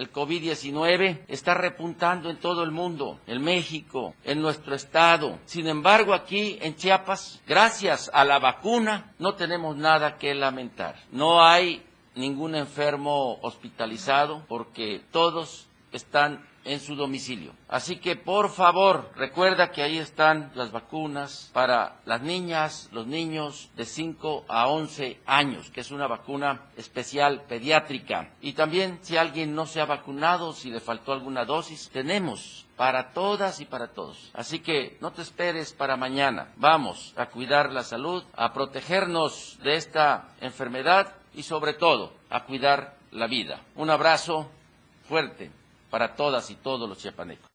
El 0.00 0.10
COVID-19 0.10 1.24
está 1.28 1.52
repuntando 1.52 2.30
en 2.30 2.38
todo 2.38 2.62
el 2.62 2.70
mundo, 2.70 3.20
en 3.26 3.42
México, 3.42 4.14
en 4.24 4.40
nuestro 4.40 4.74
estado. 4.74 5.38
Sin 5.44 5.66
embargo, 5.66 6.14
aquí 6.14 6.56
en 6.62 6.74
Chiapas, 6.74 7.42
gracias 7.46 8.10
a 8.14 8.24
la 8.24 8.38
vacuna, 8.38 9.12
no 9.18 9.34
tenemos 9.34 9.76
nada 9.76 10.16
que 10.16 10.34
lamentar. 10.34 10.96
No 11.12 11.44
hay 11.44 11.82
ningún 12.14 12.54
enfermo 12.54 13.40
hospitalizado 13.42 14.42
porque 14.48 15.02
todos 15.10 15.68
están 15.92 16.48
en 16.64 16.80
su 16.80 16.94
domicilio. 16.94 17.52
Así 17.68 17.96
que 17.96 18.16
por 18.16 18.50
favor, 18.50 19.10
recuerda 19.16 19.70
que 19.70 19.82
ahí 19.82 19.98
están 19.98 20.50
las 20.54 20.72
vacunas 20.72 21.50
para 21.52 22.00
las 22.04 22.20
niñas, 22.22 22.88
los 22.92 23.06
niños 23.06 23.70
de 23.76 23.84
5 23.84 24.44
a 24.48 24.68
11 24.68 25.20
años, 25.26 25.70
que 25.70 25.80
es 25.80 25.90
una 25.90 26.06
vacuna 26.06 26.62
especial 26.76 27.42
pediátrica. 27.48 28.30
Y 28.40 28.52
también 28.52 28.98
si 29.02 29.16
alguien 29.16 29.54
no 29.54 29.66
se 29.66 29.80
ha 29.80 29.86
vacunado, 29.86 30.52
si 30.52 30.70
le 30.70 30.80
faltó 30.80 31.12
alguna 31.12 31.44
dosis, 31.44 31.90
tenemos 31.90 32.66
para 32.76 33.12
todas 33.12 33.60
y 33.60 33.66
para 33.66 33.88
todos. 33.88 34.30
Así 34.32 34.60
que 34.60 34.96
no 35.00 35.12
te 35.12 35.22
esperes 35.22 35.72
para 35.72 35.96
mañana. 35.96 36.52
Vamos 36.56 37.12
a 37.16 37.26
cuidar 37.26 37.72
la 37.72 37.84
salud, 37.84 38.24
a 38.34 38.52
protegernos 38.52 39.58
de 39.62 39.76
esta 39.76 40.28
enfermedad 40.40 41.14
y 41.34 41.42
sobre 41.42 41.74
todo 41.74 42.12
a 42.30 42.44
cuidar 42.44 42.96
la 43.12 43.26
vida. 43.26 43.60
Un 43.76 43.90
abrazo 43.90 44.50
fuerte 45.08 45.59
para 45.90 46.14
todas 46.14 46.50
y 46.50 46.56
todos 46.56 46.88
los 46.88 46.98
chiapanecos. 46.98 47.50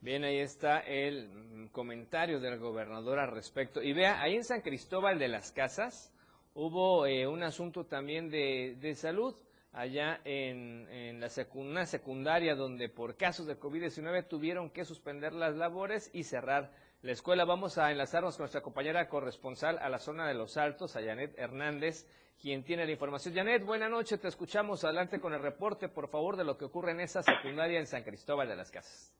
Bien, 0.00 0.24
ahí 0.24 0.38
está 0.38 0.80
el 0.80 1.68
comentario 1.72 2.40
del 2.40 2.58
gobernador 2.58 3.18
al 3.18 3.30
respecto. 3.30 3.82
Y 3.82 3.92
vea, 3.92 4.22
ahí 4.22 4.34
en 4.34 4.44
San 4.44 4.62
Cristóbal 4.62 5.18
de 5.18 5.28
las 5.28 5.52
Casas 5.52 6.12
hubo 6.54 7.06
eh, 7.06 7.26
un 7.26 7.42
asunto 7.42 7.84
también 7.84 8.30
de, 8.30 8.76
de 8.80 8.94
salud 8.94 9.34
allá 9.72 10.20
en, 10.24 10.88
en 10.90 11.20
la 11.20 11.28
una 11.54 11.86
secundaria 11.86 12.56
donde 12.56 12.88
por 12.88 13.16
casos 13.16 13.46
de 13.46 13.58
COVID-19 13.58 14.26
tuvieron 14.26 14.70
que 14.70 14.84
suspender 14.84 15.32
las 15.32 15.54
labores 15.54 16.10
y 16.12 16.24
cerrar 16.24 16.72
la 17.02 17.12
escuela. 17.12 17.44
Vamos 17.44 17.78
a 17.78 17.90
enlazarnos 17.90 18.36
con 18.36 18.44
nuestra 18.44 18.60
compañera 18.60 19.08
corresponsal 19.08 19.78
a 19.78 19.88
la 19.88 19.98
zona 19.98 20.26
de 20.26 20.34
Los 20.34 20.56
Altos, 20.56 20.96
a 20.96 21.02
Janet 21.02 21.38
Hernández, 21.38 22.06
quien 22.40 22.64
tiene 22.64 22.84
la 22.84 22.92
información. 22.92 23.34
Janet, 23.34 23.64
buena 23.64 23.88
noche, 23.88 24.18
te 24.18 24.28
escuchamos. 24.28 24.84
Adelante 24.84 25.20
con 25.20 25.32
el 25.32 25.42
reporte, 25.42 25.88
por 25.88 26.08
favor, 26.08 26.36
de 26.36 26.44
lo 26.44 26.56
que 26.56 26.66
ocurre 26.66 26.92
en 26.92 27.00
esa 27.00 27.22
secundaria 27.22 27.78
en 27.78 27.86
San 27.86 28.02
Cristóbal 28.02 28.48
de 28.48 28.56
las 28.56 28.70
Casas. 28.70 29.16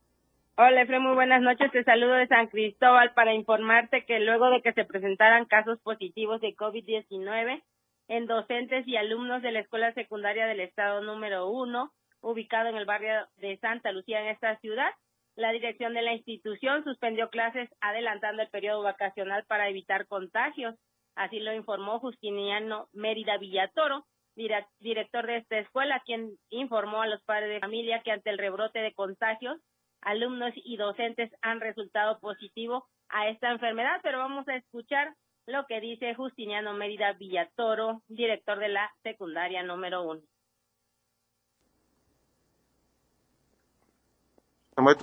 Hola, 0.56 0.82
Efraín, 0.82 1.02
muy 1.02 1.14
buenas 1.14 1.40
noches. 1.40 1.72
Te 1.72 1.84
saludo 1.84 2.14
de 2.14 2.26
San 2.26 2.48
Cristóbal 2.48 3.14
para 3.14 3.32
informarte 3.32 4.04
que 4.04 4.20
luego 4.20 4.50
de 4.50 4.60
que 4.60 4.74
se 4.74 4.84
presentaran 4.84 5.46
casos 5.46 5.80
positivos 5.80 6.40
de 6.40 6.54
COVID-19 6.54 7.62
en 8.08 8.26
docentes 8.26 8.86
y 8.86 8.96
alumnos 8.96 9.40
de 9.40 9.52
la 9.52 9.60
Escuela 9.60 9.94
Secundaria 9.94 10.46
del 10.46 10.60
Estado 10.60 11.00
número 11.00 11.48
uno, 11.48 11.92
ubicado 12.20 12.68
en 12.68 12.76
el 12.76 12.84
barrio 12.84 13.26
de 13.36 13.56
Santa 13.58 13.92
Lucía 13.92 14.20
en 14.20 14.28
esta 14.28 14.58
ciudad, 14.58 14.90
la 15.36 15.52
dirección 15.52 15.94
de 15.94 16.02
la 16.02 16.12
institución 16.14 16.84
suspendió 16.84 17.30
clases 17.30 17.68
adelantando 17.80 18.42
el 18.42 18.50
periodo 18.50 18.82
vacacional 18.82 19.44
para 19.46 19.68
evitar 19.68 20.06
contagios. 20.06 20.74
Así 21.14 21.40
lo 21.40 21.52
informó 21.52 22.00
Justiniano 22.00 22.88
Mérida 22.92 23.38
Villatoro, 23.38 24.06
director 24.34 25.26
de 25.26 25.38
esta 25.38 25.58
escuela, 25.58 26.02
quien 26.04 26.32
informó 26.50 27.02
a 27.02 27.06
los 27.06 27.22
padres 27.22 27.48
de 27.50 27.60
familia 27.60 28.02
que 28.02 28.12
ante 28.12 28.30
el 28.30 28.38
rebrote 28.38 28.80
de 28.80 28.94
contagios 28.94 29.60
alumnos 30.02 30.52
y 30.56 30.76
docentes 30.76 31.30
han 31.42 31.60
resultado 31.60 32.18
positivo 32.20 32.86
a 33.08 33.28
esta 33.28 33.50
enfermedad, 33.50 34.00
pero 34.02 34.18
vamos 34.18 34.46
a 34.48 34.56
escuchar 34.56 35.14
lo 35.46 35.66
que 35.66 35.80
dice 35.80 36.14
Justiniano 36.14 36.74
Mérida 36.74 37.12
Villatoro, 37.14 38.02
director 38.08 38.58
de 38.58 38.68
la 38.68 38.90
secundaria 39.02 39.62
número 39.62 40.02
uno. 40.02 40.20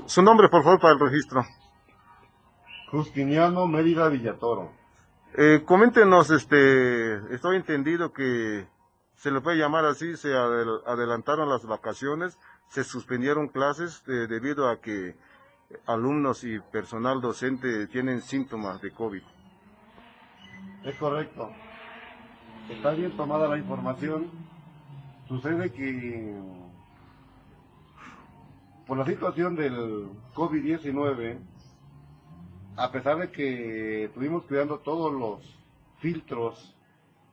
Su 0.06 0.22
nombre, 0.22 0.50
por 0.50 0.64
favor, 0.64 0.80
para 0.80 0.94
el 0.94 1.00
registro. 1.00 1.44
Justiniano 2.92 3.68
Mérida 3.68 4.08
Villatoro. 4.10 4.72
Eh, 5.36 5.64
coméntenos, 5.66 6.32
este, 6.32 7.16
estoy 7.34 7.58
entendido 7.58 8.14
que 8.14 8.66
se 9.16 9.32
le 9.32 9.42
puede 9.42 9.58
llamar 9.58 9.86
así, 9.86 10.16
se 10.16 10.34
adelantaron 10.36 11.50
las 11.50 11.66
vacaciones, 11.66 12.38
se 12.70 12.84
suspendieron 12.84 13.48
clases 13.50 14.04
eh, 14.08 14.28
debido 14.28 14.70
a 14.70 14.80
que 14.80 15.16
alumnos 15.86 16.44
y 16.44 16.60
personal 16.60 17.20
docente 17.20 17.88
tienen 17.88 18.22
síntomas 18.22 18.82
de 18.82 18.92
COVID. 18.92 19.22
Es 20.86 20.96
correcto. 20.98 21.52
Está 22.70 22.92
bien 22.92 23.16
tomada 23.18 23.48
la 23.48 23.58
información. 23.58 24.32
Sucede 25.28 25.72
que 25.72 26.40
por 28.88 28.98
la 28.98 29.06
situación 29.06 29.56
del 29.58 30.08
COVID-19, 30.34 31.38
a 32.78 32.92
pesar 32.92 33.18
de 33.18 33.32
que 33.32 34.06
estuvimos 34.06 34.46
cuidando 34.46 34.80
todos 34.80 35.14
los 35.14 35.42
filtros 36.00 36.74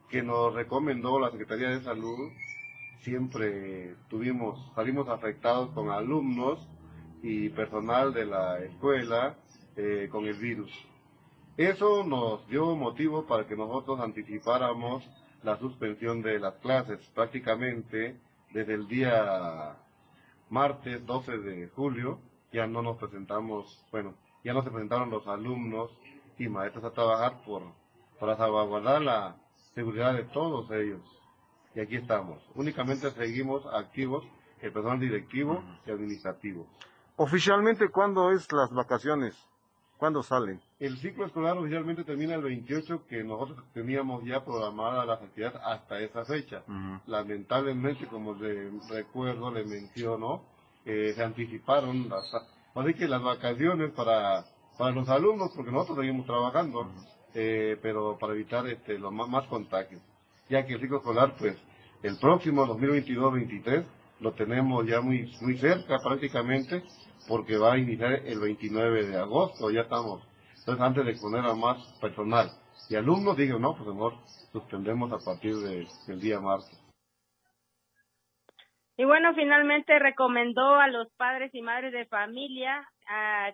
que 0.09 0.21
nos 0.21 0.53
recomendó 0.53 1.17
la 1.17 1.31
Secretaría 1.31 1.69
de 1.69 1.81
Salud, 1.81 2.29
siempre 2.99 3.95
tuvimos, 4.09 4.59
salimos 4.75 5.07
afectados 5.07 5.69
con 5.69 5.89
alumnos 5.91 6.59
y 7.23 7.47
personal 7.49 8.13
de 8.13 8.25
la 8.25 8.59
escuela 8.59 9.37
eh, 9.77 10.09
con 10.11 10.25
el 10.25 10.35
virus. 10.35 10.71
Eso 11.55 12.03
nos 12.03 12.45
dio 12.49 12.75
motivo 12.75 13.25
para 13.25 13.47
que 13.47 13.55
nosotros 13.55 14.01
anticipáramos 14.01 15.09
la 15.41 15.57
suspensión 15.57 16.21
de 16.21 16.37
las 16.37 16.55
clases 16.55 16.99
prácticamente 17.13 18.17
desde 18.51 18.73
el 18.73 18.87
día 18.89 19.77
martes 20.49 21.05
12 21.05 21.37
de 21.39 21.67
julio 21.69 22.19
ya 22.51 22.67
no 22.67 22.81
nos 22.81 22.97
presentamos, 22.97 23.83
bueno, 23.91 24.13
ya 24.43 24.53
no 24.53 24.63
se 24.63 24.69
presentaron 24.69 25.09
los 25.09 25.27
alumnos 25.27 25.91
y 26.37 26.47
maestros 26.47 26.85
a 26.85 26.91
trabajar 26.91 27.41
por 27.45 27.63
para 28.19 28.37
salvaguardar 28.37 29.01
la 29.01 29.35
seguridad 29.73 30.13
de 30.13 30.23
todos 30.23 30.71
ellos. 30.71 31.01
Y 31.73 31.81
aquí 31.81 31.97
estamos. 31.97 32.41
Únicamente 32.55 33.11
seguimos 33.11 33.65
activos 33.65 34.23
el 34.61 34.71
personal 34.71 34.99
directivo 34.99 35.61
y 35.85 35.91
administrativo. 35.91 36.65
Oficialmente, 37.17 37.89
¿cuándo 37.89 38.31
es 38.31 38.51
las 38.51 38.73
vacaciones? 38.73 39.35
¿Cuándo 39.97 40.23
salen? 40.23 40.59
El 40.79 40.97
ciclo 40.97 41.25
escolar 41.25 41.57
oficialmente 41.57 42.03
termina 42.03 42.35
el 42.35 42.41
28, 42.41 43.05
que 43.07 43.23
nosotros 43.23 43.63
teníamos 43.73 44.25
ya 44.25 44.43
programada 44.43 45.05
las 45.05 45.21
actividades 45.21 45.59
hasta 45.63 45.99
esa 45.99 46.25
fecha. 46.25 46.63
Lamentablemente, 47.07 48.05
como 48.07 48.33
le 48.33 48.71
recuerdo, 48.89 49.51
le 49.51 49.63
menciono, 49.63 50.43
eh, 50.85 51.13
se 51.15 51.23
anticiparon 51.23 52.09
las, 52.09 52.29
así 52.75 52.93
que 52.93 53.07
las 53.07 53.23
vacaciones 53.23 53.91
para, 53.91 54.45
para 54.77 54.91
los 54.91 55.07
alumnos, 55.07 55.51
porque 55.55 55.71
nosotros 55.71 55.99
seguimos 55.99 56.25
trabajando, 56.25 56.91
eh, 57.33 57.77
pero 57.81 58.17
para 58.19 58.33
evitar 58.33 58.67
este, 58.67 58.99
los 58.99 59.13
más, 59.13 59.29
más 59.29 59.47
contagios. 59.47 60.01
Ya 60.49 60.65
que 60.65 60.73
el 60.73 60.81
ciclo 60.81 60.97
escolar, 60.97 61.35
pues, 61.39 61.57
el 62.03 62.17
próximo 62.19 62.67
2022-23 62.67 63.85
lo 64.19 64.33
tenemos 64.33 64.85
ya 64.85 64.99
muy, 65.01 65.33
muy 65.41 65.57
cerca 65.57 65.99
prácticamente, 66.03 66.83
porque 67.27 67.57
va 67.57 67.73
a 67.73 67.77
iniciar 67.77 68.13
el 68.25 68.39
29 68.39 69.07
de 69.07 69.17
agosto, 69.17 69.71
ya 69.71 69.81
estamos. 69.81 70.23
Entonces, 70.59 70.83
antes 70.83 71.05
de 71.05 71.15
poner 71.21 71.45
a 71.45 71.53
más 71.53 71.77
personal 71.99 72.49
y 72.89 72.95
alumnos, 72.95 73.37
digo, 73.37 73.59
no, 73.59 73.75
pues 73.75 73.87
mejor 73.87 74.13
suspendemos 74.51 75.11
a 75.11 75.23
partir 75.23 75.55
de, 75.55 75.87
del 76.07 76.19
día 76.19 76.39
martes. 76.39 76.79
Y 78.97 79.03
bueno, 79.03 79.33
finalmente 79.35 79.99
recomendó 79.99 80.75
a 80.75 80.87
los 80.87 81.11
padres 81.17 81.53
y 81.53 81.61
madres 81.61 81.91
de 81.91 82.05
familia 82.05 82.87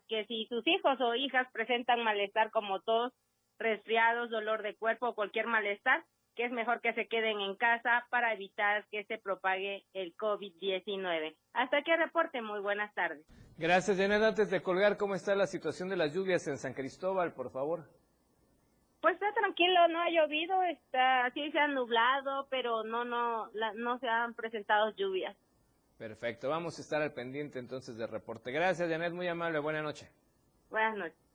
que 0.08 0.26
si 0.26 0.46
sus 0.46 0.66
hijos 0.68 1.00
o 1.02 1.16
hijas 1.16 1.48
presentan 1.52 2.04
malestar 2.04 2.52
como 2.52 2.80
tos, 2.82 3.12
resfriados, 3.58 4.30
dolor 4.30 4.62
de 4.62 4.76
cuerpo 4.76 5.10
o 5.10 5.16
cualquier 5.16 5.48
malestar, 5.48 6.04
que 6.36 6.46
es 6.46 6.52
mejor 6.52 6.82
que 6.82 6.94
se 6.94 7.08
queden 7.08 7.40
en 7.42 7.56
casa 7.56 8.06
para 8.10 8.34
evitar 8.34 8.86
que 8.92 9.04
se 9.06 9.18
propague 9.18 9.84
el 9.94 10.16
COVID-19. 10.16 11.36
Hasta 11.54 11.78
aquí 11.78 11.96
reporte, 11.96 12.42
muy 12.42 12.60
buenas 12.60 12.94
tardes. 12.94 13.26
Gracias, 13.58 13.98
Janet. 13.98 14.22
Antes 14.22 14.50
de 14.50 14.62
colgar, 14.62 14.98
¿cómo 14.98 15.16
está 15.16 15.36
la 15.36 15.48
situación 15.48 15.90
de 15.90 15.98
las 15.98 16.14
lluvias 16.14 16.48
en 16.48 16.58
San 16.58 16.74
Cristóbal, 16.74 17.34
por 17.34 17.52
favor? 17.52 17.88
Pues 19.02 19.16
está 19.16 19.34
tranquilo, 19.34 19.88
no 19.88 20.00
ha 20.00 20.10
llovido, 20.10 20.62
está 20.64 21.32
sí 21.34 21.52
se 21.52 21.60
ha 21.60 21.68
nublado, 21.68 22.48
pero 22.50 22.84
no 22.84 23.04
no 23.04 23.50
no 23.76 24.00
se 24.00 24.08
han 24.08 24.36
presentado 24.36 24.92
lluvias. 24.96 25.36
Perfecto, 25.98 26.50
vamos 26.50 26.78
a 26.78 26.82
estar 26.82 27.02
al 27.02 27.14
pendiente 27.14 27.60
entonces 27.60 27.98
del 27.98 28.08
reporte. 28.08 28.52
Gracias, 28.52 28.90
Janet, 28.90 29.14
muy 29.14 29.28
amable, 29.28 29.60
buena 29.60 29.82
noche. 29.82 30.08
Buenas 30.70 30.98
noches. 30.98 31.31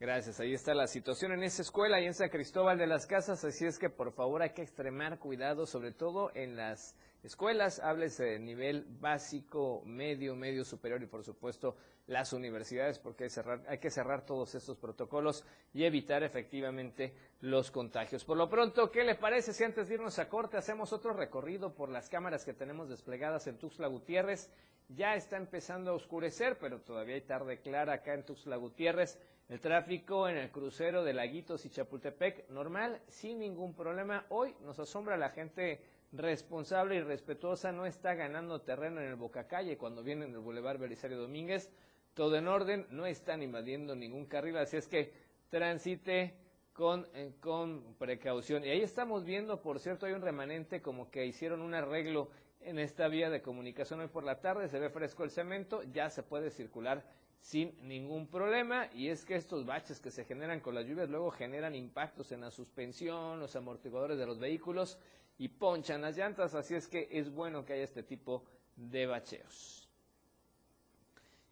Gracias, 0.00 0.40
ahí 0.40 0.54
está 0.54 0.72
la 0.72 0.86
situación 0.86 1.32
en 1.32 1.42
esa 1.42 1.60
escuela 1.60 2.00
y 2.00 2.06
en 2.06 2.14
San 2.14 2.30
Cristóbal 2.30 2.78
de 2.78 2.86
las 2.86 3.06
Casas, 3.06 3.44
así 3.44 3.66
es 3.66 3.78
que 3.78 3.90
por 3.90 4.12
favor 4.12 4.40
hay 4.40 4.54
que 4.54 4.62
extremar 4.62 5.18
cuidado, 5.18 5.66
sobre 5.66 5.92
todo 5.92 6.30
en 6.34 6.56
las 6.56 6.96
escuelas, 7.22 7.80
háblese 7.80 8.24
de 8.24 8.38
nivel 8.38 8.86
básico, 8.88 9.82
medio, 9.84 10.34
medio 10.34 10.64
superior 10.64 11.02
y 11.02 11.06
por 11.06 11.22
supuesto 11.22 11.76
las 12.06 12.32
universidades, 12.32 12.98
porque 12.98 13.24
hay, 13.24 13.30
cerrar, 13.30 13.62
hay 13.68 13.76
que 13.76 13.90
cerrar 13.90 14.24
todos 14.24 14.54
estos 14.54 14.78
protocolos 14.78 15.44
y 15.74 15.84
evitar 15.84 16.22
efectivamente 16.22 17.12
los 17.42 17.70
contagios. 17.70 18.24
Por 18.24 18.38
lo 18.38 18.48
pronto, 18.48 18.90
¿qué 18.90 19.04
le 19.04 19.16
parece 19.16 19.52
si 19.52 19.64
antes 19.64 19.88
de 19.88 19.96
irnos 19.96 20.18
a 20.18 20.30
corte 20.30 20.56
hacemos 20.56 20.94
otro 20.94 21.12
recorrido 21.12 21.74
por 21.74 21.90
las 21.90 22.08
cámaras 22.08 22.46
que 22.46 22.54
tenemos 22.54 22.88
desplegadas 22.88 23.46
en 23.48 23.58
Tuxtla 23.58 23.88
Gutiérrez? 23.88 24.50
Ya 24.88 25.14
está 25.14 25.36
empezando 25.36 25.90
a 25.90 25.94
oscurecer, 25.94 26.56
pero 26.58 26.80
todavía 26.80 27.16
hay 27.16 27.20
tarde 27.20 27.60
clara 27.60 27.92
acá 27.92 28.14
en 28.14 28.24
Tuxtla 28.24 28.56
Gutiérrez. 28.56 29.20
El 29.50 29.58
tráfico 29.58 30.28
en 30.28 30.36
el 30.36 30.52
crucero 30.52 31.02
de 31.02 31.12
Laguitos 31.12 31.66
y 31.66 31.70
Chapultepec, 31.70 32.48
normal, 32.50 33.00
sin 33.08 33.40
ningún 33.40 33.74
problema. 33.74 34.24
Hoy 34.28 34.54
nos 34.62 34.78
asombra 34.78 35.16
la 35.16 35.30
gente 35.30 35.80
responsable 36.12 36.94
y 36.94 37.00
respetuosa, 37.00 37.72
no 37.72 37.84
está 37.84 38.14
ganando 38.14 38.60
terreno 38.60 39.00
en 39.00 39.08
el 39.08 39.16
Bocacalle 39.16 39.76
cuando 39.76 40.04
viene 40.04 40.26
en 40.26 40.34
el 40.34 40.38
Boulevard 40.38 40.78
Belisario 40.78 41.18
Domínguez. 41.18 41.68
Todo 42.14 42.36
en 42.36 42.46
orden, 42.46 42.86
no 42.90 43.06
están 43.06 43.42
invadiendo 43.42 43.96
ningún 43.96 44.26
carril, 44.26 44.56
así 44.56 44.76
es 44.76 44.86
que 44.86 45.12
transite 45.48 46.36
con, 46.72 47.08
eh, 47.14 47.32
con 47.40 47.96
precaución. 47.98 48.64
Y 48.64 48.68
ahí 48.68 48.82
estamos 48.82 49.24
viendo, 49.24 49.62
por 49.62 49.80
cierto, 49.80 50.06
hay 50.06 50.12
un 50.12 50.22
remanente 50.22 50.80
como 50.80 51.10
que 51.10 51.26
hicieron 51.26 51.60
un 51.60 51.74
arreglo 51.74 52.30
en 52.60 52.78
esta 52.78 53.08
vía 53.08 53.30
de 53.30 53.42
comunicación 53.42 53.98
hoy 53.98 54.06
por 54.06 54.22
la 54.22 54.40
tarde, 54.40 54.68
se 54.68 54.78
ve 54.78 54.90
fresco 54.90 55.24
el 55.24 55.30
cemento, 55.30 55.82
ya 55.92 56.08
se 56.08 56.22
puede 56.22 56.50
circular 56.50 57.02
sin 57.40 57.74
ningún 57.86 58.28
problema 58.28 58.88
y 58.92 59.08
es 59.08 59.24
que 59.24 59.34
estos 59.34 59.64
baches 59.64 60.00
que 60.00 60.10
se 60.10 60.24
generan 60.24 60.60
con 60.60 60.74
las 60.74 60.86
lluvias 60.86 61.08
luego 61.08 61.30
generan 61.30 61.74
impactos 61.74 62.32
en 62.32 62.42
la 62.42 62.50
suspensión, 62.50 63.40
los 63.40 63.56
amortiguadores 63.56 64.18
de 64.18 64.26
los 64.26 64.38
vehículos 64.38 64.98
y 65.38 65.48
ponchan 65.48 66.02
las 66.02 66.16
llantas, 66.16 66.54
así 66.54 66.74
es 66.74 66.86
que 66.86 67.08
es 67.10 67.32
bueno 67.32 67.64
que 67.64 67.72
haya 67.72 67.84
este 67.84 68.02
tipo 68.02 68.44
de 68.76 69.06
bacheos. 69.06 69.88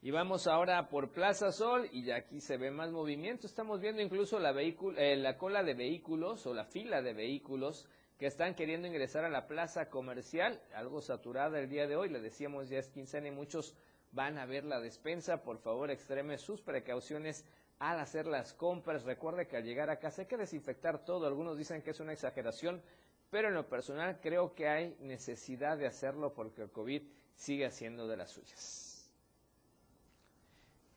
Y 0.00 0.10
vamos 0.12 0.46
ahora 0.46 0.88
por 0.90 1.10
Plaza 1.10 1.50
Sol 1.50 1.88
y 1.90 2.04
ya 2.04 2.16
aquí 2.16 2.40
se 2.40 2.56
ve 2.56 2.70
más 2.70 2.92
movimiento, 2.92 3.46
estamos 3.46 3.80
viendo 3.80 4.00
incluso 4.00 4.38
la, 4.38 4.52
eh, 4.60 5.16
la 5.16 5.36
cola 5.36 5.64
de 5.64 5.74
vehículos 5.74 6.46
o 6.46 6.54
la 6.54 6.64
fila 6.66 7.02
de 7.02 7.14
vehículos 7.14 7.88
que 8.18 8.26
están 8.26 8.54
queriendo 8.54 8.86
ingresar 8.86 9.24
a 9.24 9.30
la 9.30 9.46
plaza 9.46 9.88
comercial, 9.88 10.60
algo 10.74 11.00
saturada 11.00 11.58
el 11.58 11.68
día 11.68 11.86
de 11.86 11.96
hoy, 11.96 12.10
le 12.10 12.20
decíamos 12.20 12.68
ya 12.68 12.78
es 12.78 12.88
quincena 12.90 13.28
y 13.28 13.32
muchos 13.32 13.74
van 14.12 14.38
a 14.38 14.46
ver 14.46 14.64
la 14.64 14.80
despensa, 14.80 15.42
por 15.42 15.58
favor 15.58 15.90
extreme 15.90 16.38
sus 16.38 16.60
precauciones 16.62 17.44
al 17.78 18.00
hacer 18.00 18.26
las 18.26 18.54
compras, 18.54 19.04
recuerde 19.04 19.46
que 19.46 19.56
al 19.56 19.64
llegar 19.64 19.90
a 19.90 19.98
casa 19.98 20.22
hay 20.22 20.28
que 20.28 20.36
desinfectar 20.36 21.04
todo, 21.04 21.26
algunos 21.26 21.56
dicen 21.56 21.82
que 21.82 21.90
es 21.90 22.00
una 22.00 22.12
exageración, 22.12 22.82
pero 23.30 23.48
en 23.48 23.54
lo 23.54 23.68
personal 23.68 24.18
creo 24.20 24.54
que 24.54 24.68
hay 24.68 24.96
necesidad 25.00 25.76
de 25.78 25.86
hacerlo 25.86 26.32
porque 26.34 26.62
el 26.62 26.70
COVID 26.70 27.02
sigue 27.36 27.66
haciendo 27.66 28.08
de 28.08 28.16
las 28.16 28.30
suyas. 28.30 29.10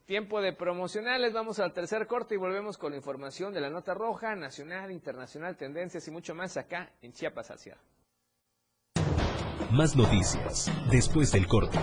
Tiempo 0.06 0.40
de 0.40 0.52
promocionales, 0.52 1.32
vamos 1.32 1.60
al 1.60 1.72
tercer 1.72 2.08
corte 2.08 2.34
y 2.34 2.38
volvemos 2.38 2.76
con 2.76 2.90
la 2.90 2.96
información 2.96 3.54
de 3.54 3.60
la 3.60 3.70
nota 3.70 3.94
roja, 3.94 4.34
nacional, 4.34 4.90
internacional, 4.90 5.56
tendencias 5.56 6.06
y 6.08 6.10
mucho 6.10 6.34
más 6.34 6.56
acá 6.56 6.92
en 7.00 7.12
Chiapas 7.12 7.52
cierre. 7.56 7.80
Más 9.70 9.96
noticias 9.96 10.70
después 10.90 11.30
del 11.32 11.46
corte. 11.46 11.78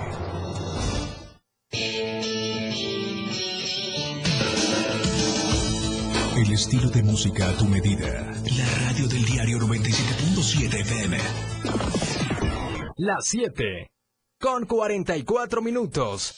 El 6.39 6.53
estilo 6.53 6.89
de 6.89 7.03
música 7.03 7.49
a 7.49 7.57
tu 7.57 7.65
medida. 7.65 8.31
La 8.57 8.65
radio 8.85 9.09
del 9.09 9.25
diario 9.25 9.59
97.7 9.59 10.73
FM. 10.73 11.17
Las 12.95 13.27
7 13.27 13.91
con 14.39 14.65
44 14.65 15.61
minutos. 15.61 16.33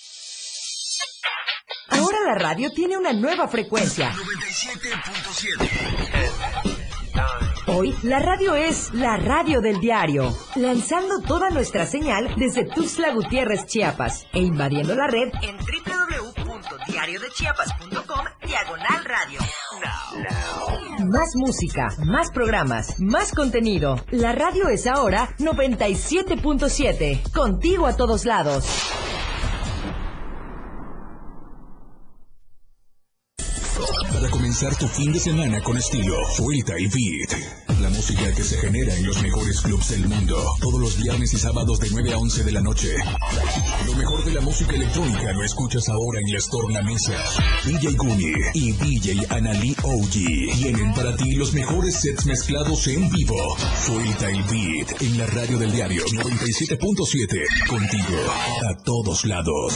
Ahora 1.89 2.18
la 2.26 2.34
radio 2.34 2.72
tiene 2.72 2.97
una 2.97 3.14
nueva 3.14 3.47
frecuencia. 3.47 4.12
97.7. 4.12 5.70
Hoy 7.68 7.95
la 8.02 8.18
radio 8.18 8.56
es 8.56 8.91
la 8.95 9.18
radio 9.18 9.62
del 9.62 9.80
diario, 9.80 10.36
lanzando 10.56 11.22
toda 11.22 11.52
nuestra 11.52 11.86
señal 11.86 12.34
desde 12.38 12.66
Tuxtla 12.66 13.14
Gutiérrez, 13.14 13.68
Chiapas, 13.68 14.26
e 14.34 14.39
invadiendo 14.39 14.95
la 14.95 15.06
red 15.06 15.32
en 15.43 15.58
www.diariodechiapas.com 15.58 18.26
diagonal 18.47 19.06
radio. 19.06 19.39
Más 21.12 21.36
música, 21.36 21.89
más 22.05 22.32
programas, 22.32 22.97
más 22.97 23.34
contenido. 23.34 23.97
La 24.12 24.32
radio 24.32 24.70
es 24.70 24.88
ahora 24.88 25.36
97.7, 25.39 27.34
contigo 27.34 27.86
a 27.86 27.97
todos 27.97 28.24
lados. 28.24 28.64
Para 34.14 34.30
comenzar 34.30 34.74
tu 34.78 34.88
fin 34.88 35.12
de 35.12 35.20
semana 35.20 35.62
con 35.62 35.76
estilo, 35.76 36.16
suelta 36.34 36.80
y 36.80 36.88
beat. 36.88 37.71
La 37.82 37.90
música 37.90 38.32
que 38.36 38.44
se 38.44 38.58
genera 38.58 38.96
en 38.96 39.08
los 39.08 39.20
mejores 39.24 39.60
clubs 39.60 39.90
del 39.90 40.08
mundo. 40.08 40.38
Todos 40.60 40.80
los 40.80 40.98
viernes 40.98 41.34
y 41.34 41.38
sábados 41.38 41.80
de 41.80 41.90
9 41.90 42.14
a 42.14 42.18
11 42.20 42.44
de 42.44 42.52
la 42.52 42.62
noche. 42.62 42.90
Lo 43.88 43.96
mejor 43.96 44.24
de 44.24 44.34
la 44.34 44.42
música 44.42 44.76
electrónica 44.76 45.34
lo 45.34 45.44
escuchas 45.44 45.90
ahora 45.90 46.20
en 46.20 46.32
las 46.32 46.48
tornamesas. 46.48 47.38
DJ 47.66 47.96
Guni 47.96 48.34
y 48.54 48.74
DJ 48.74 49.26
Anali 49.30 49.76
OG 49.82 50.12
tienen 50.60 50.94
para 50.94 51.16
ti 51.16 51.34
los 51.34 51.54
mejores 51.54 51.96
sets 51.96 52.28
mezclados 52.28 52.88
en 52.88 53.10
vivo. 53.10 53.58
Suelta 53.84 54.30
el 54.30 54.44
beat 54.44 55.02
en 55.02 55.18
la 55.18 55.26
radio 55.26 55.58
del 55.58 55.72
diario 55.72 56.06
97.7. 56.06 57.68
Contigo 57.68 58.32
a 58.70 58.84
todos 58.84 59.26
lados. 59.26 59.74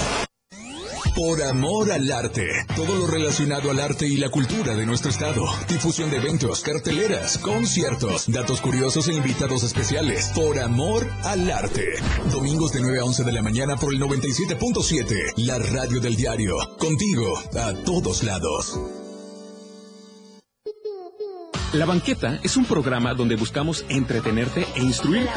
Por 1.16 1.42
amor 1.44 1.94
al 1.94 2.12
arte. 2.12 2.46
Todo 2.76 2.94
lo 2.98 3.08
relacionado 3.08 3.72
al 3.72 3.80
arte 3.80 4.06
y 4.06 4.18
la 4.18 4.30
cultura 4.30 4.76
de 4.76 4.86
nuestro 4.86 5.10
estado. 5.10 5.46
Difusión 5.70 6.12
de 6.12 6.18
eventos, 6.18 6.60
carteleras, 6.60 7.38
conciertos, 7.38 8.30
datos 8.30 8.60
curiosos 8.60 9.08
e 9.08 9.14
invitados 9.14 9.64
especiales. 9.64 10.34
Por 10.36 10.60
amor 10.60 11.10
al 11.24 11.50
arte. 11.50 11.86
Domingos 12.34 12.74
de 12.74 12.82
9 12.82 13.00
a 13.00 13.06
11 13.06 13.24
de 13.24 13.32
la 13.32 13.42
mañana 13.42 13.78
por 13.78 13.94
el 13.94 14.02
97.7. 14.02 15.34
La 15.38 15.58
radio 15.58 16.02
del 16.02 16.18
diario. 16.18 16.58
Contigo 16.78 17.42
a 17.56 17.74
todos 17.86 18.24
lados. 18.24 18.78
La 21.76 21.86
Banqueta 21.86 22.40
es 22.42 22.56
un 22.56 22.64
programa 22.64 23.14
donde 23.14 23.36
buscamos 23.36 23.86
entretenerte 23.90 24.66
e 24.76 24.82
instruir. 24.82 25.28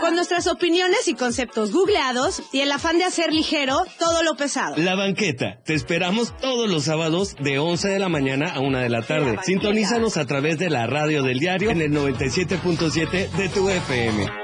Con 0.00 0.14
nuestras 0.14 0.46
opiniones 0.46 1.08
y 1.08 1.14
conceptos 1.14 1.72
googleados 1.72 2.42
y 2.52 2.60
el 2.60 2.72
afán 2.72 2.96
de 2.96 3.04
hacer 3.04 3.34
ligero 3.34 3.84
todo 3.98 4.22
lo 4.22 4.34
pesado. 4.34 4.76
La 4.78 4.94
Banqueta. 4.94 5.58
Te 5.62 5.74
esperamos 5.74 6.34
todos 6.38 6.70
los 6.70 6.84
sábados 6.84 7.36
de 7.38 7.58
11 7.58 7.88
de 7.88 7.98
la 7.98 8.08
mañana 8.08 8.54
a 8.54 8.60
1 8.60 8.78
de 8.78 8.88
la 8.88 9.02
tarde. 9.02 9.38
Sintonízanos 9.42 10.16
a 10.16 10.24
través 10.24 10.58
de 10.58 10.70
la 10.70 10.86
radio 10.86 11.22
del 11.22 11.38
diario 11.38 11.68
en 11.68 11.82
el 11.82 11.92
97.7 11.92 13.30
de 13.32 13.48
tu 13.50 13.68
FM. 13.68 14.43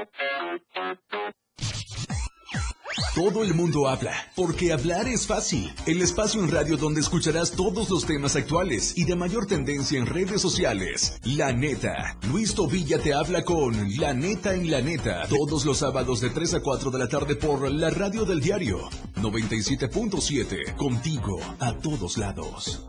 Todo 3.21 3.43
el 3.43 3.53
mundo 3.53 3.87
habla, 3.87 4.15
porque 4.35 4.73
hablar 4.73 5.07
es 5.07 5.27
fácil. 5.27 5.71
El 5.85 6.01
espacio 6.01 6.41
en 6.41 6.49
radio 6.49 6.75
donde 6.75 7.01
escucharás 7.01 7.51
todos 7.51 7.87
los 7.91 8.03
temas 8.03 8.35
actuales 8.35 8.97
y 8.97 9.05
de 9.05 9.15
mayor 9.15 9.45
tendencia 9.45 9.99
en 9.99 10.07
redes 10.07 10.41
sociales. 10.41 11.19
La 11.23 11.53
neta. 11.53 12.17
Luis 12.31 12.55
Tobilla 12.55 12.97
te 12.97 13.13
habla 13.13 13.43
con 13.43 13.75
La 13.99 14.15
neta 14.15 14.55
en 14.55 14.71
la 14.71 14.81
neta. 14.81 15.27
Todos 15.27 15.65
los 15.65 15.77
sábados 15.77 16.19
de 16.19 16.31
3 16.31 16.55
a 16.55 16.61
4 16.61 16.89
de 16.89 16.97
la 16.97 17.07
tarde 17.07 17.35
por 17.35 17.69
la 17.69 17.91
radio 17.91 18.25
del 18.25 18.41
diario 18.41 18.89
97.7. 19.17 20.75
Contigo 20.75 21.39
a 21.59 21.73
todos 21.73 22.17
lados. 22.17 22.87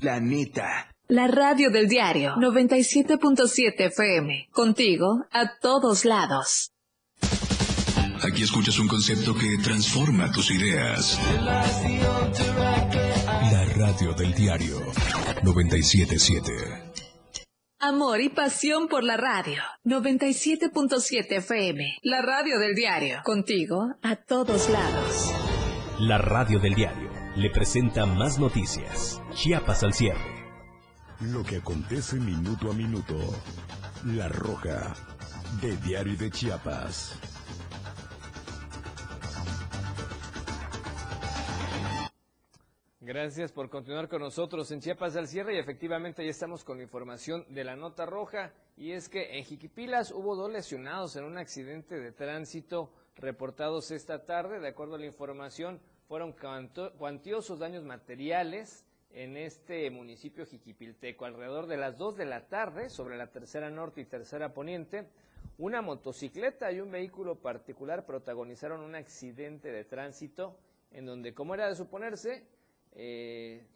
La 0.00 0.20
neta. 0.20 0.94
La 1.08 1.28
radio 1.28 1.70
del 1.70 1.88
diario 1.88 2.34
97.7 2.34 3.86
FM. 3.86 4.48
Contigo 4.52 5.24
a 5.32 5.58
todos 5.62 6.04
lados. 6.04 6.72
Aquí 8.22 8.42
escuchas 8.42 8.78
un 8.78 8.86
concepto 8.86 9.34
que 9.34 9.56
transforma 9.62 10.30
tus 10.30 10.50
ideas. 10.50 11.18
La 13.50 13.64
radio 13.76 14.12
del 14.12 14.34
diario 14.34 14.78
977. 15.42 16.52
Amor 17.78 18.20
y 18.20 18.28
pasión 18.28 18.88
por 18.88 19.04
la 19.04 19.16
radio 19.16 19.62
97.7 19.86 21.38
FM. 21.38 21.98
La 22.02 22.20
radio 22.20 22.58
del 22.58 22.74
diario. 22.74 23.20
Contigo 23.24 23.94
a 24.02 24.16
todos 24.16 24.68
lados. 24.68 25.32
La 25.98 26.18
radio 26.18 26.58
del 26.60 26.74
diario 26.74 27.10
le 27.36 27.48
presenta 27.48 28.04
más 28.04 28.38
noticias. 28.38 29.22
Chiapas 29.32 29.82
al 29.82 29.94
cierre. 29.94 30.44
Lo 31.20 31.42
que 31.42 31.56
acontece 31.56 32.16
minuto 32.16 32.70
a 32.70 32.74
minuto. 32.74 33.16
La 34.04 34.28
roja 34.28 34.94
de 35.62 35.74
Diario 35.78 36.16
de 36.18 36.30
Chiapas. 36.30 37.18
Gracias 43.02 43.50
por 43.50 43.70
continuar 43.70 44.10
con 44.10 44.20
nosotros 44.20 44.70
en 44.70 44.80
Chiapas 44.82 45.16
al 45.16 45.26
cierre 45.26 45.54
y 45.54 45.58
efectivamente 45.58 46.22
ya 46.22 46.30
estamos 46.30 46.64
con 46.64 46.76
la 46.76 46.82
información 46.82 47.46
de 47.48 47.64
la 47.64 47.74
nota 47.74 48.04
roja 48.04 48.52
y 48.76 48.92
es 48.92 49.08
que 49.08 49.38
en 49.38 49.44
Jiquipilas 49.46 50.10
hubo 50.10 50.36
dos 50.36 50.52
lesionados 50.52 51.16
en 51.16 51.24
un 51.24 51.38
accidente 51.38 51.98
de 51.98 52.12
tránsito 52.12 52.92
reportados 53.16 53.90
esta 53.90 54.26
tarde. 54.26 54.60
De 54.60 54.68
acuerdo 54.68 54.96
a 54.96 54.98
la 54.98 55.06
información, 55.06 55.80
fueron 56.08 56.34
cuantiosos 56.98 57.58
daños 57.58 57.84
materiales 57.84 58.84
en 59.12 59.38
este 59.38 59.90
municipio 59.90 60.44
jiquipilteco. 60.44 61.24
Alrededor 61.24 61.68
de 61.68 61.78
las 61.78 61.96
2 61.96 62.18
de 62.18 62.26
la 62.26 62.48
tarde, 62.48 62.90
sobre 62.90 63.16
la 63.16 63.28
tercera 63.28 63.70
norte 63.70 64.02
y 64.02 64.04
tercera 64.04 64.52
poniente, 64.52 65.08
una 65.56 65.80
motocicleta 65.80 66.70
y 66.70 66.80
un 66.80 66.90
vehículo 66.90 67.36
particular 67.36 68.04
protagonizaron 68.04 68.82
un 68.82 68.94
accidente 68.94 69.72
de 69.72 69.86
tránsito 69.86 70.58
en 70.90 71.06
donde, 71.06 71.32
como 71.32 71.54
era 71.54 71.66
de 71.66 71.76
suponerse, 71.76 72.44
eh, 72.92 73.66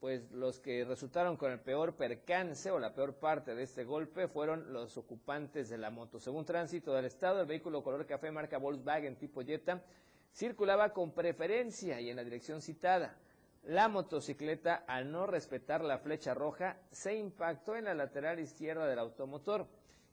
pues 0.00 0.32
los 0.32 0.58
que 0.58 0.84
resultaron 0.84 1.36
con 1.36 1.52
el 1.52 1.60
peor 1.60 1.94
percance 1.94 2.70
o 2.70 2.78
la 2.80 2.92
peor 2.92 3.14
parte 3.14 3.54
de 3.54 3.62
este 3.62 3.84
golpe 3.84 4.26
fueron 4.26 4.72
los 4.72 4.96
ocupantes 4.96 5.68
de 5.68 5.78
la 5.78 5.90
moto. 5.90 6.18
Según 6.18 6.44
tránsito 6.44 6.92
del 6.92 7.04
estado, 7.04 7.40
el 7.40 7.46
vehículo 7.46 7.84
color 7.84 8.04
café 8.04 8.32
marca 8.32 8.58
Volkswagen 8.58 9.16
tipo 9.16 9.42
Jetta 9.42 9.80
circulaba 10.34 10.92
con 10.92 11.12
preferencia 11.12 12.00
y 12.00 12.10
en 12.10 12.16
la 12.16 12.24
dirección 12.24 12.60
citada. 12.60 13.16
La 13.64 13.86
motocicleta, 13.86 14.82
al 14.88 15.12
no 15.12 15.26
respetar 15.26 15.84
la 15.84 15.98
flecha 15.98 16.34
roja, 16.34 16.78
se 16.90 17.14
impactó 17.14 17.76
en 17.76 17.84
la 17.84 17.94
lateral 17.94 18.40
izquierda 18.40 18.88
del 18.88 18.98
automotor. 18.98 19.68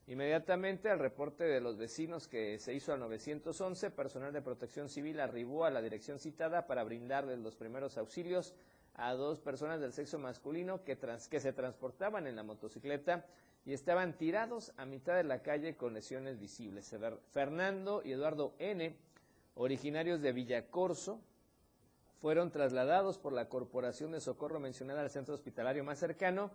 Inmediatamente 0.09 0.89
al 0.89 0.97
reporte 0.97 1.43
de 1.43 1.61
los 1.61 1.77
vecinos 1.77 2.27
que 2.27 2.57
se 2.57 2.73
hizo 2.73 2.91
al 2.91 2.99
911, 2.99 3.91
personal 3.91 4.33
de 4.33 4.41
protección 4.41 4.89
civil 4.89 5.19
arribó 5.19 5.65
a 5.65 5.69
la 5.69 5.83
dirección 5.83 6.17
citada 6.17 6.65
para 6.65 6.83
brindarles 6.83 7.37
los 7.37 7.55
primeros 7.55 7.95
auxilios 7.95 8.55
a 8.95 9.13
dos 9.13 9.39
personas 9.39 9.79
del 9.79 9.93
sexo 9.93 10.17
masculino 10.17 10.83
que, 10.83 10.97
que 10.97 11.39
se 11.39 11.53
transportaban 11.53 12.25
en 12.25 12.35
la 12.35 12.41
motocicleta 12.41 13.27
y 13.67 13.73
estaban 13.73 14.17
tirados 14.17 14.73
a 14.77 14.85
mitad 14.87 15.15
de 15.15 15.25
la 15.25 15.43
calle 15.43 15.77
con 15.77 15.93
lesiones 15.93 16.39
visibles. 16.39 16.91
Fernando 17.29 18.01
y 18.03 18.13
Eduardo 18.13 18.55
N., 18.57 18.95
originarios 19.53 20.21
de 20.21 20.31
Villacorso, 20.31 21.21
fueron 22.19 22.49
trasladados 22.49 23.19
por 23.19 23.31
la 23.31 23.47
Corporación 23.47 24.13
de 24.13 24.21
Socorro 24.21 24.59
mencionada 24.59 25.01
al 25.01 25.11
centro 25.11 25.35
hospitalario 25.35 25.83
más 25.83 25.99
cercano 25.99 26.49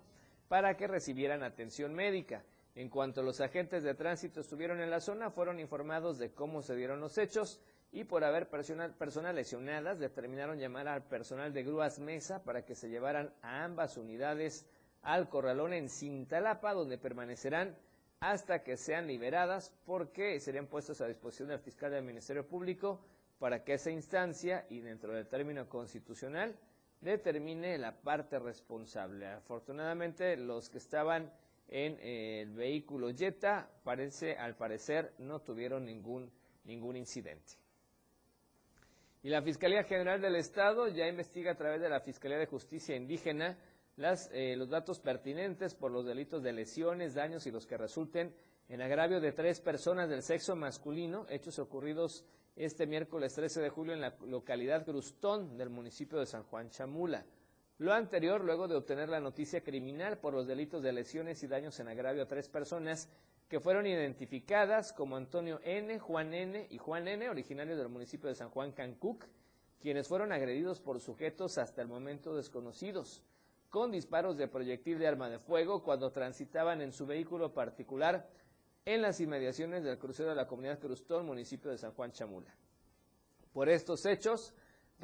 para 0.48 0.76
que 0.76 0.88
recibieran 0.88 1.44
atención 1.44 1.94
médica. 1.94 2.42
En 2.74 2.88
cuanto 2.88 3.22
los 3.22 3.40
agentes 3.40 3.84
de 3.84 3.94
tránsito 3.94 4.40
estuvieron 4.40 4.80
en 4.80 4.90
la 4.90 5.00
zona, 5.00 5.30
fueron 5.30 5.60
informados 5.60 6.18
de 6.18 6.32
cómo 6.32 6.60
se 6.60 6.74
dieron 6.74 7.00
los 7.00 7.18
hechos 7.18 7.60
y 7.92 8.02
por 8.02 8.24
haber 8.24 8.48
personas 8.48 9.34
lesionadas, 9.34 10.00
determinaron 10.00 10.58
llamar 10.58 10.88
al 10.88 11.04
personal 11.04 11.52
de 11.52 11.62
Grúas 11.62 12.00
Mesa 12.00 12.42
para 12.42 12.64
que 12.64 12.74
se 12.74 12.88
llevaran 12.88 13.32
a 13.42 13.62
ambas 13.62 13.96
unidades 13.96 14.66
al 15.02 15.28
corralón 15.28 15.72
en 15.72 15.88
Cintalapa, 15.88 16.74
donde 16.74 16.98
permanecerán 16.98 17.76
hasta 18.18 18.64
que 18.64 18.76
sean 18.76 19.06
liberadas, 19.06 19.70
porque 19.84 20.40
serían 20.40 20.66
puestos 20.66 21.00
a 21.00 21.06
disposición 21.06 21.50
del 21.50 21.60
fiscal 21.60 21.92
del 21.92 22.02
Ministerio 22.02 22.48
Público 22.48 23.00
para 23.38 23.62
que 23.62 23.74
esa 23.74 23.90
instancia 23.90 24.66
y 24.68 24.80
dentro 24.80 25.12
del 25.12 25.28
término 25.28 25.68
constitucional 25.68 26.56
determine 27.00 27.78
la 27.78 27.92
parte 27.92 28.38
responsable. 28.38 29.26
Afortunadamente, 29.26 30.36
los 30.36 30.70
que 30.70 30.78
estaban 30.78 31.30
en 31.68 31.98
eh, 32.00 32.42
el 32.42 32.52
vehículo 32.52 33.10
Jetta, 33.14 33.70
parece, 33.82 34.36
al 34.36 34.56
parecer, 34.56 35.12
no 35.18 35.40
tuvieron 35.40 35.84
ningún, 35.84 36.30
ningún 36.64 36.96
incidente. 36.96 37.54
Y 39.22 39.30
la 39.30 39.42
Fiscalía 39.42 39.84
General 39.84 40.20
del 40.20 40.36
Estado 40.36 40.88
ya 40.88 41.08
investiga 41.08 41.52
a 41.52 41.56
través 41.56 41.80
de 41.80 41.88
la 41.88 42.00
Fiscalía 42.00 42.38
de 42.38 42.46
Justicia 42.46 42.94
Indígena 42.94 43.56
eh, 43.96 44.56
los 44.56 44.68
datos 44.68 44.98
pertinentes 44.98 45.74
por 45.74 45.92
los 45.92 46.04
delitos 46.04 46.42
de 46.42 46.52
lesiones, 46.52 47.14
daños 47.14 47.46
y 47.46 47.52
los 47.52 47.64
que 47.66 47.78
resulten 47.78 48.34
en 48.68 48.82
agravio 48.82 49.20
de 49.20 49.32
tres 49.32 49.60
personas 49.60 50.08
del 50.08 50.22
sexo 50.22 50.56
masculino, 50.56 51.26
hechos 51.28 51.58
ocurridos 51.58 52.24
este 52.56 52.86
miércoles 52.86 53.34
13 53.34 53.60
de 53.60 53.70
julio 53.70 53.94
en 53.94 54.00
la 54.00 54.16
localidad 54.26 54.84
Grustón 54.84 55.56
del 55.56 55.70
municipio 55.70 56.18
de 56.18 56.26
San 56.26 56.42
Juan 56.44 56.70
Chamula. 56.70 57.24
Lo 57.78 57.92
anterior, 57.92 58.44
luego 58.44 58.68
de 58.68 58.76
obtener 58.76 59.08
la 59.08 59.20
noticia 59.20 59.64
criminal 59.64 60.18
por 60.18 60.32
los 60.32 60.46
delitos 60.46 60.82
de 60.82 60.92
lesiones 60.92 61.42
y 61.42 61.48
daños 61.48 61.80
en 61.80 61.88
agravio 61.88 62.22
a 62.22 62.28
tres 62.28 62.48
personas 62.48 63.08
que 63.48 63.58
fueron 63.58 63.86
identificadas 63.86 64.92
como 64.92 65.16
Antonio 65.16 65.60
N., 65.64 65.98
Juan 65.98 66.34
N. 66.34 66.68
y 66.70 66.78
Juan 66.78 67.08
N., 67.08 67.28
originarios 67.28 67.76
del 67.76 67.88
municipio 67.88 68.28
de 68.28 68.36
San 68.36 68.50
Juan 68.50 68.70
Cancuc, 68.70 69.24
quienes 69.80 70.06
fueron 70.06 70.30
agredidos 70.30 70.80
por 70.80 71.00
sujetos 71.00 71.58
hasta 71.58 71.82
el 71.82 71.88
momento 71.88 72.36
desconocidos, 72.36 73.24
con 73.70 73.90
disparos 73.90 74.36
de 74.36 74.46
proyectil 74.46 75.00
de 75.00 75.08
arma 75.08 75.28
de 75.28 75.40
fuego 75.40 75.82
cuando 75.82 76.12
transitaban 76.12 76.80
en 76.80 76.92
su 76.92 77.06
vehículo 77.06 77.52
particular 77.52 78.30
en 78.84 79.02
las 79.02 79.18
inmediaciones 79.18 79.82
del 79.82 79.98
crucero 79.98 80.30
de 80.30 80.36
la 80.36 80.46
comunidad 80.46 80.78
Crustón, 80.78 81.26
municipio 81.26 81.72
de 81.72 81.78
San 81.78 81.92
Juan 81.92 82.12
Chamula. 82.12 82.54
Por 83.52 83.68
estos 83.68 84.06
hechos, 84.06 84.54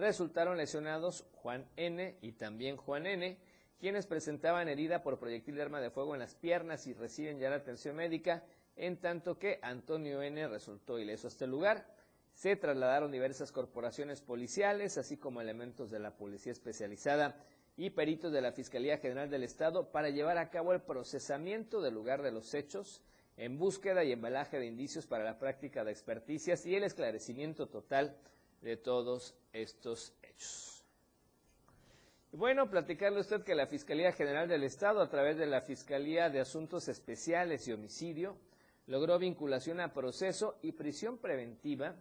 resultaron 0.01 0.57
lesionados 0.57 1.26
Juan 1.34 1.68
N. 1.76 2.16
y 2.22 2.32
también 2.32 2.76
Juan 2.76 3.07
N., 3.07 3.38
quienes 3.78 4.07
presentaban 4.07 4.68
herida 4.68 5.03
por 5.03 5.18
proyectil 5.18 5.55
de 5.55 5.62
arma 5.62 5.80
de 5.80 5.90
fuego 5.90 6.14
en 6.14 6.20
las 6.20 6.34
piernas 6.34 6.86
y 6.86 6.94
reciben 6.94 7.38
ya 7.38 7.51
la 7.51 7.57
atención 7.57 7.96
médica, 7.96 8.42
en 8.76 8.96
tanto 8.96 9.38
que 9.38 9.59
Antonio 9.62 10.22
N. 10.22 10.48
resultó 10.48 10.98
ileso. 10.98 11.26
A 11.26 11.30
este 11.30 11.46
lugar 11.46 11.86
se 12.34 12.57
trasladaron 12.57 13.12
diversas 13.12 13.53
corporaciones 13.53 14.22
policiales, 14.22 14.96
así 14.96 15.16
como 15.16 15.40
elementos 15.40 15.90
de 15.90 15.98
la 15.98 16.16
Policía 16.16 16.53
Especializada 16.53 17.36
y 17.76 17.90
peritos 17.90 18.32
de 18.32 18.40
la 18.40 18.53
Fiscalía 18.53 18.98
General 18.98 19.30
del 19.30 19.44
Estado 19.44 19.90
para 19.90 20.11
llevar 20.11 20.38
a 20.38 20.51
cabo 20.51 20.72
el 20.72 20.80
procesamiento 20.80 21.80
del 21.80 21.94
lugar 21.94 22.22
de 22.22 22.32
los 22.32 22.55
hechos 22.55 23.03
en 23.36 23.59
búsqueda 23.59 24.05
y 24.05 24.12
embalaje 24.12 24.59
de 24.59 24.66
indicios 24.66 25.07
para 25.07 25.24
la 25.24 25.38
práctica 25.38 25.84
de 25.84 25.92
experticias 25.92 26.66
y 26.66 26.74
el 26.74 26.84
esclarecimiento 26.84 27.68
total 27.68 28.16
de 28.61 28.76
todos 28.76 29.34
estos 29.53 30.14
hechos. 30.22 30.84
Y 32.32 32.36
bueno, 32.36 32.70
platicarle 32.70 33.20
usted 33.20 33.42
que 33.42 33.55
la 33.55 33.66
Fiscalía 33.66 34.12
General 34.12 34.48
del 34.48 34.62
Estado, 34.62 35.01
a 35.01 35.11
través 35.11 35.36
de 35.36 35.46
la 35.46 35.62
Fiscalía 35.62 36.30
de 36.30 36.40
Asuntos 36.40 36.88
Especiales 36.88 37.66
y 37.66 37.72
Homicidio, 37.72 38.36
logró 38.86 39.18
vinculación 39.18 39.80
a 39.80 39.92
proceso 39.92 40.59
y 40.62 40.72
prisión 40.72 41.18
preventiva 41.18 41.96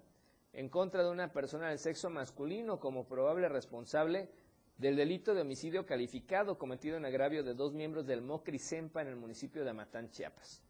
en 0.54 0.70
contra 0.70 1.04
de 1.04 1.10
una 1.10 1.32
persona 1.32 1.70
del 1.70 1.80
sexo 1.80 2.10
masculino 2.10 2.80
como 2.80 3.08
probable 3.08 3.50
responsable 3.50 4.30
del 4.78 4.95
delito 4.95 5.34
de 5.34 5.41
homicidio 5.41 5.86
calificado 5.86 6.58
cometido 6.58 6.97
en 6.97 7.06
agravio 7.06 7.43
de 7.43 7.54
dos 7.54 7.74
miembros 7.74 8.08
del 8.08 8.22
MOCRI 8.22 8.60
CEMPA 8.60 9.02
en 9.02 9.10
el 9.10 9.16
municipio 9.18 9.64
de 9.64 9.72
Amatán, 9.72 10.10
Chiapas. 10.10 10.64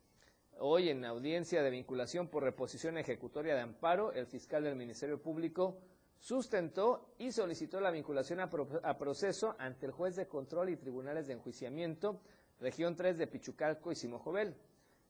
Hoy, 0.57 0.89
en 0.89 1.05
audiencia 1.05 1.61
de 1.61 1.69
vinculación 1.69 2.27
por 2.27 2.43
reposición 2.43 2.97
ejecutoria 2.97 3.55
de 3.55 3.61
amparo, 3.61 4.11
el 4.11 4.25
fiscal 4.25 4.63
del 4.63 4.75
Ministerio 4.75 5.21
Público 5.21 5.77
sustentó 6.19 7.13
y 7.17 7.31
solicitó 7.31 7.79
la 7.79 7.91
vinculación 7.91 8.39
a, 8.39 8.97
proceso 8.97 9.55
ante 9.57 9.85
el 9.85 9.91
juez 9.91 10.15
de 10.15 10.27
control 10.27 10.69
y 10.69 10.77
tribunales 10.77 11.27
de 11.27 11.33
enjuiciamiento, 11.33 12.19
región 12.59 12.95
3 12.95 13.17
de 13.17 13.27
Pichucalco 13.27 13.91
y 13.91 13.95
Simojovel, 13.95 14.55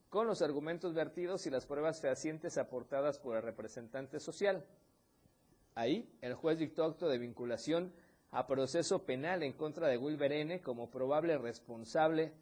con 0.10 0.28
los 0.28 0.42
argumentos 0.42 0.94
vertidos 0.94 1.46
y 1.46 1.50
las 1.50 1.66
pruebas 1.66 2.02
fehacientes 2.02 2.58
aportadas 2.58 3.20
por 3.20 3.36
el 3.36 3.44
representante 3.44 4.20
social. 4.20 4.66
Ahí, 5.76 6.10
el 6.22 6.34
juez 6.34 6.58
dictó 6.58 6.84
acto 6.84 7.08
de 7.08 7.18
vinculación 7.18 7.94
a 8.32 8.46
proceso 8.46 9.06
penal 9.06 9.44
en 9.44 9.54
contra 9.54 9.88
de 9.88 9.98
Wilber 9.98 10.32
N. 10.32 10.62
como 10.62 10.90
probable 10.92 11.38
responsable 11.38 12.34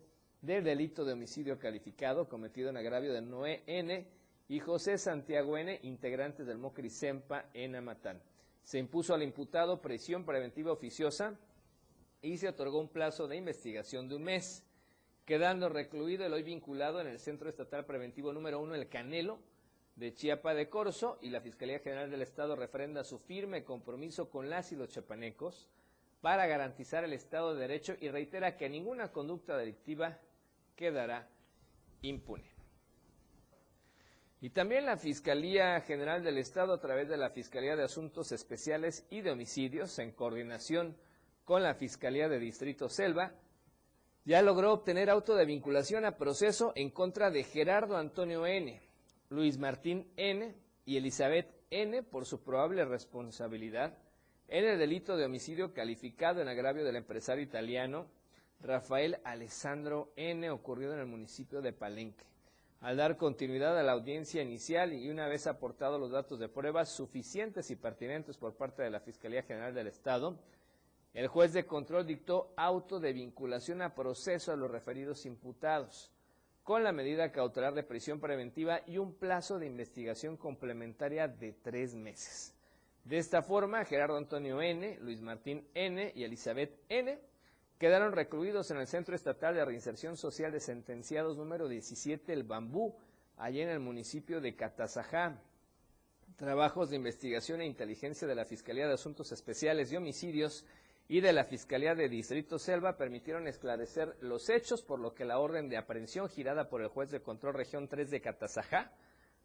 del 0.42 0.64
delito 0.64 1.06
de 1.06 1.14
homicidio 1.14 1.58
calificado 1.58 2.28
cometido 2.28 2.70
en 2.70 2.78
agravio 2.78 3.14
de 3.14 3.22
Noé 3.22 3.64
N. 3.66 4.08
y 4.50 4.60
José 4.60 4.98
Santiago 4.98 5.58
N., 5.58 5.80
integrantes 5.84 6.46
del 6.46 6.58
Mocri 6.58 6.90
Sempa 6.90 7.46
en 7.54 7.76
Amatán. 7.76 8.22
Se 8.68 8.78
impuso 8.78 9.14
al 9.14 9.24
imputado 9.24 9.82
presión 9.82 10.26
preventiva 10.26 10.74
oficiosa 10.74 11.40
y 12.22 12.38
se 12.38 12.50
otorgó 12.50 12.80
un 12.80 12.90
plazo 12.90 13.26
de 13.26 13.38
investigación 13.38 14.10
de 14.10 14.16
un 14.18 14.24
mes, 14.24 14.66
quedando 15.24 15.70
recluido 15.70 16.26
el 16.26 16.34
hoy 16.34 16.44
vinculado 16.44 17.00
en 17.00 17.08
el 17.08 17.18
Centro 17.18 17.48
Estatal 17.48 17.86
Preventivo 17.86 18.34
número 18.34 18.60
1, 18.60 18.76
el 18.76 18.90
Canelo, 18.90 19.40
de 19.96 20.14
Chiapa 20.14 20.54
de 20.54 20.68
Corzo, 20.68 21.18
y 21.22 21.30
la 21.30 21.40
Fiscalía 21.40 21.80
General 21.80 22.12
del 22.12 22.22
Estado 22.22 22.58
refrenda 22.58 23.06
su 23.06 23.20
firme 23.20 23.64
compromiso 23.64 24.30
con 24.30 24.50
las 24.50 24.74
y 24.74 24.76
los 24.76 24.90
chapanecos 24.90 25.70
para 26.20 26.46
garantizar 26.46 27.06
el 27.06 27.14
Estado 27.14 27.56
de 27.56 27.62
Derecho 27.62 27.96
y 28.02 28.10
reitera 28.10 28.58
que 28.58 28.68
ninguna 28.68 29.14
conducta 29.14 29.56
delictiva 29.56 30.20
quedará 30.76 31.30
impune. 32.02 32.57
Y 34.40 34.52
también 34.52 34.86
la 34.86 34.98
Fiscalía 34.98 35.82
General 35.82 36.24
del 36.24 36.38
Estado, 36.38 36.74
a 36.74 36.80
través 36.80 37.10
de 37.10 37.18
la 37.18 37.32
Fiscalía 37.32 37.76
de 37.76 37.84
Asuntos 37.84 38.32
Especiales 38.32 39.08
y 39.10 39.22
de 39.22 39.32
Homicidios, 39.32 39.98
en 39.98 40.12
coordinación 40.12 40.96
con 41.44 41.64
la 41.64 41.74
Fiscalía 41.74 42.30
de 42.30 42.38
Distrito 42.38 42.88
Selva, 42.88 43.34
ya 44.26 44.42
logró 44.44 44.74
obtener 44.74 45.10
auto 45.10 45.36
de 45.36 45.46
vinculación 45.46 46.06
a 46.06 46.18
proceso 46.18 46.72
en 46.76 46.92
contra 46.92 47.32
de 47.32 47.44
Gerardo 47.44 47.98
Antonio 47.98 48.46
N., 48.46 48.80
Luis 49.30 49.58
Martín 49.58 50.12
N. 50.18 50.54
y 50.86 50.98
Elizabeth 50.98 51.48
N. 51.72 52.04
por 52.04 52.26
su 52.26 52.44
probable 52.44 52.86
responsabilidad 52.86 53.98
en 54.50 54.66
el 54.66 54.78
delito 54.78 55.18
de 55.18 55.26
homicidio 55.26 55.74
calificado 55.74 56.42
en 56.42 56.48
agravio 56.48 56.84
del 56.86 56.98
empresario 56.98 57.44
italiano 57.44 58.08
Rafael 58.60 59.18
Alessandro 59.24 60.12
N., 60.16 60.50
ocurrido 60.52 60.94
en 60.94 61.00
el 61.00 61.08
municipio 61.08 61.62
de 61.62 61.74
Palenque. 61.74 62.37
Al 62.82 62.96
dar 62.96 63.18
continuidad 63.18 63.78
a 63.78 63.84
la 63.84 63.94
audiencia 63.94 64.42
inicial 64.42 64.94
y 64.94 65.10
una 65.10 65.28
vez 65.28 65.48
aportados 65.48 66.00
los 66.00 66.12
datos 66.12 66.40
de 66.40 66.48
pruebas 66.48 66.90
suficientes 66.90 67.72
y 67.72 67.76
pertinentes 67.76 68.38
por 68.38 68.54
parte 68.56 68.84
de 68.84 68.92
la 68.92 69.00
Fiscalía 69.00 69.42
General 69.42 69.74
del 69.74 69.88
Estado, 69.88 70.38
el 71.16 71.28
juez 71.28 71.54
de 71.54 71.66
control 71.66 72.06
dictó 72.06 72.54
auto 72.56 73.00
de 73.00 73.14
vinculación 73.14 73.82
a 73.82 73.96
proceso 73.96 74.52
a 74.52 74.56
los 74.56 74.70
referidos 74.70 75.26
imputados, 75.26 76.12
con 76.62 76.84
la 76.84 76.92
medida 76.92 77.32
cautelar 77.32 77.74
de 77.74 77.82
prisión 77.82 78.20
preventiva 78.20 78.82
y 78.86 79.00
un 79.00 79.16
plazo 79.16 79.58
de 79.58 79.66
investigación 79.66 80.38
complementaria 80.38 81.28
de 81.28 81.54
tres 81.54 81.96
meses. 81.96 82.54
De 83.04 83.18
esta 83.18 83.42
forma, 83.42 83.86
Gerardo 83.86 84.18
Antonio 84.18 84.62
N., 84.62 85.00
Luis 85.02 85.22
Martín 85.22 85.68
N. 85.74 86.12
y 86.14 86.24
Elizabeth 86.24 86.78
N 86.90 87.20
quedaron 87.78 88.14
recluidos 88.14 88.72
en 88.72 88.78
el 88.78 88.88
Centro 88.88 89.16
Estatal 89.16 89.56
de 89.56 89.64
Reinserción 89.64 90.18
Social 90.18 90.52
de 90.52 90.60
Sentenciados 90.60 91.38
número 91.38 91.68
17, 91.68 92.34
El 92.34 92.44
Bambú, 92.44 92.96
allí 93.38 93.62
en 93.62 93.70
el 93.70 93.80
municipio 93.80 94.42
de 94.42 94.56
Catazajá. 94.56 95.40
Trabajos 96.36 96.90
de 96.90 96.96
investigación 96.96 97.62
e 97.62 97.66
inteligencia 97.66 98.28
de 98.28 98.36
la 98.36 98.46
Fiscalía 98.46 98.88
de 98.88 98.94
Asuntos 98.94 99.32
Especiales 99.32 99.92
y 99.92 99.96
Homicidios 99.96 100.66
y 101.08 101.22
de 101.22 101.34
la 101.34 101.46
Fiscalía 101.46 101.96
de 101.96 102.10
Distrito 102.10 102.60
Selva 102.60 102.98
permitieron 102.98 103.48
esclarecer 103.48 104.18
los 104.22 104.50
hechos, 104.50 104.82
por 104.82 105.00
lo 105.00 105.14
que 105.14 105.26
la 105.26 105.40
orden 105.40 105.70
de 105.70 105.78
aprehensión 105.78 106.30
girada 106.30 106.70
por 106.70 106.82
el 106.82 106.90
juez 106.90 107.12
de 107.12 107.22
control 107.22 107.54
región 107.54 107.88
3 107.88 108.10
de 108.10 108.22
Catazajá 108.22 108.92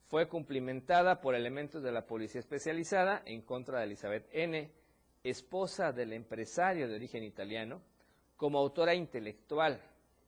fue 0.07 0.29
cumplimentada 0.29 1.21
por 1.21 1.35
elementos 1.35 1.83
de 1.83 1.93
la 1.93 2.07
Policía 2.07 2.41
Especializada 2.41 3.23
en 3.25 3.43
contra 3.43 3.79
de 3.79 3.85
Elizabeth 3.85 4.29
N., 4.33 4.71
esposa 5.23 5.93
del 5.93 6.13
empresario 6.13 6.89
de 6.89 6.97
origen 6.97 7.23
italiano, 7.23 7.81
como 8.43 8.59
autora 8.59 8.93
intelectual 8.93 9.81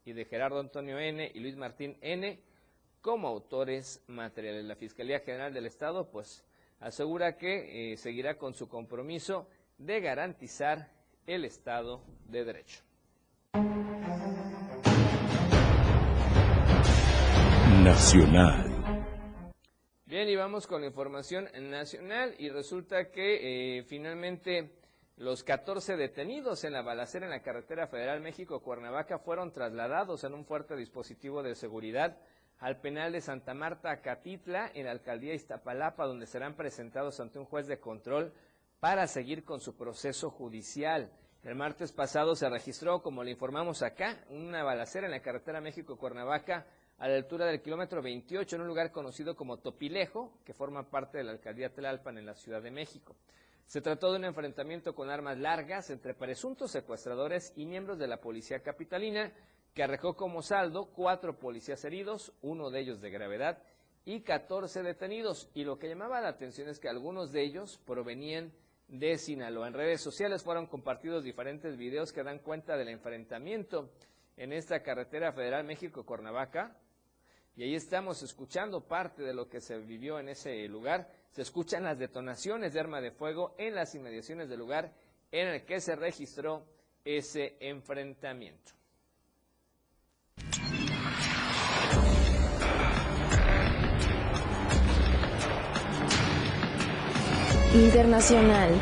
y 0.04 0.12
de 0.12 0.24
Gerardo 0.24 0.60
Antonio 0.60 1.00
N. 1.00 1.32
y 1.34 1.40
Luis 1.40 1.56
Martín 1.56 1.98
N. 2.00 2.38
como 3.00 3.26
autores 3.26 4.04
materiales. 4.06 4.64
La 4.66 4.76
Fiscalía 4.76 5.18
General 5.18 5.52
del 5.52 5.66
Estado 5.66 6.08
pues 6.08 6.44
asegura 6.78 7.36
que 7.36 7.92
eh, 7.92 7.96
seguirá 7.96 8.38
con 8.38 8.54
su 8.54 8.68
compromiso 8.68 9.48
de 9.78 10.00
garantizar 10.00 10.92
el 11.26 11.44
Estado 11.44 12.04
de 12.28 12.44
Derecho. 12.44 12.84
Nacional. 17.82 19.10
Bien, 20.06 20.28
y 20.28 20.36
vamos 20.36 20.68
con 20.68 20.82
la 20.82 20.86
información 20.86 21.48
nacional 21.62 22.36
y 22.38 22.48
resulta 22.48 23.10
que 23.10 23.78
eh, 23.78 23.82
finalmente 23.82 24.83
los 25.16 25.44
14 25.44 25.96
detenidos 25.96 26.64
en 26.64 26.72
la 26.72 26.82
balacera 26.82 27.26
en 27.26 27.30
la 27.30 27.42
carretera 27.42 27.86
federal 27.86 28.20
México-Cuernavaca 28.20 29.18
fueron 29.18 29.52
trasladados 29.52 30.24
en 30.24 30.34
un 30.34 30.44
fuerte 30.44 30.74
dispositivo 30.74 31.44
de 31.44 31.54
seguridad 31.54 32.18
al 32.58 32.80
penal 32.80 33.12
de 33.12 33.20
Santa 33.20 33.54
Marta, 33.54 34.00
Catitla, 34.00 34.70
en 34.74 34.86
la 34.86 34.90
alcaldía 34.90 35.34
Iztapalapa, 35.34 36.06
donde 36.06 36.26
serán 36.26 36.56
presentados 36.56 37.20
ante 37.20 37.38
un 37.38 37.44
juez 37.44 37.68
de 37.68 37.78
control 37.78 38.32
para 38.80 39.06
seguir 39.06 39.44
con 39.44 39.60
su 39.60 39.76
proceso 39.76 40.30
judicial. 40.30 41.12
El 41.44 41.54
martes 41.54 41.92
pasado 41.92 42.34
se 42.34 42.48
registró, 42.48 43.02
como 43.02 43.22
le 43.22 43.30
informamos 43.30 43.82
acá, 43.82 44.18
una 44.30 44.64
balacera 44.64 45.06
en 45.06 45.12
la 45.12 45.22
carretera 45.22 45.60
México-Cuernavaca 45.60 46.66
a 46.98 47.08
la 47.08 47.16
altura 47.16 47.46
del 47.46 47.60
kilómetro 47.60 48.02
28 48.02 48.56
en 48.56 48.62
un 48.62 48.68
lugar 48.68 48.90
conocido 48.90 49.36
como 49.36 49.58
Topilejo, 49.58 50.32
que 50.44 50.54
forma 50.54 50.90
parte 50.90 51.18
de 51.18 51.24
la 51.24 51.32
alcaldía 51.32 51.72
Tlalpan 51.72 52.18
en 52.18 52.26
la 52.26 52.34
Ciudad 52.34 52.62
de 52.62 52.70
México. 52.70 53.14
Se 53.66 53.80
trató 53.80 54.12
de 54.12 54.18
un 54.18 54.24
enfrentamiento 54.24 54.94
con 54.94 55.10
armas 55.10 55.38
largas 55.38 55.90
entre 55.90 56.14
presuntos 56.14 56.70
secuestradores 56.70 57.52
y 57.56 57.66
miembros 57.66 57.98
de 57.98 58.06
la 58.06 58.20
policía 58.20 58.60
capitalina, 58.60 59.32
que 59.74 59.82
arrojó 59.82 60.14
como 60.14 60.42
saldo 60.42 60.90
cuatro 60.94 61.38
policías 61.38 61.84
heridos, 61.84 62.32
uno 62.42 62.70
de 62.70 62.80
ellos 62.80 63.00
de 63.00 63.10
gravedad, 63.10 63.62
y 64.04 64.20
14 64.20 64.82
detenidos. 64.82 65.50
Y 65.54 65.64
lo 65.64 65.78
que 65.78 65.88
llamaba 65.88 66.20
la 66.20 66.28
atención 66.28 66.68
es 66.68 66.78
que 66.78 66.88
algunos 66.88 67.32
de 67.32 67.42
ellos 67.42 67.80
provenían 67.84 68.52
de 68.88 69.16
Sinaloa. 69.18 69.66
En 69.68 69.74
redes 69.74 70.00
sociales 70.00 70.42
fueron 70.42 70.66
compartidos 70.66 71.24
diferentes 71.24 71.76
videos 71.76 72.12
que 72.12 72.22
dan 72.22 72.38
cuenta 72.38 72.76
del 72.76 72.88
enfrentamiento 72.88 73.90
en 74.36 74.52
esta 74.52 74.82
carretera 74.82 75.32
federal 75.32 75.64
México-Cuernavaca. 75.64 76.76
Y 77.56 77.62
ahí 77.62 77.74
estamos 77.74 78.22
escuchando 78.22 78.86
parte 78.86 79.22
de 79.22 79.32
lo 79.32 79.48
que 79.48 79.60
se 79.60 79.78
vivió 79.78 80.18
en 80.18 80.28
ese 80.28 80.66
lugar. 80.68 81.08
Se 81.34 81.42
escuchan 81.42 81.82
las 81.82 81.98
detonaciones 81.98 82.72
de 82.72 82.78
arma 82.78 83.00
de 83.00 83.10
fuego 83.10 83.56
en 83.58 83.74
las 83.74 83.92
inmediaciones 83.96 84.48
del 84.48 84.60
lugar 84.60 84.92
en 85.32 85.48
el 85.48 85.64
que 85.64 85.80
se 85.80 85.96
registró 85.96 86.64
ese 87.04 87.56
enfrentamiento. 87.58 88.70
Internacional. 97.74 98.80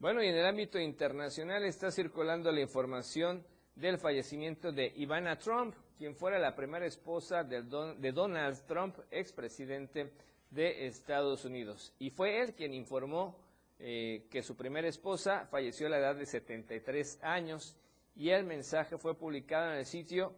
Bueno, 0.00 0.20
y 0.20 0.26
en 0.26 0.34
el 0.34 0.46
ámbito 0.46 0.80
internacional 0.80 1.62
está 1.62 1.92
circulando 1.92 2.50
la 2.50 2.60
información 2.60 3.46
del 3.76 3.98
fallecimiento 3.98 4.72
de 4.72 4.92
Ivana 4.96 5.38
Trump, 5.38 5.76
quien 5.96 6.14
fuera 6.14 6.38
la 6.38 6.54
primera 6.54 6.86
esposa 6.86 7.44
de, 7.44 7.62
Donald 7.62 8.64
Trump, 8.66 8.96
expresidente 9.10 10.12
de 10.50 10.86
Estados 10.86 11.44
Unidos. 11.44 11.92
Y 11.98 12.10
fue 12.10 12.40
él 12.40 12.54
quien 12.54 12.74
informó 12.74 13.36
eh, 13.78 14.26
que 14.30 14.42
su 14.42 14.56
primera 14.56 14.88
esposa 14.88 15.46
falleció 15.50 15.86
a 15.86 15.90
la 15.90 15.98
edad 15.98 16.16
de 16.16 16.26
73 16.26 17.18
años 17.22 17.76
y 18.14 18.30
el 18.30 18.44
mensaje 18.44 18.98
fue 18.98 19.14
publicado 19.14 19.72
en 19.72 19.78
el 19.78 19.86
sitio 19.86 20.34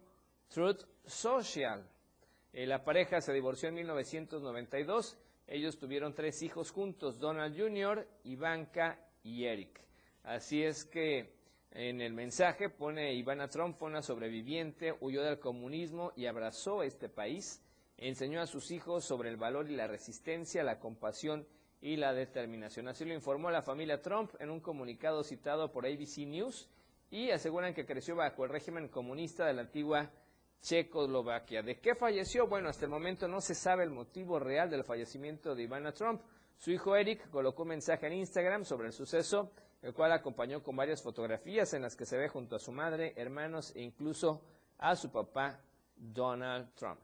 Truth 0.49 0.83
Social. 1.05 1.85
Eh, 2.53 2.65
la 2.65 2.83
pareja 2.83 3.21
se 3.21 3.33
divorció 3.33 3.69
en 3.69 3.75
1992 3.75 5.17
ellos 5.49 5.79
tuvieron 5.79 6.13
tres 6.13 6.43
hijos 6.43 6.69
juntos, 6.69 7.17
Donald 7.17 7.59
Jr., 7.59 8.07
Ivanka 8.23 8.99
y 9.23 9.45
Eric. 9.45 9.81
Así 10.23 10.63
es 10.63 10.85
que 10.85 11.38
en 11.71 12.01
el 12.01 12.13
mensaje 12.13 12.69
pone 12.69 13.13
Ivana 13.13 13.47
Trump 13.47 13.81
una 13.83 14.01
sobreviviente, 14.01 14.95
huyó 15.01 15.23
del 15.23 15.39
comunismo 15.39 16.11
y 16.15 16.25
abrazó 16.25 16.83
este 16.83 17.09
país. 17.09 17.61
Enseñó 17.97 18.41
a 18.41 18.47
sus 18.47 18.71
hijos 18.71 19.05
sobre 19.05 19.29
el 19.29 19.37
valor 19.37 19.69
y 19.69 19.75
la 19.75 19.87
resistencia, 19.87 20.63
la 20.63 20.79
compasión 20.79 21.45
y 21.81 21.97
la 21.97 22.13
determinación. 22.13 22.87
Así 22.87 23.05
lo 23.05 23.13
informó 23.13 23.51
la 23.51 23.61
familia 23.61 24.01
Trump 24.01 24.31
en 24.39 24.49
un 24.49 24.59
comunicado 24.59 25.23
citado 25.23 25.71
por 25.71 25.85
ABC 25.85 26.19
News 26.25 26.69
y 27.11 27.31
aseguran 27.31 27.73
que 27.73 27.85
creció 27.85 28.15
bajo 28.15 28.43
el 28.43 28.49
régimen 28.49 28.87
comunista 28.87 29.45
de 29.45 29.53
la 29.53 29.61
antigua 29.61 30.11
Checoslovaquia. 30.61 31.61
¿De 31.61 31.79
qué 31.79 31.95
falleció? 31.95 32.47
Bueno, 32.47 32.69
hasta 32.69 32.85
el 32.85 32.91
momento 32.91 33.27
no 33.27 33.41
se 33.41 33.55
sabe 33.55 33.83
el 33.83 33.91
motivo 33.91 34.39
real 34.39 34.69
del 34.69 34.83
fallecimiento 34.83 35.55
de 35.55 35.63
Ivana 35.63 35.91
Trump. 35.93 36.21
Su 36.57 36.71
hijo 36.71 36.95
Eric 36.95 37.29
colocó 37.29 37.63
un 37.63 37.69
mensaje 37.69 38.07
en 38.07 38.13
Instagram 38.13 38.65
sobre 38.65 38.87
el 38.87 38.93
suceso, 38.93 39.51
el 39.81 39.93
cual 39.93 40.11
acompañó 40.11 40.61
con 40.61 40.75
varias 40.75 41.01
fotografías 41.01 41.73
en 41.73 41.83
las 41.83 41.95
que 41.95 42.05
se 42.05 42.17
ve 42.17 42.27
junto 42.27 42.55
a 42.55 42.59
su 42.59 42.71
madre, 42.71 43.13
hermanos 43.15 43.73
e 43.75 43.81
incluso 43.81 44.41
a 44.77 44.95
su 44.95 45.11
papá 45.11 45.59
Donald 45.95 46.73
Trump. 46.75 46.99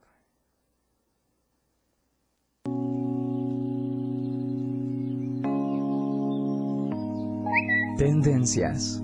Tendencias. 7.98 9.00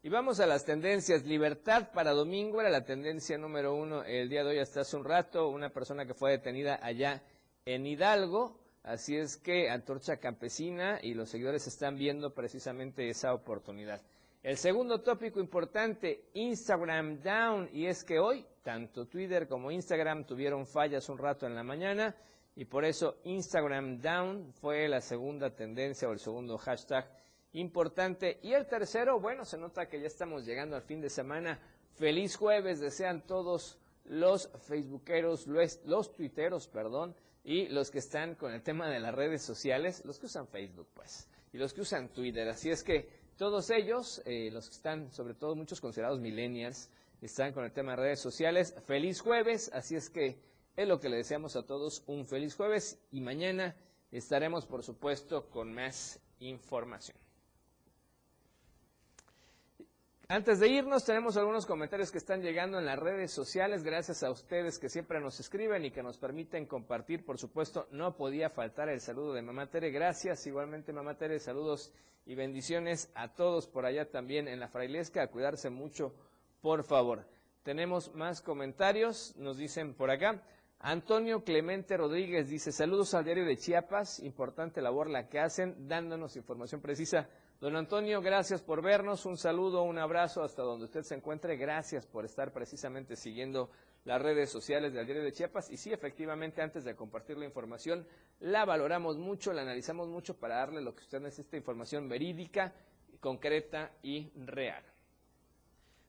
Y 0.00 0.08
vamos 0.08 0.38
a 0.38 0.46
las 0.46 0.64
tendencias. 0.64 1.24
Libertad 1.24 1.90
para 1.92 2.12
domingo 2.12 2.60
era 2.60 2.70
la 2.70 2.84
tendencia 2.84 3.36
número 3.36 3.74
uno 3.74 4.04
el 4.04 4.28
día 4.28 4.44
de 4.44 4.50
hoy 4.50 4.58
hasta 4.58 4.82
hace 4.82 4.96
un 4.96 5.04
rato. 5.04 5.48
Una 5.48 5.70
persona 5.70 6.06
que 6.06 6.14
fue 6.14 6.30
detenida 6.30 6.78
allá 6.80 7.20
en 7.64 7.84
Hidalgo. 7.84 8.60
Así 8.88 9.18
es 9.18 9.36
que 9.36 9.68
Antorcha 9.68 10.16
Campesina 10.16 10.98
y 11.02 11.12
los 11.12 11.28
seguidores 11.28 11.66
están 11.66 11.96
viendo 11.96 12.32
precisamente 12.32 13.10
esa 13.10 13.34
oportunidad. 13.34 14.00
El 14.42 14.56
segundo 14.56 15.02
tópico 15.02 15.40
importante, 15.40 16.30
Instagram 16.32 17.20
down. 17.20 17.68
Y 17.70 17.84
es 17.84 18.02
que 18.02 18.18
hoy 18.18 18.46
tanto 18.62 19.04
Twitter 19.04 19.46
como 19.46 19.70
Instagram 19.70 20.24
tuvieron 20.24 20.66
fallas 20.66 21.10
un 21.10 21.18
rato 21.18 21.46
en 21.46 21.54
la 21.54 21.62
mañana. 21.62 22.16
Y 22.56 22.64
por 22.64 22.86
eso 22.86 23.18
Instagram 23.24 24.00
down 24.00 24.54
fue 24.54 24.88
la 24.88 25.02
segunda 25.02 25.54
tendencia 25.54 26.08
o 26.08 26.12
el 26.12 26.18
segundo 26.18 26.56
hashtag 26.56 27.06
importante. 27.52 28.38
Y 28.42 28.54
el 28.54 28.66
tercero, 28.66 29.20
bueno, 29.20 29.44
se 29.44 29.58
nota 29.58 29.86
que 29.86 30.00
ya 30.00 30.06
estamos 30.06 30.46
llegando 30.46 30.76
al 30.76 30.82
fin 30.82 31.02
de 31.02 31.10
semana. 31.10 31.60
Feliz 31.96 32.36
jueves, 32.36 32.80
desean 32.80 33.20
todos 33.26 33.78
los 34.06 34.50
facebookeros, 34.66 35.46
los, 35.46 35.78
los 35.84 36.10
tuiteros, 36.10 36.68
perdón, 36.68 37.14
y 37.48 37.66
los 37.68 37.90
que 37.90 37.98
están 37.98 38.34
con 38.34 38.52
el 38.52 38.60
tema 38.62 38.90
de 38.90 39.00
las 39.00 39.14
redes 39.14 39.40
sociales, 39.40 40.04
los 40.04 40.18
que 40.18 40.26
usan 40.26 40.46
Facebook, 40.48 40.86
pues, 40.92 41.30
y 41.50 41.56
los 41.56 41.72
que 41.72 41.80
usan 41.80 42.10
Twitter. 42.10 42.46
Así 42.46 42.68
es 42.68 42.84
que 42.84 43.08
todos 43.38 43.70
ellos, 43.70 44.20
eh, 44.26 44.50
los 44.52 44.68
que 44.68 44.74
están, 44.74 45.10
sobre 45.12 45.32
todo 45.32 45.56
muchos 45.56 45.80
considerados 45.80 46.20
millennials, 46.20 46.90
están 47.22 47.54
con 47.54 47.64
el 47.64 47.72
tema 47.72 47.92
de 47.92 48.02
redes 48.02 48.20
sociales. 48.20 48.74
Feliz 48.84 49.22
jueves, 49.22 49.70
así 49.72 49.96
es 49.96 50.10
que 50.10 50.38
es 50.76 50.86
lo 50.86 51.00
que 51.00 51.08
le 51.08 51.16
deseamos 51.16 51.56
a 51.56 51.64
todos 51.64 52.04
un 52.06 52.26
feliz 52.26 52.54
jueves 52.54 53.00
y 53.10 53.22
mañana 53.22 53.74
estaremos, 54.12 54.66
por 54.66 54.82
supuesto, 54.82 55.48
con 55.48 55.72
más 55.72 56.20
información. 56.40 57.16
Antes 60.30 60.60
de 60.60 60.68
irnos, 60.68 61.06
tenemos 61.06 61.38
algunos 61.38 61.64
comentarios 61.64 62.12
que 62.12 62.18
están 62.18 62.42
llegando 62.42 62.78
en 62.78 62.84
las 62.84 62.98
redes 62.98 63.32
sociales. 63.32 63.82
Gracias 63.82 64.22
a 64.22 64.30
ustedes 64.30 64.78
que 64.78 64.90
siempre 64.90 65.20
nos 65.20 65.40
escriben 65.40 65.86
y 65.86 65.90
que 65.90 66.02
nos 66.02 66.18
permiten 66.18 66.66
compartir. 66.66 67.24
Por 67.24 67.38
supuesto, 67.38 67.88
no 67.92 68.14
podía 68.14 68.50
faltar 68.50 68.90
el 68.90 69.00
saludo 69.00 69.32
de 69.32 69.40
Mamá 69.40 69.70
Tere. 69.70 69.90
Gracias. 69.90 70.46
Igualmente, 70.46 70.92
Mamá 70.92 71.14
Tere, 71.14 71.40
saludos 71.40 71.94
y 72.26 72.34
bendiciones 72.34 73.10
a 73.14 73.32
todos 73.32 73.68
por 73.68 73.86
allá 73.86 74.10
también 74.10 74.48
en 74.48 74.60
la 74.60 74.68
Frailesca. 74.68 75.22
A 75.22 75.28
cuidarse 75.28 75.70
mucho, 75.70 76.12
por 76.60 76.84
favor. 76.84 77.24
Tenemos 77.62 78.14
más 78.14 78.42
comentarios. 78.42 79.34
Nos 79.38 79.56
dicen 79.56 79.94
por 79.94 80.10
acá. 80.10 80.42
Antonio 80.78 81.42
Clemente 81.42 81.96
Rodríguez 81.96 82.50
dice, 82.50 82.70
saludos 82.70 83.14
al 83.14 83.24
diario 83.24 83.46
de 83.46 83.56
Chiapas, 83.56 84.20
importante 84.20 84.82
labor 84.82 85.08
la 85.08 85.30
que 85.30 85.40
hacen, 85.40 85.88
dándonos 85.88 86.36
información 86.36 86.82
precisa 86.82 87.30
Don 87.60 87.74
Antonio, 87.74 88.22
gracias 88.22 88.62
por 88.62 88.82
vernos. 88.82 89.26
Un 89.26 89.36
saludo, 89.36 89.82
un 89.82 89.98
abrazo 89.98 90.44
hasta 90.44 90.62
donde 90.62 90.84
usted 90.84 91.02
se 91.02 91.16
encuentre. 91.16 91.56
Gracias 91.56 92.06
por 92.06 92.24
estar 92.24 92.52
precisamente 92.52 93.16
siguiendo 93.16 93.68
las 94.04 94.22
redes 94.22 94.48
sociales 94.48 94.92
del 94.92 95.06
Diario 95.06 95.24
de 95.24 95.32
Chiapas. 95.32 95.68
Y 95.68 95.76
sí, 95.76 95.92
efectivamente, 95.92 96.62
antes 96.62 96.84
de 96.84 96.94
compartir 96.94 97.36
la 97.36 97.46
información, 97.46 98.06
la 98.38 98.64
valoramos 98.64 99.18
mucho, 99.18 99.52
la 99.52 99.62
analizamos 99.62 100.06
mucho 100.06 100.38
para 100.38 100.54
darle 100.54 100.80
lo 100.80 100.94
que 100.94 101.02
usted 101.02 101.20
necesita, 101.20 101.56
información 101.56 102.08
verídica, 102.08 102.72
concreta 103.18 103.90
y 104.04 104.30
real. 104.36 104.84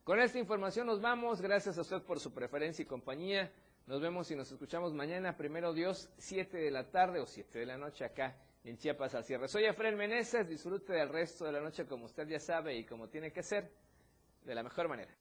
Con 0.04 0.20
esta 0.20 0.38
información 0.38 0.86
nos 0.86 1.00
vamos. 1.00 1.40
Gracias 1.40 1.76
a 1.78 1.80
usted 1.80 2.00
por 2.02 2.20
su 2.20 2.32
preferencia 2.32 2.84
y 2.84 2.86
compañía. 2.86 3.50
Nos 3.86 4.00
vemos 4.00 4.30
y 4.30 4.36
nos 4.36 4.52
escuchamos 4.52 4.94
mañana, 4.94 5.36
primero 5.36 5.72
Dios, 5.72 6.10
7 6.18 6.58
de 6.58 6.70
la 6.70 6.92
tarde 6.92 7.18
o 7.18 7.26
7 7.26 7.58
de 7.58 7.66
la 7.66 7.76
noche 7.76 8.04
acá 8.04 8.36
en 8.64 8.76
Chiapas 8.76 9.14
al 9.14 9.24
cierre. 9.24 9.48
Soy 9.48 9.64
Efraín 9.64 9.96
Meneses, 9.96 10.48
disfrute 10.48 10.92
del 10.92 11.08
resto 11.08 11.44
de 11.44 11.52
la 11.52 11.60
noche 11.60 11.86
como 11.86 12.04
usted 12.04 12.28
ya 12.28 12.38
sabe 12.38 12.76
y 12.76 12.84
como 12.84 13.08
tiene 13.08 13.32
que 13.32 13.42
ser, 13.42 13.70
de 14.44 14.54
la 14.54 14.62
mejor 14.62 14.88
manera. 14.88 15.14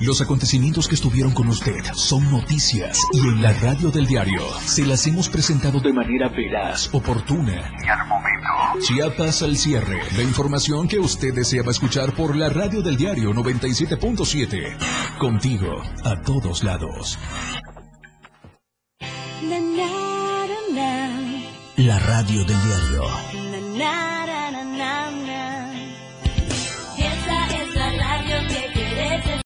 Los 0.00 0.22
acontecimientos 0.22 0.88
que 0.88 0.94
estuvieron 0.94 1.34
con 1.34 1.48
usted 1.48 1.84
son 1.92 2.30
noticias 2.30 2.98
y 3.12 3.18
en 3.18 3.42
la 3.42 3.52
radio 3.52 3.90
del 3.90 4.06
diario 4.06 4.40
se 4.64 4.86
las 4.86 5.06
hemos 5.06 5.28
presentado 5.28 5.78
de 5.78 5.92
manera 5.92 6.30
veraz, 6.30 6.88
oportuna 6.94 7.70
y 7.84 7.88
al 7.88 8.06
momento. 8.08 8.40
Chiapas 8.80 9.42
al 9.42 9.56
cierre, 9.56 10.00
la 10.16 10.22
información 10.22 10.88
que 10.88 10.98
usted 10.98 11.34
deseaba 11.34 11.70
escuchar 11.70 12.14
por 12.14 12.34
la 12.34 12.48
radio 12.48 12.80
del 12.80 12.96
diario 12.96 13.32
97.7. 13.32 15.18
Contigo, 15.18 15.82
a 16.02 16.22
todos 16.22 16.64
lados. 16.64 17.18
La 21.86 21.98
radio 21.98 22.44
del 22.44 22.58
diario. 22.62 24.29